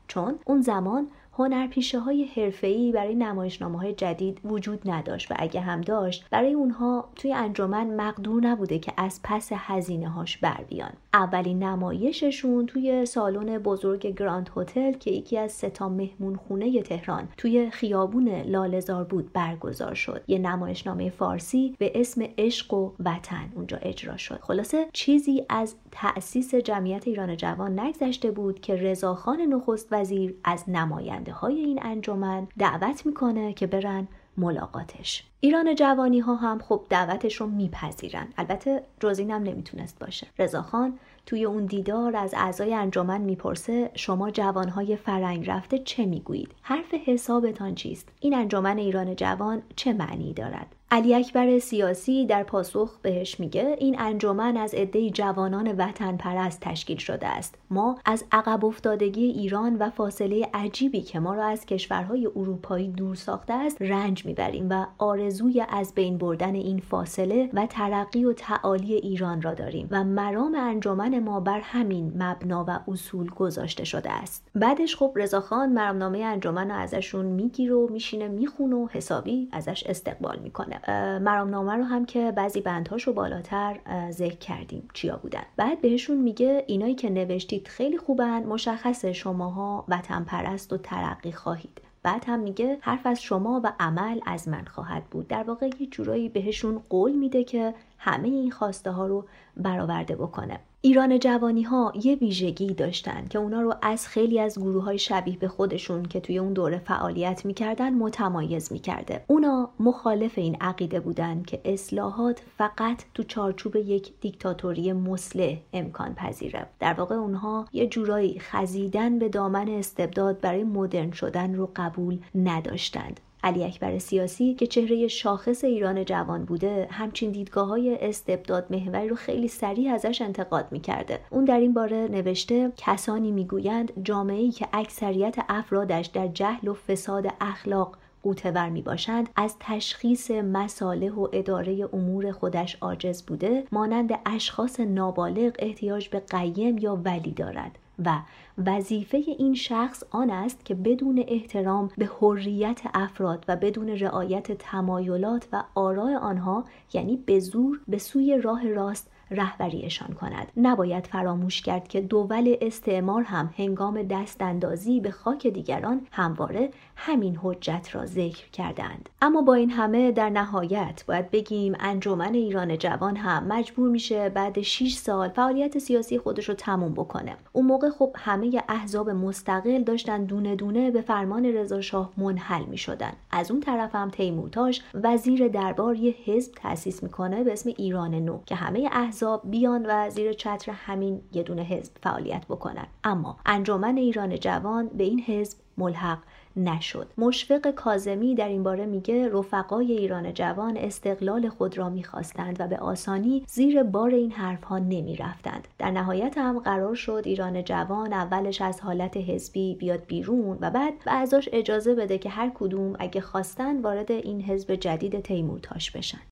چون 0.08 0.40
اون 0.46 0.62
زمان 0.62 1.08
هنرپیشه 1.34 2.00
های 2.00 2.24
حرفه‌ای 2.24 2.92
برای 2.92 3.16
نمایشنامه 3.16 3.80
های 3.80 3.94
جدید 3.94 4.40
وجود 4.46 4.90
نداشت 4.90 5.32
و 5.32 5.36
اگه 5.38 5.62
هم 5.62 5.82
داشت 5.82 6.26
برای 6.30 6.54
اونها 6.54 7.10
توی 7.16 7.34
انجمن 7.34 7.96
مقدور 7.96 8.44
نبوده 8.44 8.80
که 8.80 8.94
از 8.98 9.20
پس 9.24 9.50
هزینه 9.56 10.10
هاش 10.10 10.38
بر 10.38 10.64
بیان. 10.70 10.92
اولین 11.14 11.64
نمایششون 11.64 12.66
توی 12.66 13.06
سالن 13.06 13.58
بزرگ 13.58 14.08
گراند 14.08 14.50
هتل 14.58 14.92
که 14.92 15.12
یکی 15.12 15.38
از 15.38 15.52
ستا 15.52 15.90
مهمون 15.90 16.36
خونه 16.36 16.82
تهران 16.82 17.28
توی 17.38 17.70
خیابون 17.70 18.30
لالزار 18.30 19.04
بود 19.04 19.34
برگزار 19.34 19.94
شد. 19.94 20.24
یه 20.28 20.40
نمایشنامه 20.40 21.10
فارسی 21.10 21.76
به 21.80 21.92
اسم 21.96 22.24
عشق 22.38 22.74
و 22.74 22.92
وطن 23.00 23.52
اونجا 23.56 23.78
اجرا 23.78 24.18
شد. 24.18 24.40
خلاصه 24.42 24.88
چیزی 24.94 25.46
از 25.50 25.76
تأسیس 25.92 26.56
جمعیت 26.56 27.08
ایران 27.08 27.38
جوان 27.38 27.80
نگذشته 27.80 28.32
بود 28.32 28.60
که 28.60 28.76
رضاخان 28.76 29.42
نخست 29.42 29.88
وزیر 29.92 30.36
از 30.44 30.70
نماینده 30.70 31.32
های 31.32 31.60
این 31.60 31.80
انجمن 31.84 32.48
دعوت 32.58 33.06
می‌کنه 33.06 33.54
که 33.54 33.68
برن 33.68 34.08
ملاقاتش. 34.38 35.24
ایران 35.40 35.76
جوانی 35.76 36.20
ها 36.20 36.36
هم 36.36 36.60
خب 36.60 36.86
دعوتش 36.90 37.36
رو 37.36 37.48
میپذیرن. 37.48 38.28
البته 38.38 38.84
جز 39.00 39.20
اینم 39.20 39.44
نمی‌تونست 39.44 40.00
باشه. 40.00 40.28
رضاخان 40.40 41.00
توی 41.26 41.46
اون 41.46 41.66
دیدار 41.66 42.16
از 42.16 42.34
اعضای 42.34 42.74
انجمن 42.74 43.22
می‌پرسه 43.22 43.92
شما 43.96 44.32
جوانهای 44.32 44.96
فرنگ 44.96 45.50
رفته 45.50 45.80
چه 45.80 46.06
می‌گویید؟ 46.06 46.56
حرف 46.62 46.94
حسابتان 46.94 47.76
چیست؟ 47.76 48.10
این 48.20 48.34
انجمن 48.34 48.78
ایران 48.78 49.16
جوان 49.16 49.62
چه 49.76 49.94
معنی 49.94 50.34
دارد؟ 50.34 50.76
علی 50.94 51.16
اکبر 51.16 51.60
سیاسی 51.60 52.26
در 52.26 52.44
پاسخ 52.44 52.98
بهش 53.02 53.40
میگه 53.40 53.76
این 53.80 54.00
انجمن 54.00 54.58
از 54.58 54.74
عده 54.74 55.10
جوانان 55.10 55.72
وطن 55.78 56.18
پرست 56.18 56.60
تشکیل 56.62 56.98
شده 56.98 57.28
است. 57.28 57.56
ما 57.70 57.98
از 58.06 58.26
عقب 58.32 58.66
افتادگی 58.66 59.24
ایران 59.24 59.76
و 59.76 59.90
فاصله 59.90 60.50
عجیبی 60.54 61.02
که 61.02 61.20
ما 61.20 61.34
را 61.34 61.46
از 61.46 61.66
کشورهای 61.66 62.28
اروپایی 62.36 62.88
دور 62.88 63.16
ساخته 63.16 63.54
است 63.54 63.82
رنج 63.82 64.26
می‌بریم 64.26 64.68
و 64.70 64.86
آرزوی 64.98 65.66
از 65.70 65.94
بین 65.96 66.18
بردن 66.18 66.56
این 66.56 66.80
فاصله 66.80 67.50
و 67.54 67.66
ترقی 67.66 68.26
و 68.26 68.34
تعالی 68.34 68.94
ایران 68.94 69.42
را 69.42 69.54
داریم 69.54 69.88
و 69.92 70.04
مرام 70.04 70.56
انجمن 70.56 71.20
ما 71.20 71.40
بر 71.40 71.60
همین 71.60 72.14
مبنا 72.24 72.66
و 72.68 72.80
اصول 72.92 73.30
گذاشته 73.30 73.84
شده 73.84 74.12
است. 74.12 74.48
بعدش 74.56 74.96
خب 74.96 75.12
رضاخان 75.16 75.70
مرامنامه 75.70 76.20
انجمن 76.20 76.72
رو 76.72 76.76
ازشون 76.76 77.26
می‌گیره 77.26 77.76
و 77.76 77.88
میشینه 77.92 78.28
می‌خونه 78.28 78.76
و 78.76 78.88
حسابی 78.92 79.50
ازش 79.52 79.84
استقبال 79.84 80.40
می‌کنه. 80.40 80.81
مرامنامه 81.22 81.76
رو 81.76 81.84
هم 81.84 82.06
که 82.06 82.32
بعضی 82.32 82.62
بندهاش 82.62 83.04
رو 83.04 83.14
بالاتر 83.14 83.80
ذکر 84.12 84.38
کردیم 84.38 84.88
چیا 84.94 85.18
بودن. 85.18 85.44
بعد 85.58 85.82
بهشون 85.82 86.18
میگه 86.18 86.64
اینایی 86.68 86.96
که 86.96 87.10
نوشتید 87.10 87.68
خیلی 87.68 87.98
خوبن 87.98 88.44
مشخص 88.44 89.06
شماها 89.06 89.86
وطن 89.88 90.24
پرست 90.24 90.74
و 90.74 90.78
ترقی 90.78 91.32
خواهید. 91.32 91.82
بعد 92.04 92.24
هم 92.28 92.40
میگه 92.40 92.78
حرف 92.82 93.06
از 93.06 93.22
شما 93.22 93.62
و 93.64 93.74
عمل 93.80 94.20
از 94.26 94.48
من 94.48 94.66
خواهد 94.66 95.04
بود. 95.04 95.28
در 95.28 95.44
واقع 95.44 95.70
یه 95.80 95.88
جورایی 95.88 96.30
بهشون 96.30 96.82
قول 96.90 97.12
میده 97.12 97.44
که 97.44 97.74
همه 98.04 98.28
این 98.28 98.52
خواسته 98.52 98.92
ها 98.92 99.08
رو 99.08 99.26
برآورده 99.58 100.16
بکنه. 100.16 100.60
ایران 100.84 101.20
جوانی 101.20 101.64
ها 101.64 101.94
یه 102.04 102.16
ویژگی 102.16 102.74
داشتن 102.74 103.28
که 103.30 103.40
اونا 103.40 103.62
رو 103.62 103.76
از 103.82 104.08
خیلی 104.08 104.40
از 104.40 104.60
گروه 104.60 104.84
های 104.84 105.00
شبیه 105.00 105.38
به 105.38 105.48
خودشون 105.48 106.04
که 106.04 106.20
توی 106.20 106.38
اون 106.38 106.54
دوره 106.54 106.80
فعالیت 106.80 107.46
می‌کردن 107.46 107.94
متمایز 107.94 108.72
می‌کرده. 108.72 109.24
اونا 109.28 109.70
مخالف 109.80 110.38
این 110.38 110.58
عقیده 110.62 111.00
بودن 111.00 111.44
که 111.44 111.62
اصلاحات 111.66 112.42
فقط 112.58 113.04
تو 113.14 113.24
چارچوب 113.24 113.76
یک 113.76 114.14
دیکتاتوری 114.22 114.94
مسلح 114.94 115.58
امکان 115.74 116.14
پذیره. 116.16 116.66
در 116.80 116.94
واقع 116.94 117.16
اونها 117.16 117.66
یه 117.74 117.88
جورایی 117.88 118.40
خزیدن 118.40 119.20
به 119.20 119.30
دامن 119.30 119.70
استبداد 119.70 120.40
برای 120.40 120.64
مدرن 120.64 121.12
شدن 121.12 121.56
رو 121.56 121.70
قبول 121.76 122.18
نداشتند. 122.36 123.20
علی 123.44 123.64
اکبر 123.64 124.00
سیاسی 124.00 124.54
که 124.54 124.68
چهره 124.68 125.08
شاخص 125.08 125.64
ایران 125.64 126.06
جوان 126.06 126.46
بوده 126.46 126.88
همچین 126.92 127.32
دیدگاه 127.32 127.68
های 127.68 127.98
استبداد 128.02 128.66
محوری 128.70 129.10
رو 129.10 129.16
خیلی 129.16 129.48
سریع 129.48 129.94
ازش 129.94 130.22
انتقاد 130.22 130.68
می‌کرده. 130.72 131.20
اون 131.30 131.46
در 131.46 131.60
این 131.60 131.74
باره 131.74 132.08
نوشته 132.12 132.72
کسانی 132.78 133.32
می‌گویند 133.32 134.04
جامعه 134.04 134.52
که 134.52 134.68
اکثریت 134.74 135.36
افرادش 135.50 136.06
در 136.06 136.28
جهل 136.28 136.68
و 136.68 136.74
فساد 136.74 137.28
اخلاق 137.42 137.98
قوتور 138.24 138.70
می 138.70 138.82
باشند 138.82 139.30
از 139.36 139.56
تشخیص 139.60 140.32
مصالح 140.32 141.12
و 141.12 141.28
اداره 141.34 141.90
امور 141.94 142.32
خودش 142.32 142.78
عاجز 142.82 143.24
بوده 143.24 143.64
مانند 143.72 144.12
اشخاص 144.26 144.80
نابالغ 144.80 145.56
احتیاج 145.60 146.10
به 146.10 146.20
قیم 146.20 146.78
یا 146.78 146.96
ولی 146.96 147.32
دارد 147.32 147.78
و 148.06 148.20
وظیفه 148.66 149.18
این 149.18 149.54
شخص 149.54 150.04
آن 150.12 150.30
است 150.30 150.66
که 150.66 150.76
بدون 150.76 151.24
احترام 151.28 151.90
به 151.98 152.10
حریت 152.22 152.82
افراد 152.94 153.46
و 153.48 153.56
بدون 153.56 153.90
رعایت 153.90 154.52
تمایلات 154.52 155.48
و 155.54 155.64
آراء 155.76 156.18
آنها 156.18 156.66
یعنی 156.94 157.18
به 157.18 157.40
زور 157.40 157.80
به 157.88 157.98
سوی 157.98 158.38
راه 158.38 158.70
راست 158.70 159.12
رهبریشان 159.32 160.14
کند. 160.14 160.52
نباید 160.58 161.08
فراموش 161.08 161.62
کرد 161.62 161.88
که 161.88 162.02
دول 162.02 162.56
استعمار 162.62 163.24
هم 163.24 163.54
هنگام 163.58 164.04
دست 164.04 164.42
اندازی 164.42 165.00
به 165.00 165.12
خاک 165.12 165.48
دیگران 165.48 166.08
همواره 166.12 166.70
همین 166.96 167.40
حجت 167.44 167.90
را 167.92 168.06
ذکر 168.06 168.50
کردند. 168.50 169.10
اما 169.22 169.42
با 169.42 169.54
این 169.54 169.70
همه 169.70 170.12
در 170.12 170.30
نهایت 170.30 171.04
باید 171.08 171.32
بگیم 171.32 171.76
انجمن 171.80 172.34
ایران 172.34 172.78
جوان 172.78 173.16
هم 173.16 173.44
مجبور 173.44 173.90
میشه 173.90 174.30
بعد 174.30 174.62
6 174.62 174.94
سال 174.94 175.30
فعالیت 175.30 175.80
سیاسی 175.80 176.18
خودش 176.18 176.50
رو 176.50 176.56
تموم 176.56 176.94
بکنه. 176.94 177.36
اون 177.54 177.66
موقع 177.66 177.90
خب 177.90 178.16
همه 178.16 178.64
احزاب 178.70 179.10
مستقل 179.10 179.84
داشتن 179.84 180.24
دونه 180.26 180.56
دونه 180.56 180.92
به 180.92 181.02
فرمان 181.02 181.46
رضا 181.46 181.82
شاه 181.82 182.12
منحل 182.18 182.66
می 182.66 182.78
شدن. 182.78 183.14
از 183.32 183.52
اون 183.52 183.60
طرف 183.60 183.96
هم 183.96 184.10
تیمورتاش 184.10 184.82
وزیر 184.94 185.48
دربار 185.48 185.96
یه 185.96 186.16
حزب 186.26 186.54
تأسیس 186.56 187.04
می‌کنه 187.04 187.44
به 187.44 187.54
اسم 187.54 187.70
ایران 187.78 188.16
نو 188.16 188.40
که 188.46 188.56
همه 188.56 188.90
احزاب 188.92 189.42
بیان 189.52 189.86
و 189.90 190.10
زیر 190.10 190.34
چتر 190.34 190.72
همین 190.72 191.22
یه 191.34 191.44
دونه 191.44 191.62
حزب 191.62 191.94
فعالیت 192.04 192.46
بکنن. 192.50 192.88
اما 193.04 193.38
انجمن 193.46 193.98
ایران 193.98 194.40
جوان 194.40 194.88
به 194.88 195.04
این 195.04 195.20
حزب 195.20 195.58
ملحق 195.78 196.18
نشد. 196.56 197.08
مشفق 197.18 197.72
کازمی 197.72 198.36
در 198.36 198.48
این 198.48 198.64
باره 198.64 198.86
میگه 198.86 199.30
رفقای 199.30 199.92
ایران 199.92 200.34
جوان 200.34 200.78
استقلال 200.78 201.50
خود 201.50 201.78
را 201.78 201.90
می‌خواستند 201.90 202.56
و 202.60 202.68
به 202.68 202.78
آسانی 202.78 203.44
زیر 203.48 203.84
بار 203.84 204.10
این 204.10 204.32
حرفها 204.32 204.80
نمی‌رفتند. 204.80 205.68
در 205.80 205.92
نهایت 205.92 206.38
هم 206.38 206.60
قرار 206.60 206.96
شد 206.96 207.22
ایران 207.26 207.64
جوان 207.64 208.14
اولش 208.14 208.62
از 208.62 208.82
حالت 208.82 209.18
حزبی 209.18 209.76
بیاد 209.76 210.06
بیرون 210.08 210.58
و 210.62 210.70
بعد 210.70 210.94
به 211.06 211.14
اعضاش 211.14 211.50
اجازه 211.52 211.96
بده 211.96 212.18
که 212.18 212.30
هر 212.30 212.52
کدوم 212.56 212.96
اگه 213.00 213.22
خواستن 213.22 213.82
وارد 213.82 214.12
این 214.12 214.42
حزب 214.42 214.76
جدید 214.76 215.22
تیمورتاش 215.22 215.92
بشن. 215.92 216.31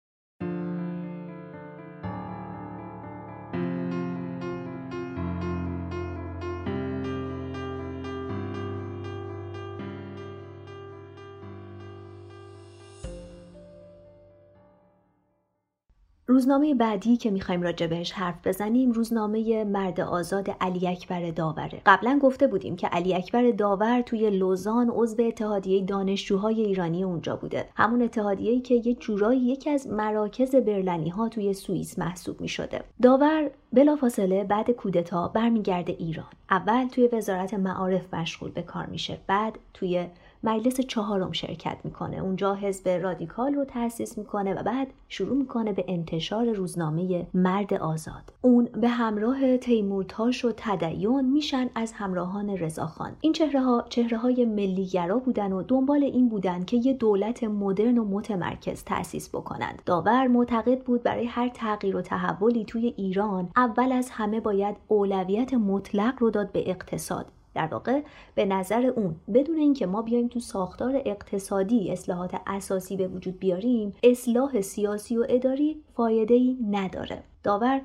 روزنامه 16.29 16.73
بعدی 16.73 17.17
که 17.17 17.31
می‌خوایم 17.31 17.61
راجع 17.61 17.87
بهش 17.87 18.11
حرف 18.11 18.47
بزنیم 18.47 18.91
روزنامه 18.91 19.63
مرد 19.63 20.01
آزاد 20.01 20.49
علی 20.61 20.87
اکبر 20.87 21.31
داوره. 21.31 21.81
قبلا 21.85 22.19
گفته 22.21 22.47
بودیم 22.47 22.75
که 22.75 22.87
علی 22.87 23.15
اکبر 23.15 23.51
داور 23.51 24.01
توی 24.01 24.29
لوزان 24.29 24.89
عضو 24.89 25.23
اتحادیه 25.23 25.85
دانشجوهای 25.85 26.61
ایرانی 26.61 27.03
اونجا 27.03 27.35
بوده. 27.35 27.65
همون 27.75 28.01
اتحادیه‌ای 28.01 28.59
که 28.59 28.75
یک 28.75 28.99
جورایی 28.99 29.39
یکی 29.39 29.69
از 29.69 29.87
مراکز 29.87 30.55
برلنی 30.55 31.09
ها 31.09 31.29
توی 31.29 31.53
سوئیس 31.53 31.99
محسوب 31.99 32.41
می‌شده. 32.41 32.81
داور 33.01 33.51
بلافاصله 33.73 34.43
بعد 34.43 34.71
کودتا 34.71 35.27
برمیگرده 35.27 35.95
ایران. 35.99 36.29
اول 36.49 36.87
توی 36.87 37.07
وزارت 37.07 37.53
معارف 37.53 38.13
مشغول 38.13 38.51
به 38.51 38.61
کار 38.61 38.85
میشه 38.85 39.17
بعد 39.27 39.59
توی 39.73 40.07
مجلس 40.43 40.81
چهارم 40.81 41.31
شرکت 41.31 41.77
می‌کنه. 41.83 42.17
اونجا 42.17 42.55
حزب 42.55 42.89
رادیکال 42.89 43.53
رو 43.53 43.65
تأسیس 43.65 44.17
می‌کنه 44.17 44.53
و 44.53 44.63
بعد 44.63 44.87
شروع 45.09 45.37
می‌کنه 45.37 45.73
به 45.73 45.85
انتشار 45.87 46.51
روزنامه 46.51 47.27
مرد 47.33 47.73
آزاد. 47.73 48.33
اون 48.41 48.65
به 48.65 48.87
همراه 48.87 49.57
تیمورتاش 49.57 50.45
و 50.45 50.51
تدیون 50.57 51.25
میشن 51.25 51.69
از 51.75 51.91
همراهان 51.91 52.49
رضاخان 52.49 53.11
این 53.21 53.33
چهره 53.33 53.61
ها 53.61 53.85
چهره 53.89 54.17
های 54.17 54.45
ملیگرا 54.45 55.19
بودن 55.19 55.51
و 55.51 55.63
دنبال 55.63 56.03
این 56.03 56.29
بودن 56.29 56.65
که 56.65 56.77
یه 56.77 56.93
دولت 56.93 57.43
مدرن 57.43 57.97
و 57.97 58.05
متمرکز 58.05 58.83
تأسیس 58.83 59.29
بکنند 59.29 59.81
داور 59.85 60.27
معتقد 60.27 60.79
بود 60.83 61.03
برای 61.03 61.25
هر 61.25 61.49
تغییر 61.49 61.95
و 61.95 62.01
تحولی 62.01 62.65
توی 62.65 62.93
ایران 62.97 63.49
اول 63.55 63.91
از 63.91 64.09
همه 64.09 64.39
باید 64.39 64.75
اولویت 64.87 65.53
مطلق 65.53 66.13
رو 66.19 66.29
داد 66.29 66.51
به 66.51 66.69
اقتصاد. 66.69 67.25
در 67.53 67.67
واقع 67.67 68.01
به 68.35 68.45
نظر 68.45 68.85
اون 68.85 69.15
بدون 69.33 69.57
اینکه 69.57 69.85
ما 69.85 70.01
بیایم 70.01 70.27
تو 70.27 70.39
ساختار 70.39 71.01
اقتصادی 71.05 71.91
اصلاحات 71.91 72.35
اساسی 72.47 72.97
به 72.97 73.07
وجود 73.07 73.39
بیاریم 73.39 73.93
اصلاح 74.03 74.61
سیاسی 74.61 75.17
و 75.17 75.25
اداری 75.29 75.83
فایده 75.93 76.33
ای 76.33 76.57
نداره. 76.71 77.23
داور 77.43 77.81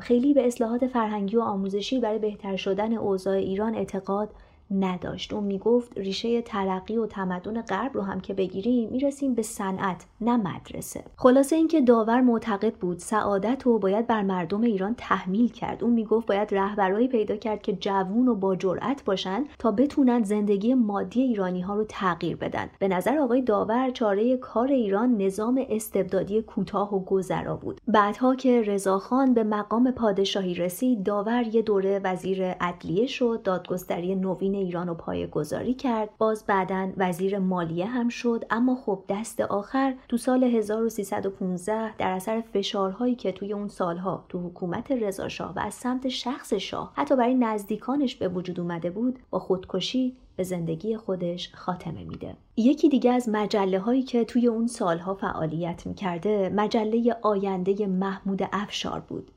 خیلی 0.00 0.34
به 0.34 0.46
اصلاحات 0.46 0.86
فرهنگی 0.86 1.36
و 1.36 1.40
آموزشی 1.40 2.00
برای 2.00 2.18
بهتر 2.18 2.56
شدن 2.56 2.92
اوضاع 2.92 3.36
ایران 3.36 3.74
اعتقاد 3.74 4.30
نداشت. 4.70 5.32
اون 5.32 5.44
می‌گفت 5.44 5.98
ریشه 5.98 6.42
ترقی 6.42 6.96
و 6.96 7.06
تمدن 7.06 7.62
غرب 7.62 7.94
رو 7.94 8.02
هم 8.02 8.20
که 8.20 8.34
بگیریم 8.34 8.90
می‌رسیم 8.90 9.34
به 9.34 9.42
صنعت 9.42 10.04
نه 10.20 10.36
مدرسه. 10.36 11.04
خلاصه 11.16 11.56
اینکه 11.56 11.80
داور 11.80 12.20
معتقد 12.20 12.74
بود 12.74 12.98
سعادت 12.98 13.62
رو 13.62 13.78
باید 13.78 14.06
بر 14.06 14.22
مردم 14.22 14.60
ایران 14.60 14.94
تحمیل 14.98 15.48
کرد. 15.48 15.84
اون 15.84 15.92
می‌گفت 15.92 16.26
باید 16.26 16.54
رهبرایی 16.54 17.08
پیدا 17.08 17.36
کرد 17.36 17.62
که 17.62 17.72
جوون 17.72 18.28
و 18.28 18.34
با 18.34 18.56
جرأت 18.56 19.04
باشن 19.04 19.44
تا 19.58 19.70
بتونن 19.70 20.22
زندگی 20.22 20.74
مادی 20.74 21.22
ایرانی 21.22 21.60
ها 21.60 21.74
رو 21.76 21.84
تغییر 21.88 22.36
بدن. 22.36 22.70
به 22.78 22.88
نظر 22.88 23.18
آقای 23.18 23.42
داور 23.42 23.90
چاره 23.90 24.36
کار 24.36 24.68
ایران 24.68 25.16
نظام 25.16 25.64
استبدادی 25.68 26.42
کوتاه 26.42 26.94
و 26.94 27.04
گذرا 27.04 27.56
بود. 27.56 27.80
بعدها 27.88 28.34
که 28.34 28.62
رضاخان 28.62 29.34
به 29.34 29.44
مقام 29.44 29.90
پادشاهی 29.90 30.54
رسید 30.54 31.02
داور 31.02 31.42
یه 31.52 31.62
دوره 31.62 32.00
وزیر 32.04 32.44
عدلیه 32.44 33.06
شد 33.06 33.40
دادگستری 33.44 34.14
نوین 34.14 34.53
ایران 34.58 34.88
رو 34.88 34.94
پایه 34.94 35.26
گذاری 35.26 35.74
کرد 35.74 36.10
باز 36.18 36.44
بعدا 36.46 36.92
وزیر 36.96 37.38
مالیه 37.38 37.86
هم 37.86 38.08
شد 38.08 38.44
اما 38.50 38.74
خب 38.74 39.02
دست 39.08 39.40
آخر 39.40 39.94
تو 40.08 40.16
سال 40.16 40.44
1315 40.44 41.96
در 41.96 42.10
اثر 42.10 42.40
فشارهایی 42.40 43.14
که 43.14 43.32
توی 43.32 43.52
اون 43.52 43.68
سالها 43.68 44.24
تو 44.28 44.38
حکومت 44.38 44.92
رضا 44.92 45.28
شاه 45.28 45.54
و 45.54 45.58
از 45.58 45.74
سمت 45.74 46.08
شخص 46.08 46.52
شاه 46.52 46.92
حتی 46.96 47.16
برای 47.16 47.34
نزدیکانش 47.34 48.16
به 48.16 48.28
وجود 48.28 48.60
اومده 48.60 48.90
بود 48.90 49.18
با 49.30 49.38
خودکشی 49.38 50.16
به 50.36 50.42
زندگی 50.42 50.96
خودش 50.96 51.54
خاتمه 51.54 52.04
میده. 52.04 52.34
یکی 52.56 52.88
دیگه 52.88 53.12
از 53.12 53.28
مجله 53.28 53.78
هایی 53.78 54.02
که 54.02 54.24
توی 54.24 54.46
اون 54.46 54.66
سالها 54.66 55.14
فعالیت 55.14 55.86
می‌کرده 55.86 56.48
مجله 56.48 57.16
آینده 57.22 57.86
محمود 57.86 58.48
افشار 58.52 59.00
بود. 59.00 59.30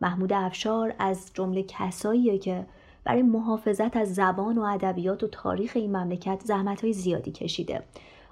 محمود 0.00 0.32
افشار 0.32 0.94
از 0.98 1.30
جمله 1.34 1.62
کساییه 1.62 2.38
که 2.38 2.66
برای 3.04 3.22
محافظت 3.22 3.96
از 3.96 4.14
زبان 4.14 4.58
و 4.58 4.62
ادبیات 4.62 5.22
و 5.22 5.28
تاریخ 5.28 5.72
این 5.74 5.96
مملکت 5.96 6.40
زحمت 6.44 6.80
های 6.80 6.92
زیادی 6.92 7.32
کشیده. 7.32 7.82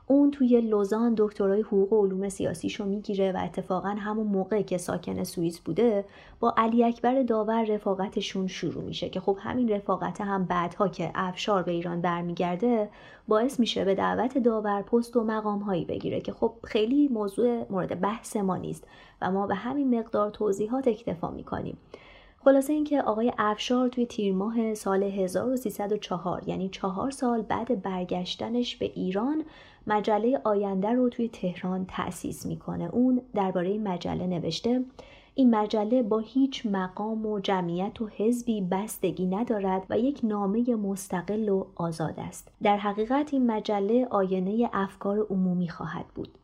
اون 0.07 0.31
توی 0.31 0.61
لوزان 0.61 1.15
دکترای 1.17 1.61
حقوق 1.61 1.93
و 1.93 2.07
علوم 2.07 2.29
سیاسیشو 2.29 2.85
می‌گیره 2.85 3.33
و 3.33 3.41
اتفاقا 3.45 3.89
همون 3.89 4.27
موقع 4.27 4.63
که 4.63 4.79
ساکن 4.79 5.25
سوئیس 5.25 5.61
بوده 5.61 6.05
با 6.41 6.55
علی 6.57 6.85
اکبر 6.85 7.23
داور 7.23 7.65
رفاقتشون 7.65 8.47
شروع 8.47 8.85
میشه 8.85 9.09
که 9.09 9.21
خب 9.21 9.37
همین 9.41 9.69
رفاقت 9.69 10.21
هم 10.21 10.45
بعدها 10.45 10.89
که 10.89 11.11
افشار 11.15 11.63
به 11.63 11.73
ایران 11.73 12.01
برمیگرده 12.01 12.89
باعث 13.29 13.61
میشه 13.61 13.85
به 13.85 13.95
دعوت 13.95 14.39
داور 14.39 14.83
پست 14.83 15.17
و 15.17 15.25
مقام 15.25 15.59
هایی 15.59 15.85
بگیره 15.85 16.21
که 16.21 16.33
خب 16.33 16.53
خیلی 16.65 17.09
موضوع 17.09 17.67
مورد 17.71 18.01
بحث 18.01 18.37
ما 18.37 18.57
نیست 18.57 18.87
و 19.23 19.31
ما 19.31 19.47
به 19.47 19.55
همین 19.55 19.99
مقدار 19.99 20.31
توضیحات 20.31 20.89
اکتفا 20.89 21.31
می‌کنیم. 21.31 21.79
خلاصه 22.45 22.73
اینکه 22.73 23.03
آقای 23.03 23.33
افشار 23.39 23.89
توی 23.89 24.07
تیر 24.07 24.35
ماه 24.35 24.75
سال 24.75 25.03
1304 25.03 26.49
یعنی 26.49 26.69
چهار 26.69 27.11
سال 27.11 27.43
بعد 27.43 27.83
برگشتنش 27.83 28.77
به 28.77 28.93
ایران 28.95 29.45
مجله 29.87 30.41
آینده 30.45 30.89
رو 30.89 31.09
توی 31.09 31.29
تهران 31.29 31.87
تأسیس 31.89 32.47
می‌کنه. 32.47 32.91
اون 32.93 33.23
درباره 33.35 33.69
این 33.69 33.89
مجله 33.89 34.27
نوشته 34.27 34.85
این 35.35 35.55
مجله 35.55 36.03
با 36.03 36.19
هیچ 36.19 36.67
مقام 36.67 37.27
و 37.27 37.41
جمعیت 37.41 38.01
و 38.01 38.09
حزبی 38.17 38.61
بستگی 38.61 39.27
ندارد 39.27 39.87
و 39.91 39.99
یک 39.99 40.21
نامه 40.23 40.75
مستقل 40.77 41.49
و 41.49 41.65
آزاد 41.77 42.15
است. 42.17 42.53
در 42.63 42.77
حقیقت 42.77 43.35
این 43.35 43.47
مجله 43.47 44.07
آینه 44.11 44.71
افکار 44.73 45.27
عمومی 45.31 45.69
خواهد 45.69 46.07
بود. 46.15 46.40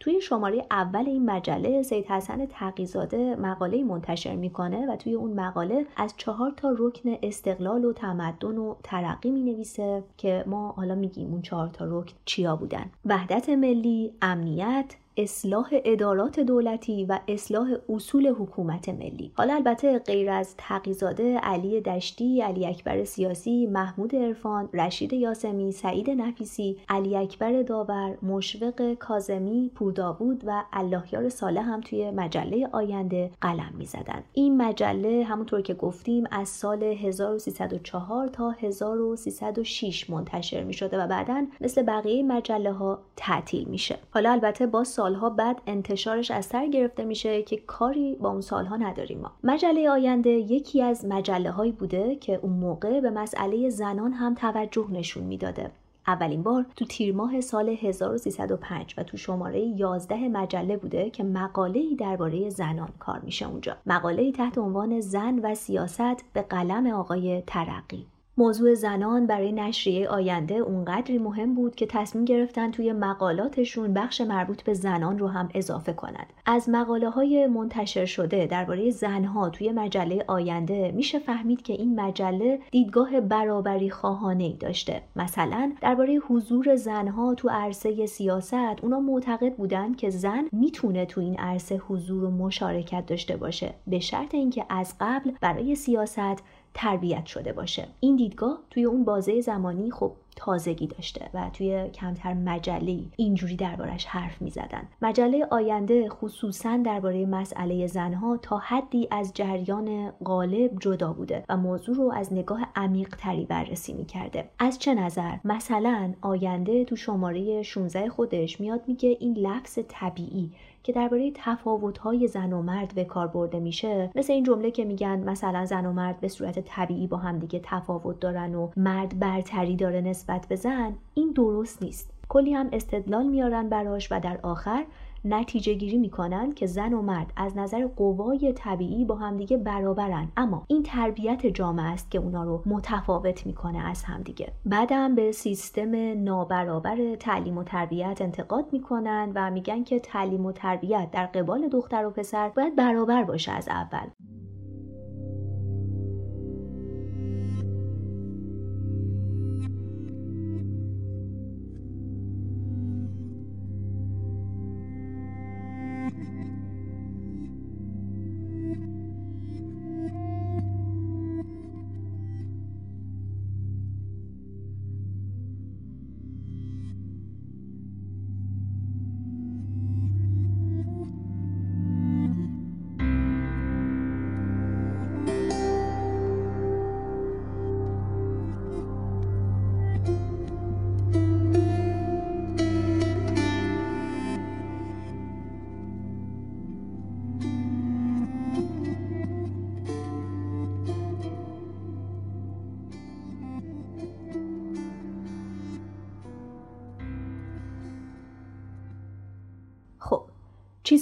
توی 0.00 0.20
شماره 0.20 0.66
اول 0.70 1.06
این 1.06 1.30
مجله 1.30 1.82
سید 1.82 2.06
حسن 2.06 2.46
تقیزاده 2.46 3.36
مقاله 3.36 3.84
منتشر 3.84 4.36
می‌کنه 4.36 4.92
و 4.92 4.96
توی 4.96 5.14
اون 5.14 5.32
مقاله 5.32 5.86
از 5.96 6.14
چهار 6.16 6.52
تا 6.56 6.74
رکن 6.78 7.16
استقلال 7.22 7.84
و 7.84 7.92
تمدن 7.92 8.58
و 8.58 8.74
ترقی 8.82 9.30
می 9.30 9.42
نویسه 9.42 10.04
که 10.16 10.44
ما 10.46 10.68
حالا 10.76 10.94
میگیم 10.94 11.30
اون 11.30 11.42
چهار 11.42 11.68
تا 11.68 11.84
رکن 11.88 12.14
چیا 12.24 12.56
بودن. 12.56 12.90
وحدت 13.04 13.48
ملی 13.48 14.12
امنیت 14.22 14.94
اصلاح 15.16 15.68
ادارات 15.72 16.40
دولتی 16.40 17.04
و 17.04 17.18
اصلاح 17.28 17.68
اصول 17.88 18.28
حکومت 18.28 18.88
ملی. 18.88 19.32
حالا 19.34 19.54
البته 19.54 19.98
غیر 19.98 20.30
از 20.30 20.54
تقیزاده 20.58 21.38
علی 21.38 21.80
دشتی 21.80 22.40
علی 22.40 22.66
اکبر 22.66 23.04
سیاسی 23.04 23.66
محمود 23.66 24.16
عرفان 24.16 24.68
رشید 24.74 25.12
یاسمی 25.12 25.72
سعید 25.72 26.10
نفیسی 26.10 26.76
علی 26.88 27.16
اکبر 27.16 27.62
داور 27.62 28.18
مشوق 28.22 28.94
کازمی 28.94 29.70
پورداوود 29.74 30.42
و 30.46 30.62
اللهیار 30.72 31.28
صالح 31.28 31.62
هم 31.62 31.80
توی 31.80 32.10
مجله 32.10 32.68
آینده 32.72 33.30
قلم 33.40 33.72
می‌زدن. 33.78 34.22
این 34.32 34.56
مجله 34.62 35.24
همونطور 35.24 35.60
که 35.60 35.74
گفتیم 35.74 36.24
از 36.30 36.48
سال 36.48 36.82
1304 36.82 38.28
تا 38.28 38.50
1306 38.50 40.10
منتشر 40.10 40.64
می 40.64 40.72
شده 40.72 40.98
و 40.98 41.06
بعدا 41.06 41.46
مثل 41.60 41.82
بقیه 41.82 42.22
مجله 42.22 42.72
ها 42.72 42.98
تعطیل 43.16 43.68
میشه. 43.68 43.98
حالا 44.10 44.32
البته 44.32 44.66
با 44.66 44.84
سالها 45.10 45.30
بعد 45.30 45.62
انتشارش 45.66 46.30
از 46.30 46.46
سر 46.46 46.66
گرفته 46.66 47.04
میشه 47.04 47.42
که 47.42 47.56
کاری 47.56 48.14
با 48.14 48.30
اون 48.30 48.40
سالها 48.40 48.76
نداریم 48.76 49.20
ما. 49.20 49.32
مجله 49.44 49.90
آینده 49.90 50.30
یکی 50.30 50.82
از 50.82 51.04
مجله 51.04 51.50
هایی 51.50 51.72
بوده 51.72 52.16
که 52.16 52.40
اون 52.42 52.52
موقع 52.52 53.00
به 53.00 53.10
مسئله 53.10 53.70
زنان 53.70 54.12
هم 54.12 54.34
توجه 54.34 54.86
نشون 54.90 55.24
می‌داده. 55.24 55.70
اولین 56.06 56.42
بار 56.42 56.66
تو 56.76 56.84
تیر 56.84 57.14
ماه 57.14 57.40
سال 57.40 57.68
1305 57.68 58.94
و 58.98 59.02
تو 59.02 59.16
شماره 59.16 59.60
11 59.60 60.28
مجله 60.28 60.76
بوده 60.76 61.10
که 61.10 61.24
مقاله‌ای 61.24 61.94
درباره 61.94 62.50
زنان 62.50 62.88
کار 62.98 63.20
میشه 63.20 63.48
اونجا. 63.48 63.76
مقاله‌ای 63.86 64.32
تحت 64.32 64.58
عنوان 64.58 65.00
زن 65.00 65.38
و 65.38 65.54
سیاست 65.54 66.24
به 66.32 66.42
قلم 66.42 66.86
آقای 66.86 67.42
ترقی 67.46 68.06
موضوع 68.40 68.74
زنان 68.74 69.26
برای 69.26 69.52
نشریه 69.52 70.08
آینده 70.08 70.54
اونقدری 70.54 71.18
مهم 71.18 71.54
بود 71.54 71.74
که 71.74 71.86
تصمیم 71.86 72.24
گرفتن 72.24 72.70
توی 72.70 72.92
مقالاتشون 72.92 73.94
بخش 73.94 74.20
مربوط 74.20 74.62
به 74.62 74.74
زنان 74.74 75.18
رو 75.18 75.28
هم 75.28 75.48
اضافه 75.54 75.92
کنند. 75.92 76.26
از 76.46 76.68
مقاله 76.68 77.10
های 77.10 77.46
منتشر 77.46 78.04
شده 78.04 78.46
درباره 78.46 78.90
زنها 78.90 79.50
توی 79.50 79.72
مجله 79.72 80.24
آینده 80.26 80.92
میشه 80.96 81.18
فهمید 81.18 81.62
که 81.62 81.72
این 81.72 82.00
مجله 82.00 82.60
دیدگاه 82.70 83.20
برابری 83.20 83.90
خواهانه 83.90 84.44
ای 84.44 84.56
داشته. 84.56 85.02
مثلا 85.16 85.72
درباره 85.80 86.14
حضور 86.14 86.76
زنها 86.76 87.34
تو 87.34 87.48
عرصه 87.48 88.06
سیاست 88.06 88.82
اونا 88.82 89.00
معتقد 89.00 89.54
بودن 89.54 89.94
که 89.94 90.10
زن 90.10 90.44
می‌تونه 90.52 91.06
تو 91.06 91.20
این 91.20 91.36
عرصه 91.38 91.76
حضور 91.76 92.24
و 92.24 92.30
مشارکت 92.30 93.06
داشته 93.06 93.36
باشه 93.36 93.74
به 93.86 93.98
شرط 93.98 94.34
اینکه 94.34 94.64
از 94.68 94.94
قبل 95.00 95.30
برای 95.40 95.74
سیاست 95.74 96.42
تربیت 96.74 97.26
شده 97.26 97.52
باشه 97.52 97.88
این 98.00 98.16
دیدگاه 98.16 98.58
توی 98.70 98.84
اون 98.84 99.04
بازه 99.04 99.40
زمانی 99.40 99.90
خب 99.90 100.12
تازگی 100.36 100.86
داشته 100.86 101.30
و 101.34 101.50
توی 101.52 101.88
کمتر 101.88 102.34
مجله 102.34 103.00
اینجوری 103.16 103.56
دربارش 103.56 104.04
حرف 104.04 104.42
می 104.42 104.50
زدن. 104.50 104.88
مجله 105.02 105.46
آینده 105.50 106.08
خصوصا 106.08 106.76
درباره 106.76 107.26
مسئله 107.26 107.86
زنها 107.86 108.36
تا 108.36 108.58
حدی 108.58 109.08
از 109.10 109.32
جریان 109.34 110.10
غالب 110.24 110.70
جدا 110.80 111.12
بوده 111.12 111.44
و 111.48 111.56
موضوع 111.56 111.96
رو 111.96 112.12
از 112.12 112.32
نگاه 112.32 112.60
عمیق 112.76 113.16
تری 113.16 113.44
بررسی 113.44 113.92
می 113.92 114.04
کرده. 114.04 114.50
از 114.58 114.78
چه 114.78 114.94
نظر؟ 114.94 115.36
مثلا 115.44 116.14
آینده 116.20 116.84
تو 116.84 116.96
شماره 116.96 117.62
16 117.62 118.08
خودش 118.08 118.60
میاد 118.60 118.80
میگه 118.86 119.16
این 119.20 119.38
لفظ 119.38 119.78
طبیعی 119.88 120.50
که 120.82 120.92
درباره 120.92 121.32
تفاوت‌های 121.34 122.28
زن 122.28 122.52
و 122.52 122.62
مرد 122.62 122.94
به 122.94 123.04
کار 123.04 123.26
برده 123.26 123.60
میشه 123.60 124.10
مثل 124.14 124.32
این 124.32 124.44
جمله 124.44 124.70
که 124.70 124.84
میگن 124.84 125.18
مثلا 125.30 125.66
زن 125.66 125.86
و 125.86 125.92
مرد 125.92 126.20
به 126.20 126.28
صورت 126.28 126.58
طبیعی 126.58 127.06
با 127.06 127.16
هم 127.16 127.38
دیگه 127.38 127.60
تفاوت 127.64 128.20
دارن 128.20 128.54
و 128.54 128.70
مرد 128.76 129.18
برتری 129.18 129.76
داره 129.76 130.00
نسبت 130.00 130.46
به 130.48 130.56
زن 130.56 130.94
این 131.14 131.32
درست 131.32 131.82
نیست. 131.82 132.10
کلی 132.28 132.54
هم 132.54 132.68
استدلال 132.72 133.26
میارن 133.26 133.68
براش 133.68 134.12
و 134.12 134.20
در 134.20 134.38
آخر 134.42 134.84
نتیجه 135.24 135.74
گیری 135.74 135.98
می‌کنن 135.98 136.52
که 136.52 136.66
زن 136.66 136.92
و 136.92 137.02
مرد 137.02 137.32
از 137.36 137.56
نظر 137.56 137.86
قوای 137.86 138.52
طبیعی 138.52 139.04
با 139.04 139.14
همدیگه 139.14 139.56
برابرن. 139.56 140.28
اما 140.36 140.64
این 140.68 140.82
تربیت 140.82 141.46
جامعه 141.46 141.86
است 141.86 142.10
که 142.10 142.18
اونا 142.18 142.44
رو 142.44 142.62
متفاوت 142.66 143.46
می‌کنه 143.46 143.78
از 143.78 144.02
همدیگه. 144.02 144.52
بعدم 144.66 145.14
به 145.14 145.32
سیستم 145.32 146.22
نابرابر 146.22 147.14
تعلیم 147.14 147.58
و 147.58 147.64
تربیت 147.64 148.18
انتقاد 148.20 148.64
می‌کنن 148.72 149.32
و 149.34 149.50
میگن 149.50 149.84
که 149.84 149.98
تعلیم 149.98 150.46
و 150.46 150.52
تربیت 150.52 151.10
در 151.12 151.26
قبال 151.26 151.68
دختر 151.68 152.06
و 152.06 152.10
پسر 152.10 152.48
باید 152.48 152.76
برابر 152.76 153.24
باشه 153.24 153.52
از 153.52 153.68
اول. 153.68 154.06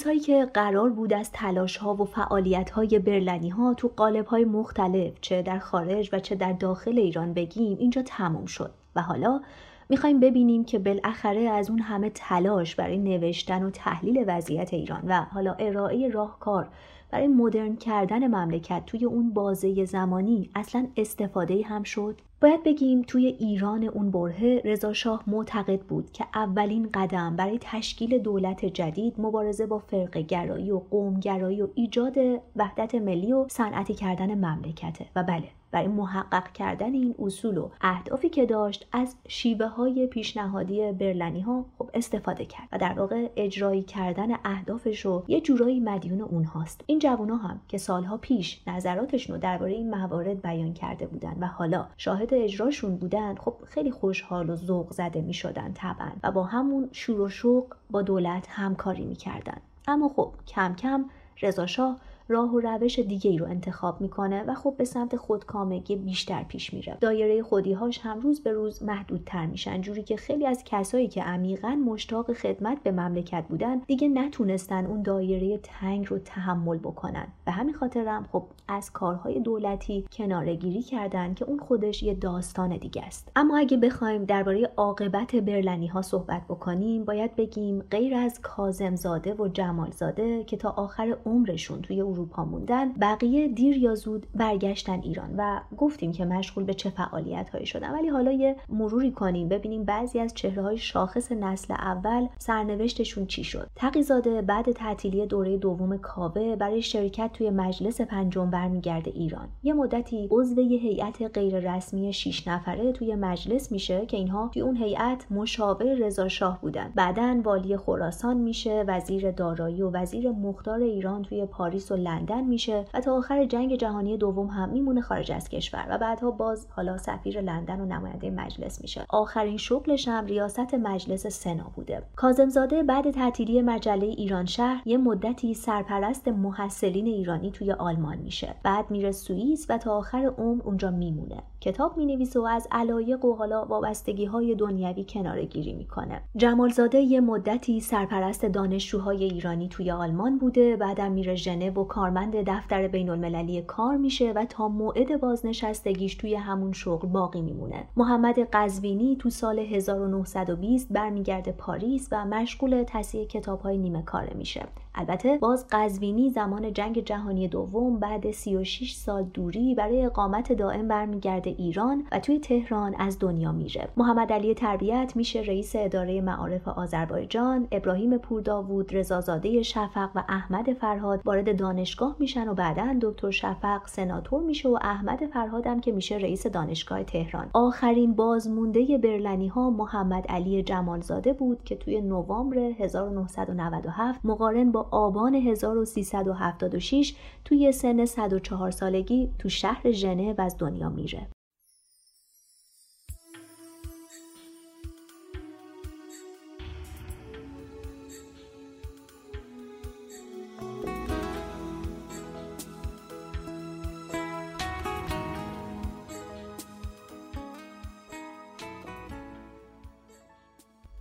چیزهایی 0.08 0.44
که 0.44 0.50
قرار 0.54 0.90
بود 0.90 1.12
از 1.12 1.32
تلاش 1.32 1.76
ها 1.76 1.94
و 1.94 2.04
فعالیت 2.04 2.70
های 2.70 2.98
برلنی 2.98 3.48
ها 3.48 3.74
تو 3.74 3.92
قالب 3.96 4.26
های 4.26 4.44
مختلف 4.44 5.12
چه 5.20 5.42
در 5.42 5.58
خارج 5.58 6.10
و 6.12 6.20
چه 6.20 6.34
در 6.34 6.52
داخل 6.52 6.98
ایران 6.98 7.34
بگیم 7.34 7.76
اینجا 7.78 8.02
تموم 8.02 8.46
شد. 8.46 8.70
و 8.96 9.02
حالا 9.02 9.40
می‌خوایم 9.88 10.20
ببینیم 10.20 10.64
که 10.64 10.78
بالاخره 10.78 11.40
از 11.40 11.70
اون 11.70 11.78
همه 11.78 12.10
تلاش 12.10 12.74
برای 12.74 12.98
نوشتن 12.98 13.62
و 13.62 13.70
تحلیل 13.70 14.24
وضعیت 14.26 14.74
ایران 14.74 15.02
و 15.08 15.20
حالا 15.20 15.52
ارائه 15.52 16.08
راهکار 16.08 16.68
برای 17.10 17.28
مدرن 17.28 17.76
کردن 17.76 18.26
مملکت 18.26 18.82
توی 18.86 19.04
اون 19.04 19.32
بازه 19.32 19.84
زمانی 19.84 20.50
اصلا 20.54 20.86
استفاده 20.96 21.62
هم 21.62 21.82
شد؟ 21.82 22.20
باید 22.40 22.62
بگیم 22.62 23.02
توی 23.02 23.26
ایران 23.26 23.84
اون 23.84 24.10
برهه 24.10 24.62
رضا 24.64 24.92
شاه 24.92 25.24
معتقد 25.26 25.80
بود 25.80 26.12
که 26.12 26.24
اولین 26.34 26.88
قدم 26.94 27.36
برای 27.36 27.58
تشکیل 27.60 28.18
دولت 28.18 28.64
جدید 28.64 29.14
مبارزه 29.18 29.66
با 29.66 29.78
فرق 29.78 30.18
گرایی 30.18 30.70
و 30.70 30.78
قوم 30.78 31.20
گرایی 31.20 31.62
و 31.62 31.68
ایجاد 31.74 32.16
وحدت 32.56 32.94
ملی 32.94 33.32
و 33.32 33.46
صنعتی 33.48 33.94
کردن 33.94 34.34
مملکته. 34.34 35.06
و 35.16 35.22
بله 35.22 35.57
برای 35.70 35.88
محقق 35.88 36.52
کردن 36.52 36.92
این 36.92 37.14
اصول 37.18 37.58
و 37.58 37.68
اهدافی 37.80 38.28
که 38.28 38.46
داشت 38.46 38.88
از 38.92 39.16
شیوه 39.28 39.66
های 39.66 40.06
پیشنهادی 40.06 40.92
برلنی 40.92 41.40
ها 41.40 41.66
خب 41.78 41.90
استفاده 41.94 42.44
کرد 42.44 42.68
و 42.72 42.78
در 42.78 42.92
واقع 42.92 43.28
اجرایی 43.36 43.82
کردن 43.82 44.28
اهدافش 44.44 45.00
رو 45.00 45.24
یه 45.28 45.40
جورایی 45.40 45.80
مدیون 45.80 46.20
اونهاست 46.20 46.80
این 46.86 46.98
جوونا 46.98 47.36
هم 47.36 47.60
که 47.68 47.78
سالها 47.78 48.16
پیش 48.16 48.60
نظراتشون 48.66 49.36
رو 49.36 49.42
درباره 49.42 49.72
این 49.72 49.90
موارد 49.90 50.42
بیان 50.42 50.72
کرده 50.72 51.06
بودن 51.06 51.36
و 51.40 51.46
حالا 51.46 51.86
شاهد 51.96 52.34
اجراشون 52.34 52.96
بودن 52.96 53.34
خب 53.34 53.54
خیلی 53.66 53.90
خوشحال 53.90 54.50
و 54.50 54.56
ذوق 54.56 54.92
زده 54.92 55.20
می 55.20 55.34
شدن 55.34 55.72
طبعا 55.72 56.10
و 56.22 56.30
با 56.30 56.42
همون 56.42 56.88
شور 56.92 57.20
و 57.20 57.28
شوق 57.28 57.74
با 57.90 58.02
دولت 58.02 58.46
همکاری 58.50 59.04
می 59.04 59.16
کردن. 59.16 59.56
اما 59.88 60.08
خب 60.08 60.32
کم 60.46 60.74
کم 60.74 61.04
رضا 61.42 61.66
شاه 61.66 61.96
راه 62.28 62.54
و 62.54 62.60
روش 62.60 62.98
دیگه 62.98 63.30
ای 63.30 63.38
رو 63.38 63.46
انتخاب 63.46 64.00
می‌کنه 64.00 64.42
و 64.42 64.54
خب 64.54 64.74
به 64.78 64.84
سمت 64.84 65.16
خودکامگی 65.16 65.96
بیشتر 65.96 66.42
پیش 66.42 66.74
میره. 66.74 66.96
دایره 67.00 67.42
خودیهاش 67.42 67.98
هم 67.98 68.20
روز 68.20 68.40
به 68.40 68.52
روز 68.52 68.82
محدودتر 68.82 69.46
میشن 69.46 69.80
جوری 69.80 70.02
که 70.02 70.16
خیلی 70.16 70.46
از 70.46 70.62
کسایی 70.64 71.08
که 71.08 71.22
عمیقا 71.22 71.68
مشتاق 71.68 72.32
خدمت 72.32 72.82
به 72.82 72.92
مملکت 72.92 73.44
بودن 73.48 73.78
دیگه 73.78 74.08
نتونستن 74.08 74.86
اون 74.86 75.02
دایره 75.02 75.58
تنگ 75.58 76.06
رو 76.06 76.18
تحمل 76.18 76.78
بکنن. 76.78 77.26
به 77.44 77.52
همین 77.52 77.74
خاطرم 77.74 78.26
خب 78.32 78.44
از 78.68 78.92
کارهای 78.92 79.40
دولتی 79.40 80.04
کناره 80.12 80.54
گیری 80.54 80.82
کردن 80.82 81.34
که 81.34 81.44
اون 81.44 81.58
خودش 81.58 82.02
یه 82.02 82.14
داستان 82.14 82.76
دیگه 82.76 83.02
است. 83.02 83.32
اما 83.36 83.58
اگه 83.58 83.76
بخوایم 83.76 84.24
درباره 84.24 84.70
عاقبت 84.76 85.36
برلنی 85.36 85.86
ها 85.86 86.02
صحبت 86.02 86.42
بکنیم 86.48 87.04
باید 87.04 87.36
بگیم 87.36 87.82
غیر 87.90 88.14
از 88.14 88.40
کازمزاده 88.42 89.34
و 89.34 89.48
جمالزاده 89.48 90.44
که 90.44 90.56
تا 90.56 90.70
آخر 90.70 91.16
عمرشون 91.26 91.82
توی 91.82 92.00
اروپا 92.18 92.44
موندن 92.44 92.92
بقیه 92.92 93.48
دیر 93.48 93.76
یا 93.76 93.94
زود 93.94 94.26
برگشتن 94.34 95.00
ایران 95.02 95.34
و 95.36 95.60
گفتیم 95.76 96.12
که 96.12 96.24
مشغول 96.24 96.64
به 96.64 96.74
چه 96.74 96.90
فعالیت 96.90 97.50
هایی 97.50 97.66
شدن. 97.66 97.92
ولی 97.92 98.08
حالا 98.08 98.32
یه 98.32 98.56
مروری 98.68 99.12
کنیم 99.12 99.48
ببینیم 99.48 99.84
بعضی 99.84 100.18
از 100.18 100.34
چهره 100.34 100.62
های 100.62 100.78
شاخص 100.78 101.32
نسل 101.32 101.74
اول 101.74 102.26
سرنوشتشون 102.38 103.26
چی 103.26 103.44
شد. 103.44 103.70
تقیزاده 103.76 104.42
بعد 104.42 104.72
تعطیلی 104.72 105.26
دوره 105.26 105.56
دوم 105.56 105.96
کاوه 105.96 106.56
برای 106.56 106.82
شرکت 106.82 107.30
توی 107.32 107.50
مجلس 107.50 108.00
پنجم 108.00 108.50
برمیگرده 108.50 109.10
ایران. 109.10 109.48
یه 109.62 109.72
مدتی 109.72 110.28
عضو 110.30 110.60
یه 110.60 110.78
هیئت 110.78 111.22
غیر 111.34 111.74
رسمی 111.74 112.12
6 112.12 112.48
نفره 112.48 112.92
توی 112.92 113.14
مجلس 113.14 113.72
میشه 113.72 114.06
که 114.06 114.16
اینها 114.16 114.50
توی 114.52 114.62
اون 114.62 114.76
هیئت 114.76 115.26
مشاور 115.30 115.94
رضا 115.94 116.28
شاه 116.28 116.60
بودن. 116.60 116.92
بعدا 116.94 117.40
والی 117.44 117.76
خراسان 117.76 118.36
میشه 118.36 118.84
وزیر 118.88 119.30
دارایی 119.30 119.82
و 119.82 119.90
وزیر 119.90 120.30
مختار 120.30 120.80
ایران 120.80 121.22
توی 121.22 121.46
پاریس 121.46 121.92
و 121.92 121.96
لندن 122.08 122.44
میشه 122.44 122.84
و 122.94 123.00
تا 123.00 123.16
آخر 123.16 123.44
جنگ 123.44 123.76
جهانی 123.76 124.16
دوم 124.16 124.46
هم 124.46 124.68
میمونه 124.68 125.00
خارج 125.00 125.32
از 125.32 125.48
کشور 125.48 125.86
و 125.90 125.98
بعدها 125.98 126.30
باز 126.30 126.66
حالا 126.70 126.98
سفیر 126.98 127.40
لندن 127.40 127.80
و 127.80 127.86
نماینده 127.86 128.30
مجلس 128.30 128.80
میشه. 128.80 129.04
آخرین 129.08 129.56
شغلش 129.56 130.08
هم 130.08 130.24
ریاست 130.24 130.74
مجلس 130.74 131.26
سنا 131.26 131.72
بوده. 131.76 132.02
کاظمزاده 132.16 132.82
بعد 132.82 133.10
تعطیلی 133.10 133.62
مجله 133.62 134.06
ایران 134.06 134.46
شهر 134.46 134.82
یه 134.84 134.96
مدتی 134.96 135.54
سرپرست 135.54 136.28
محصلین 136.28 137.06
ایرانی 137.06 137.50
توی 137.50 137.72
آلمان 137.72 138.18
میشه. 138.18 138.54
بعد 138.62 138.90
میره 138.90 139.12
سوئیس 139.12 139.66
و 139.68 139.78
تا 139.78 139.96
آخر 139.96 140.32
عمر 140.38 140.62
اونجا 140.64 140.90
میمونه. 140.90 141.42
کتاب 141.60 141.96
می‌نویسه 141.96 142.40
و 142.40 142.44
از 142.44 142.68
علایق 142.72 143.24
و 143.24 143.34
حالا 143.34 143.64
وابستگی 143.64 144.24
های 144.24 144.54
دنیوی 144.54 145.04
کناره 145.04 145.44
گیری 145.44 145.72
می‌کنه. 145.72 146.20
جمالزاده 146.36 146.98
یه 146.98 147.20
مدتی 147.20 147.80
سرپرست 147.80 148.44
دانشجوهای 148.44 149.24
ایرانی 149.24 149.68
توی 149.68 149.90
آلمان 149.90 150.38
بوده 150.38 150.76
بعدم 150.76 151.12
میره 151.12 151.34
ژنو 151.34 151.80
و 151.80 151.84
کارمند 151.98 152.36
دفتر 152.36 152.88
بین 152.88 153.10
المللی 153.10 153.62
کار 153.62 153.96
میشه 153.96 154.32
و 154.32 154.44
تا 154.44 154.68
موعد 154.68 155.20
بازنشستگیش 155.20 156.14
توی 156.14 156.34
همون 156.34 156.72
شغل 156.72 157.08
باقی 157.08 157.40
میمونه. 157.40 157.84
محمد 157.96 158.38
قزوینی 158.52 159.16
تو 159.16 159.30
سال 159.30 159.58
1920 159.58 160.92
برمیگرده 160.92 161.52
پاریس 161.52 162.08
و 162.12 162.24
مشغول 162.24 162.84
تصحیح 162.86 163.26
کتابهای 163.26 163.78
نیمه 163.78 164.02
کاره 164.02 164.34
میشه. 164.34 164.66
البته 164.94 165.38
باز 165.38 165.66
قزوینی 165.70 166.30
زمان 166.30 166.72
جنگ 166.72 167.04
جهانی 167.04 167.48
دوم 167.48 167.98
بعد 167.98 168.30
36 168.30 168.92
سال 168.92 169.22
دوری 169.22 169.74
برای 169.74 170.04
اقامت 170.04 170.52
دائم 170.52 170.88
برمیگرده 170.88 171.50
ایران 171.50 172.04
و 172.12 172.20
توی 172.20 172.38
تهران 172.38 172.94
از 172.98 173.18
دنیا 173.18 173.52
میره. 173.52 173.88
محمد 173.96 174.32
علی 174.32 174.54
تربیت 174.54 175.12
میشه 175.16 175.40
رئیس 175.40 175.72
اداره 175.76 176.20
معارف 176.20 176.68
آذربایجان 176.68 177.68
ابراهیم 177.72 178.18
پورداوود 178.18 178.94
رضازاده 178.94 179.62
شفق 179.62 180.10
و 180.14 180.24
احمد 180.28 180.72
فرهاد 180.72 181.20
وارد 181.24 181.56
دانشگاه 181.58 182.16
میشن 182.18 182.48
و 182.48 182.54
بعدا 182.54 182.96
دکتر 183.00 183.30
شفق 183.30 183.86
سناتور 183.86 184.42
میشه 184.42 184.68
و 184.68 184.78
احمد 184.82 185.26
فرهادم 185.26 185.80
که 185.80 185.92
میشه 185.92 186.16
رئیس 186.16 186.46
دانشگاه 186.46 187.04
تهران. 187.04 187.50
آخرین 187.52 188.14
بازمونده 188.14 188.98
برلنی 188.98 189.48
ها 189.48 189.70
محمد 189.70 190.26
علی 190.26 190.62
جمالزاده 190.62 191.32
بود 191.32 191.64
که 191.64 191.76
توی 191.76 192.00
نوامبر 192.00 192.58
1997 192.58 194.20
مقارن 194.24 194.72
با 194.72 194.87
آبان 194.90 195.34
1376 195.34 197.14
توی 197.44 197.72
سن 197.72 198.04
104 198.04 198.70
سالگی 198.70 199.30
تو 199.38 199.48
شهر 199.48 199.92
ژنو 199.92 200.34
از 200.40 200.56
دنیا 200.58 200.88
میره. 200.88 201.37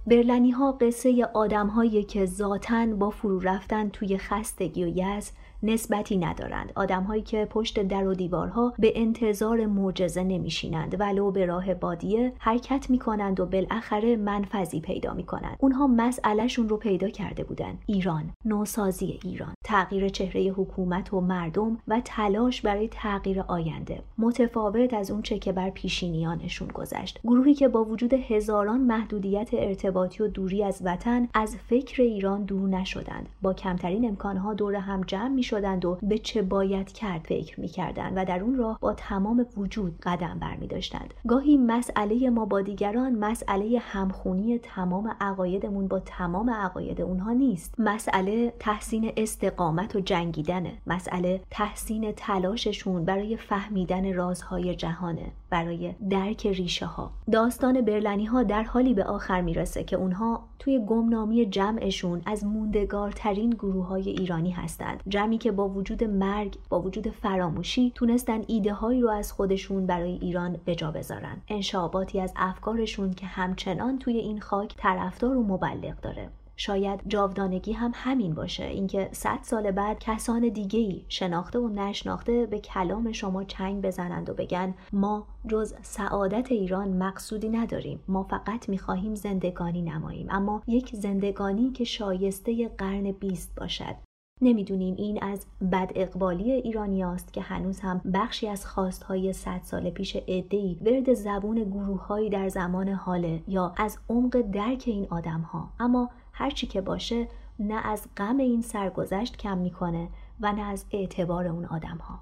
برلنی 0.07 0.51
ها 0.51 0.71
قصه 0.71 1.25
آدم 1.33 1.67
هایی 1.67 2.03
که 2.03 2.25
ذاتن 2.25 2.97
با 2.97 3.09
فرو 3.09 3.39
رفتن 3.39 3.89
توی 3.89 4.17
خستگی 4.17 4.83
و 4.83 4.87
یز 4.87 5.31
نسبتی 5.63 6.17
ندارند. 6.17 6.71
آدمهایی 6.75 7.21
که 7.21 7.47
پشت 7.49 7.83
در 7.83 8.07
و 8.07 8.13
دیوارها 8.13 8.73
به 8.79 8.93
انتظار 8.95 9.65
معجزه 9.65 10.23
نمیشینند 10.23 10.95
ولو 10.99 11.31
به 11.31 11.45
راه 11.45 11.73
بادیه 11.73 12.33
حرکت 12.39 12.89
می‌کنند 12.89 13.39
و 13.39 13.45
بالاخره 13.45 14.15
منفذی 14.15 14.79
پیدا 14.79 15.13
می‌کنند. 15.13 15.57
اونها 15.59 15.87
مسئلهشون 15.87 16.69
رو 16.69 16.77
پیدا 16.77 17.09
کرده 17.09 17.43
بودند 17.43 17.79
ایران 17.85 18.33
نوسازی 18.45 19.19
ایران. 19.23 19.53
تغییر 19.65 20.09
چهره 20.09 20.41
حکومت 20.41 21.13
و 21.13 21.21
مردم 21.21 21.77
و 21.87 22.01
تلاش 22.05 22.61
برای 22.61 22.87
تغییر 22.87 23.41
آینده. 23.41 24.01
متفاوت 24.17 24.93
از 24.93 25.11
اون 25.11 25.21
چه 25.21 25.39
که 25.39 25.51
بر 25.51 25.69
پیشینیانشون 25.69 26.67
گذشت. 26.67 27.19
گروهی 27.23 27.53
که 27.53 27.67
با 27.67 27.83
وجود 27.83 28.13
هزاران 28.13 28.81
محدودیت 28.81 29.49
ارتباطی 29.53 30.23
و 30.23 30.27
دوری 30.27 30.63
از 30.63 30.81
وطن 30.85 31.27
از 31.33 31.55
فکر 31.55 32.01
ایران 32.01 32.43
دور 32.43 32.69
نشدند. 32.69 33.29
با 33.41 33.53
کمترین 33.53 34.07
امکانها 34.07 34.53
دور 34.53 34.75
هم 34.75 35.01
جمع 35.01 35.29
شدند 35.47 35.85
و 35.85 35.97
به 36.03 36.17
چه 36.17 36.41
باید 36.41 36.91
کرد 36.91 37.21
فکر 37.21 37.59
می 37.59 37.67
کردند 37.67 38.13
و 38.15 38.25
در 38.25 38.39
اون 38.39 38.55
راه 38.55 38.79
با 38.81 38.93
تمام 38.93 39.45
وجود 39.57 39.99
قدم 40.03 40.37
بر 40.41 40.55
می 40.55 40.67
داشتند. 40.67 41.13
گاهی 41.27 41.57
مسئله 41.57 42.29
ما 42.29 42.45
با 42.45 42.61
دیگران 42.61 43.15
مسئله 43.15 43.79
همخونی 43.79 44.59
تمام 44.59 45.15
عقایدمون 45.21 45.87
با 45.87 45.99
تمام 45.99 46.49
عقاید 46.49 47.01
اونها 47.01 47.31
نیست 47.31 47.75
مسئله 47.79 48.53
تحسین 48.59 49.11
استقامت 49.17 49.95
و 49.95 49.99
جنگیدنه 49.99 50.73
مسئله 50.87 51.41
تحسین 51.51 52.11
تلاششون 52.11 53.05
برای 53.05 53.37
فهمیدن 53.37 54.13
رازهای 54.13 54.75
جهانه 54.75 55.31
برای 55.49 55.93
درک 56.09 56.47
ریشه 56.47 56.85
ها 56.85 57.11
داستان 57.31 57.81
برلنی 57.81 58.25
ها 58.25 58.43
در 58.43 58.63
حالی 58.63 58.93
به 58.93 59.03
آخر 59.03 59.41
می‌رسه 59.41 59.83
که 59.83 59.95
اونها 59.95 60.43
توی 60.59 60.85
گمنامی 60.85 61.45
جمعشون 61.45 62.21
از 62.25 62.45
موندگارترین 62.45 63.49
گروه 63.49 63.87
های 63.87 64.09
ایرانی 64.09 64.51
هستند. 64.51 65.03
جمعی 65.07 65.37
که 65.37 65.51
با 65.51 65.69
وجود 65.69 66.03
مرگ 66.03 66.57
با 66.69 66.81
وجود 66.81 67.09
فراموشی 67.09 67.91
تونستن 67.95 68.41
ایده 68.47 68.73
هایی 68.73 69.01
رو 69.01 69.09
از 69.09 69.31
خودشون 69.31 69.85
برای 69.85 70.17
ایران 70.21 70.57
به 70.65 70.75
جا 70.75 70.91
بذارن. 70.91 71.37
انشاباتی 71.47 72.19
از 72.19 72.33
افکارشون 72.35 73.13
که 73.13 73.25
همچنان 73.25 73.99
توی 73.99 74.17
این 74.17 74.39
خاک 74.39 74.75
طرفدار 74.77 75.37
و 75.37 75.43
مبلغ 75.43 76.01
داره. 76.01 76.29
شاید 76.57 76.99
جاودانگی 77.07 77.73
هم 77.73 77.91
همین 77.95 78.33
باشه. 78.33 78.65
اینکه 78.65 79.09
صد 79.11 79.39
سال 79.41 79.71
بعد 79.71 79.99
کسان 79.99 80.49
دیگه 80.49 80.79
ای 80.79 81.05
شناخته 81.09 81.59
و 81.59 81.67
نشناخته 81.67 82.45
به 82.45 82.59
کلام 82.59 83.11
شما 83.11 83.43
چنگ 83.43 83.81
بزنند 83.81 84.29
و 84.29 84.33
بگن 84.33 84.73
ما 84.93 85.27
جز 85.47 85.73
سعادت 85.81 86.51
ایران 86.51 86.97
مقصودی 86.97 87.49
نداریم. 87.49 87.99
ما 88.07 88.23
فقط 88.23 88.69
می‌خواهیم 88.69 89.15
زندگانی 89.15 89.81
نماییم. 89.81 90.27
اما 90.29 90.61
یک 90.67 90.95
زندگانی 90.95 91.71
که 91.71 91.83
شایسته 91.83 92.67
قرن 92.67 93.11
بیست 93.11 93.55
باشد. 93.55 93.95
نمی‌دونیم 94.41 94.95
این 94.97 95.23
از 95.23 95.45
بد 95.71 95.91
اقبالی 95.95 96.51
ایرانی 96.51 97.03
است 97.03 97.33
که 97.33 97.41
هنوز 97.41 97.79
هم 97.79 98.01
بخشی 98.13 98.47
از 98.47 98.65
خواستهای 98.65 99.33
صد 99.33 99.61
سال 99.63 99.89
پیش 99.89 100.15
عدهای 100.15 100.77
ورد 100.81 101.13
زبون 101.13 101.63
گروههایی 101.63 102.29
در 102.29 102.49
زمان 102.49 102.89
حاله 102.89 103.43
یا 103.47 103.73
از 103.77 103.99
عمق 104.09 104.41
درک 104.41 104.83
این 104.85 105.07
آدم 105.09 105.41
ها 105.41 105.69
اما 105.79 106.09
هرچی 106.37 106.67
که 106.67 106.81
باشه 106.81 107.27
نه 107.59 107.87
از 107.87 108.07
غم 108.17 108.37
این 108.37 108.61
سرگذشت 108.61 109.37
کم 109.37 109.57
می‌کنه 109.57 110.09
و 110.39 110.51
نه 110.51 110.61
از 110.61 110.85
اعتبار 110.91 111.47
اون 111.47 111.65
آدم 111.65 111.97
ها 111.97 112.19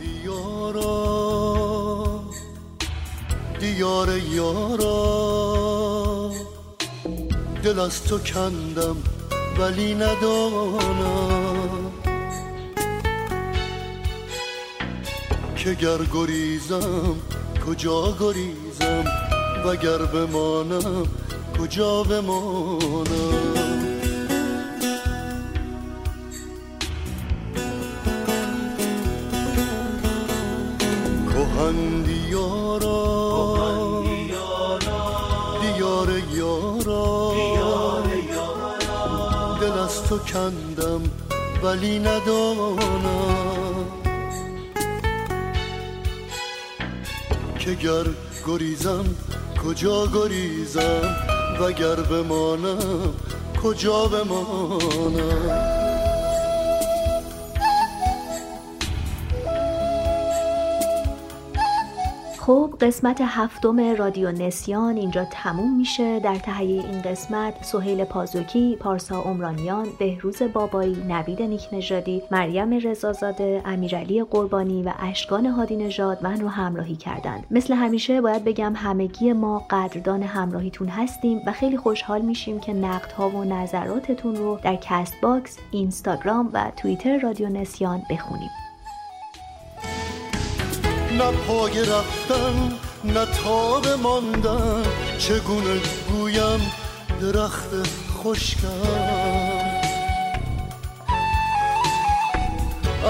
دیارا 0.00 0.86
دیار 3.60 4.18
یارا 4.18 4.86
دل 7.62 7.78
از 7.78 8.04
تو 8.04 8.18
کندم 8.18 8.96
ولی 9.58 9.94
ندانم 9.94 11.92
که 15.56 15.74
گر 15.74 15.98
گریزم 16.12 17.16
کجا 17.66 18.16
گریزم؟ 18.20 19.04
وگر 19.66 19.98
بمانم 19.98 21.06
کجا 21.58 22.02
بمانم؟ 22.02 23.06
کهن 31.28 32.02
دیارا 32.02 34.04
دیار 35.60 36.08
یارا 36.34 37.34
دل 39.60 39.78
از 39.78 40.02
تو 40.02 40.18
کندم 40.18 41.02
ولی 41.62 41.98
ندانم. 41.98 43.86
که 47.58 47.74
گر 47.74 48.04
گریزم 48.46 49.04
کجا 49.66 50.06
گریزم 50.06 51.16
وگر 51.60 51.94
بمانم 51.94 53.14
کجا 53.62 54.04
بمانم؟ 54.06 55.75
خب 62.46 62.74
قسمت 62.80 63.20
هفتم 63.24 63.96
رادیو 63.96 64.32
نسیان 64.32 64.96
اینجا 64.96 65.24
تموم 65.24 65.76
میشه 65.76 66.20
در 66.20 66.34
تهیه 66.34 66.84
این 66.90 67.02
قسمت 67.02 67.64
سهیل 67.64 68.04
پازوکی، 68.04 68.76
پارسا 68.80 69.20
عمرانیان، 69.20 69.86
بهروز 69.98 70.42
بابایی، 70.42 71.04
نوید 71.08 71.42
نیک 71.42 71.68
نژادی، 71.72 72.22
مریم 72.30 72.78
رضازاده، 72.78 73.62
امیرعلی 73.64 74.24
قربانی 74.24 74.82
و 74.82 74.92
اشکان 74.98 75.46
هادی 75.46 75.76
نژاد 75.76 76.22
من 76.22 76.40
رو 76.40 76.48
همراهی 76.48 76.96
کردند. 76.96 77.46
مثل 77.50 77.74
همیشه 77.74 78.20
باید 78.20 78.44
بگم 78.44 78.72
همگی 78.76 79.32
ما 79.32 79.66
قدردان 79.70 80.22
همراهیتون 80.22 80.88
هستیم 80.88 81.40
و 81.46 81.52
خیلی 81.52 81.76
خوشحال 81.76 82.20
میشیم 82.20 82.60
که 82.60 82.72
نقدها 82.72 83.28
و 83.28 83.44
نظراتتون 83.44 84.36
رو 84.36 84.58
در 84.62 84.76
Castbox، 84.76 85.58
اینستاگرام 85.70 86.50
و 86.52 86.70
توییتر 86.76 87.18
رادیو 87.18 87.48
نسیان 87.48 88.02
بخونیم. 88.10 88.50
نه 91.18 91.32
پای 91.32 91.80
رفتن 91.80 92.72
نه 93.04 93.26
تاب 93.26 93.88
ماندن. 93.88 94.82
چگونه 95.18 95.80
گویم 96.08 96.72
درخت 97.20 97.70
خشکم؟ 98.22 99.76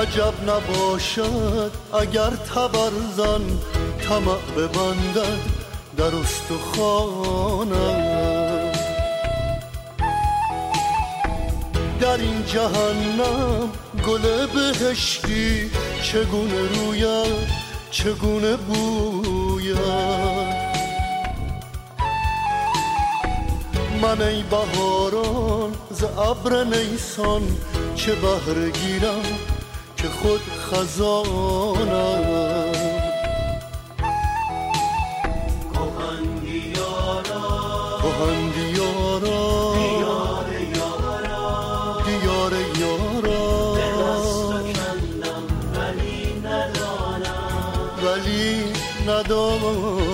عجب 0.01 0.35
نباشد 0.47 1.71
اگر 2.01 2.31
تبرزن 2.31 3.43
طمع 4.09 4.39
ببندد 4.57 5.39
در 5.97 6.15
استخوانم. 6.17 7.67
در 12.01 12.17
این 12.17 12.45
جهنم 12.47 13.71
گل 14.07 14.47
بهشتی 14.47 15.71
چگونه 16.03 16.69
روید؟ 16.75 17.66
چگونه 17.97 18.57
بوید 18.57 19.79
من 24.03 24.23
ای 24.23 24.43
بهاران 24.43 25.73
ز 25.91 26.05
ابر 26.05 26.65
نیسان 26.65 27.43
چه 27.95 28.15
بهره 28.15 28.71
گیرم 28.71 29.23
که 29.97 30.09
خود 30.09 30.41
خزانم؟ 30.71 32.36
ندانم 49.17 50.06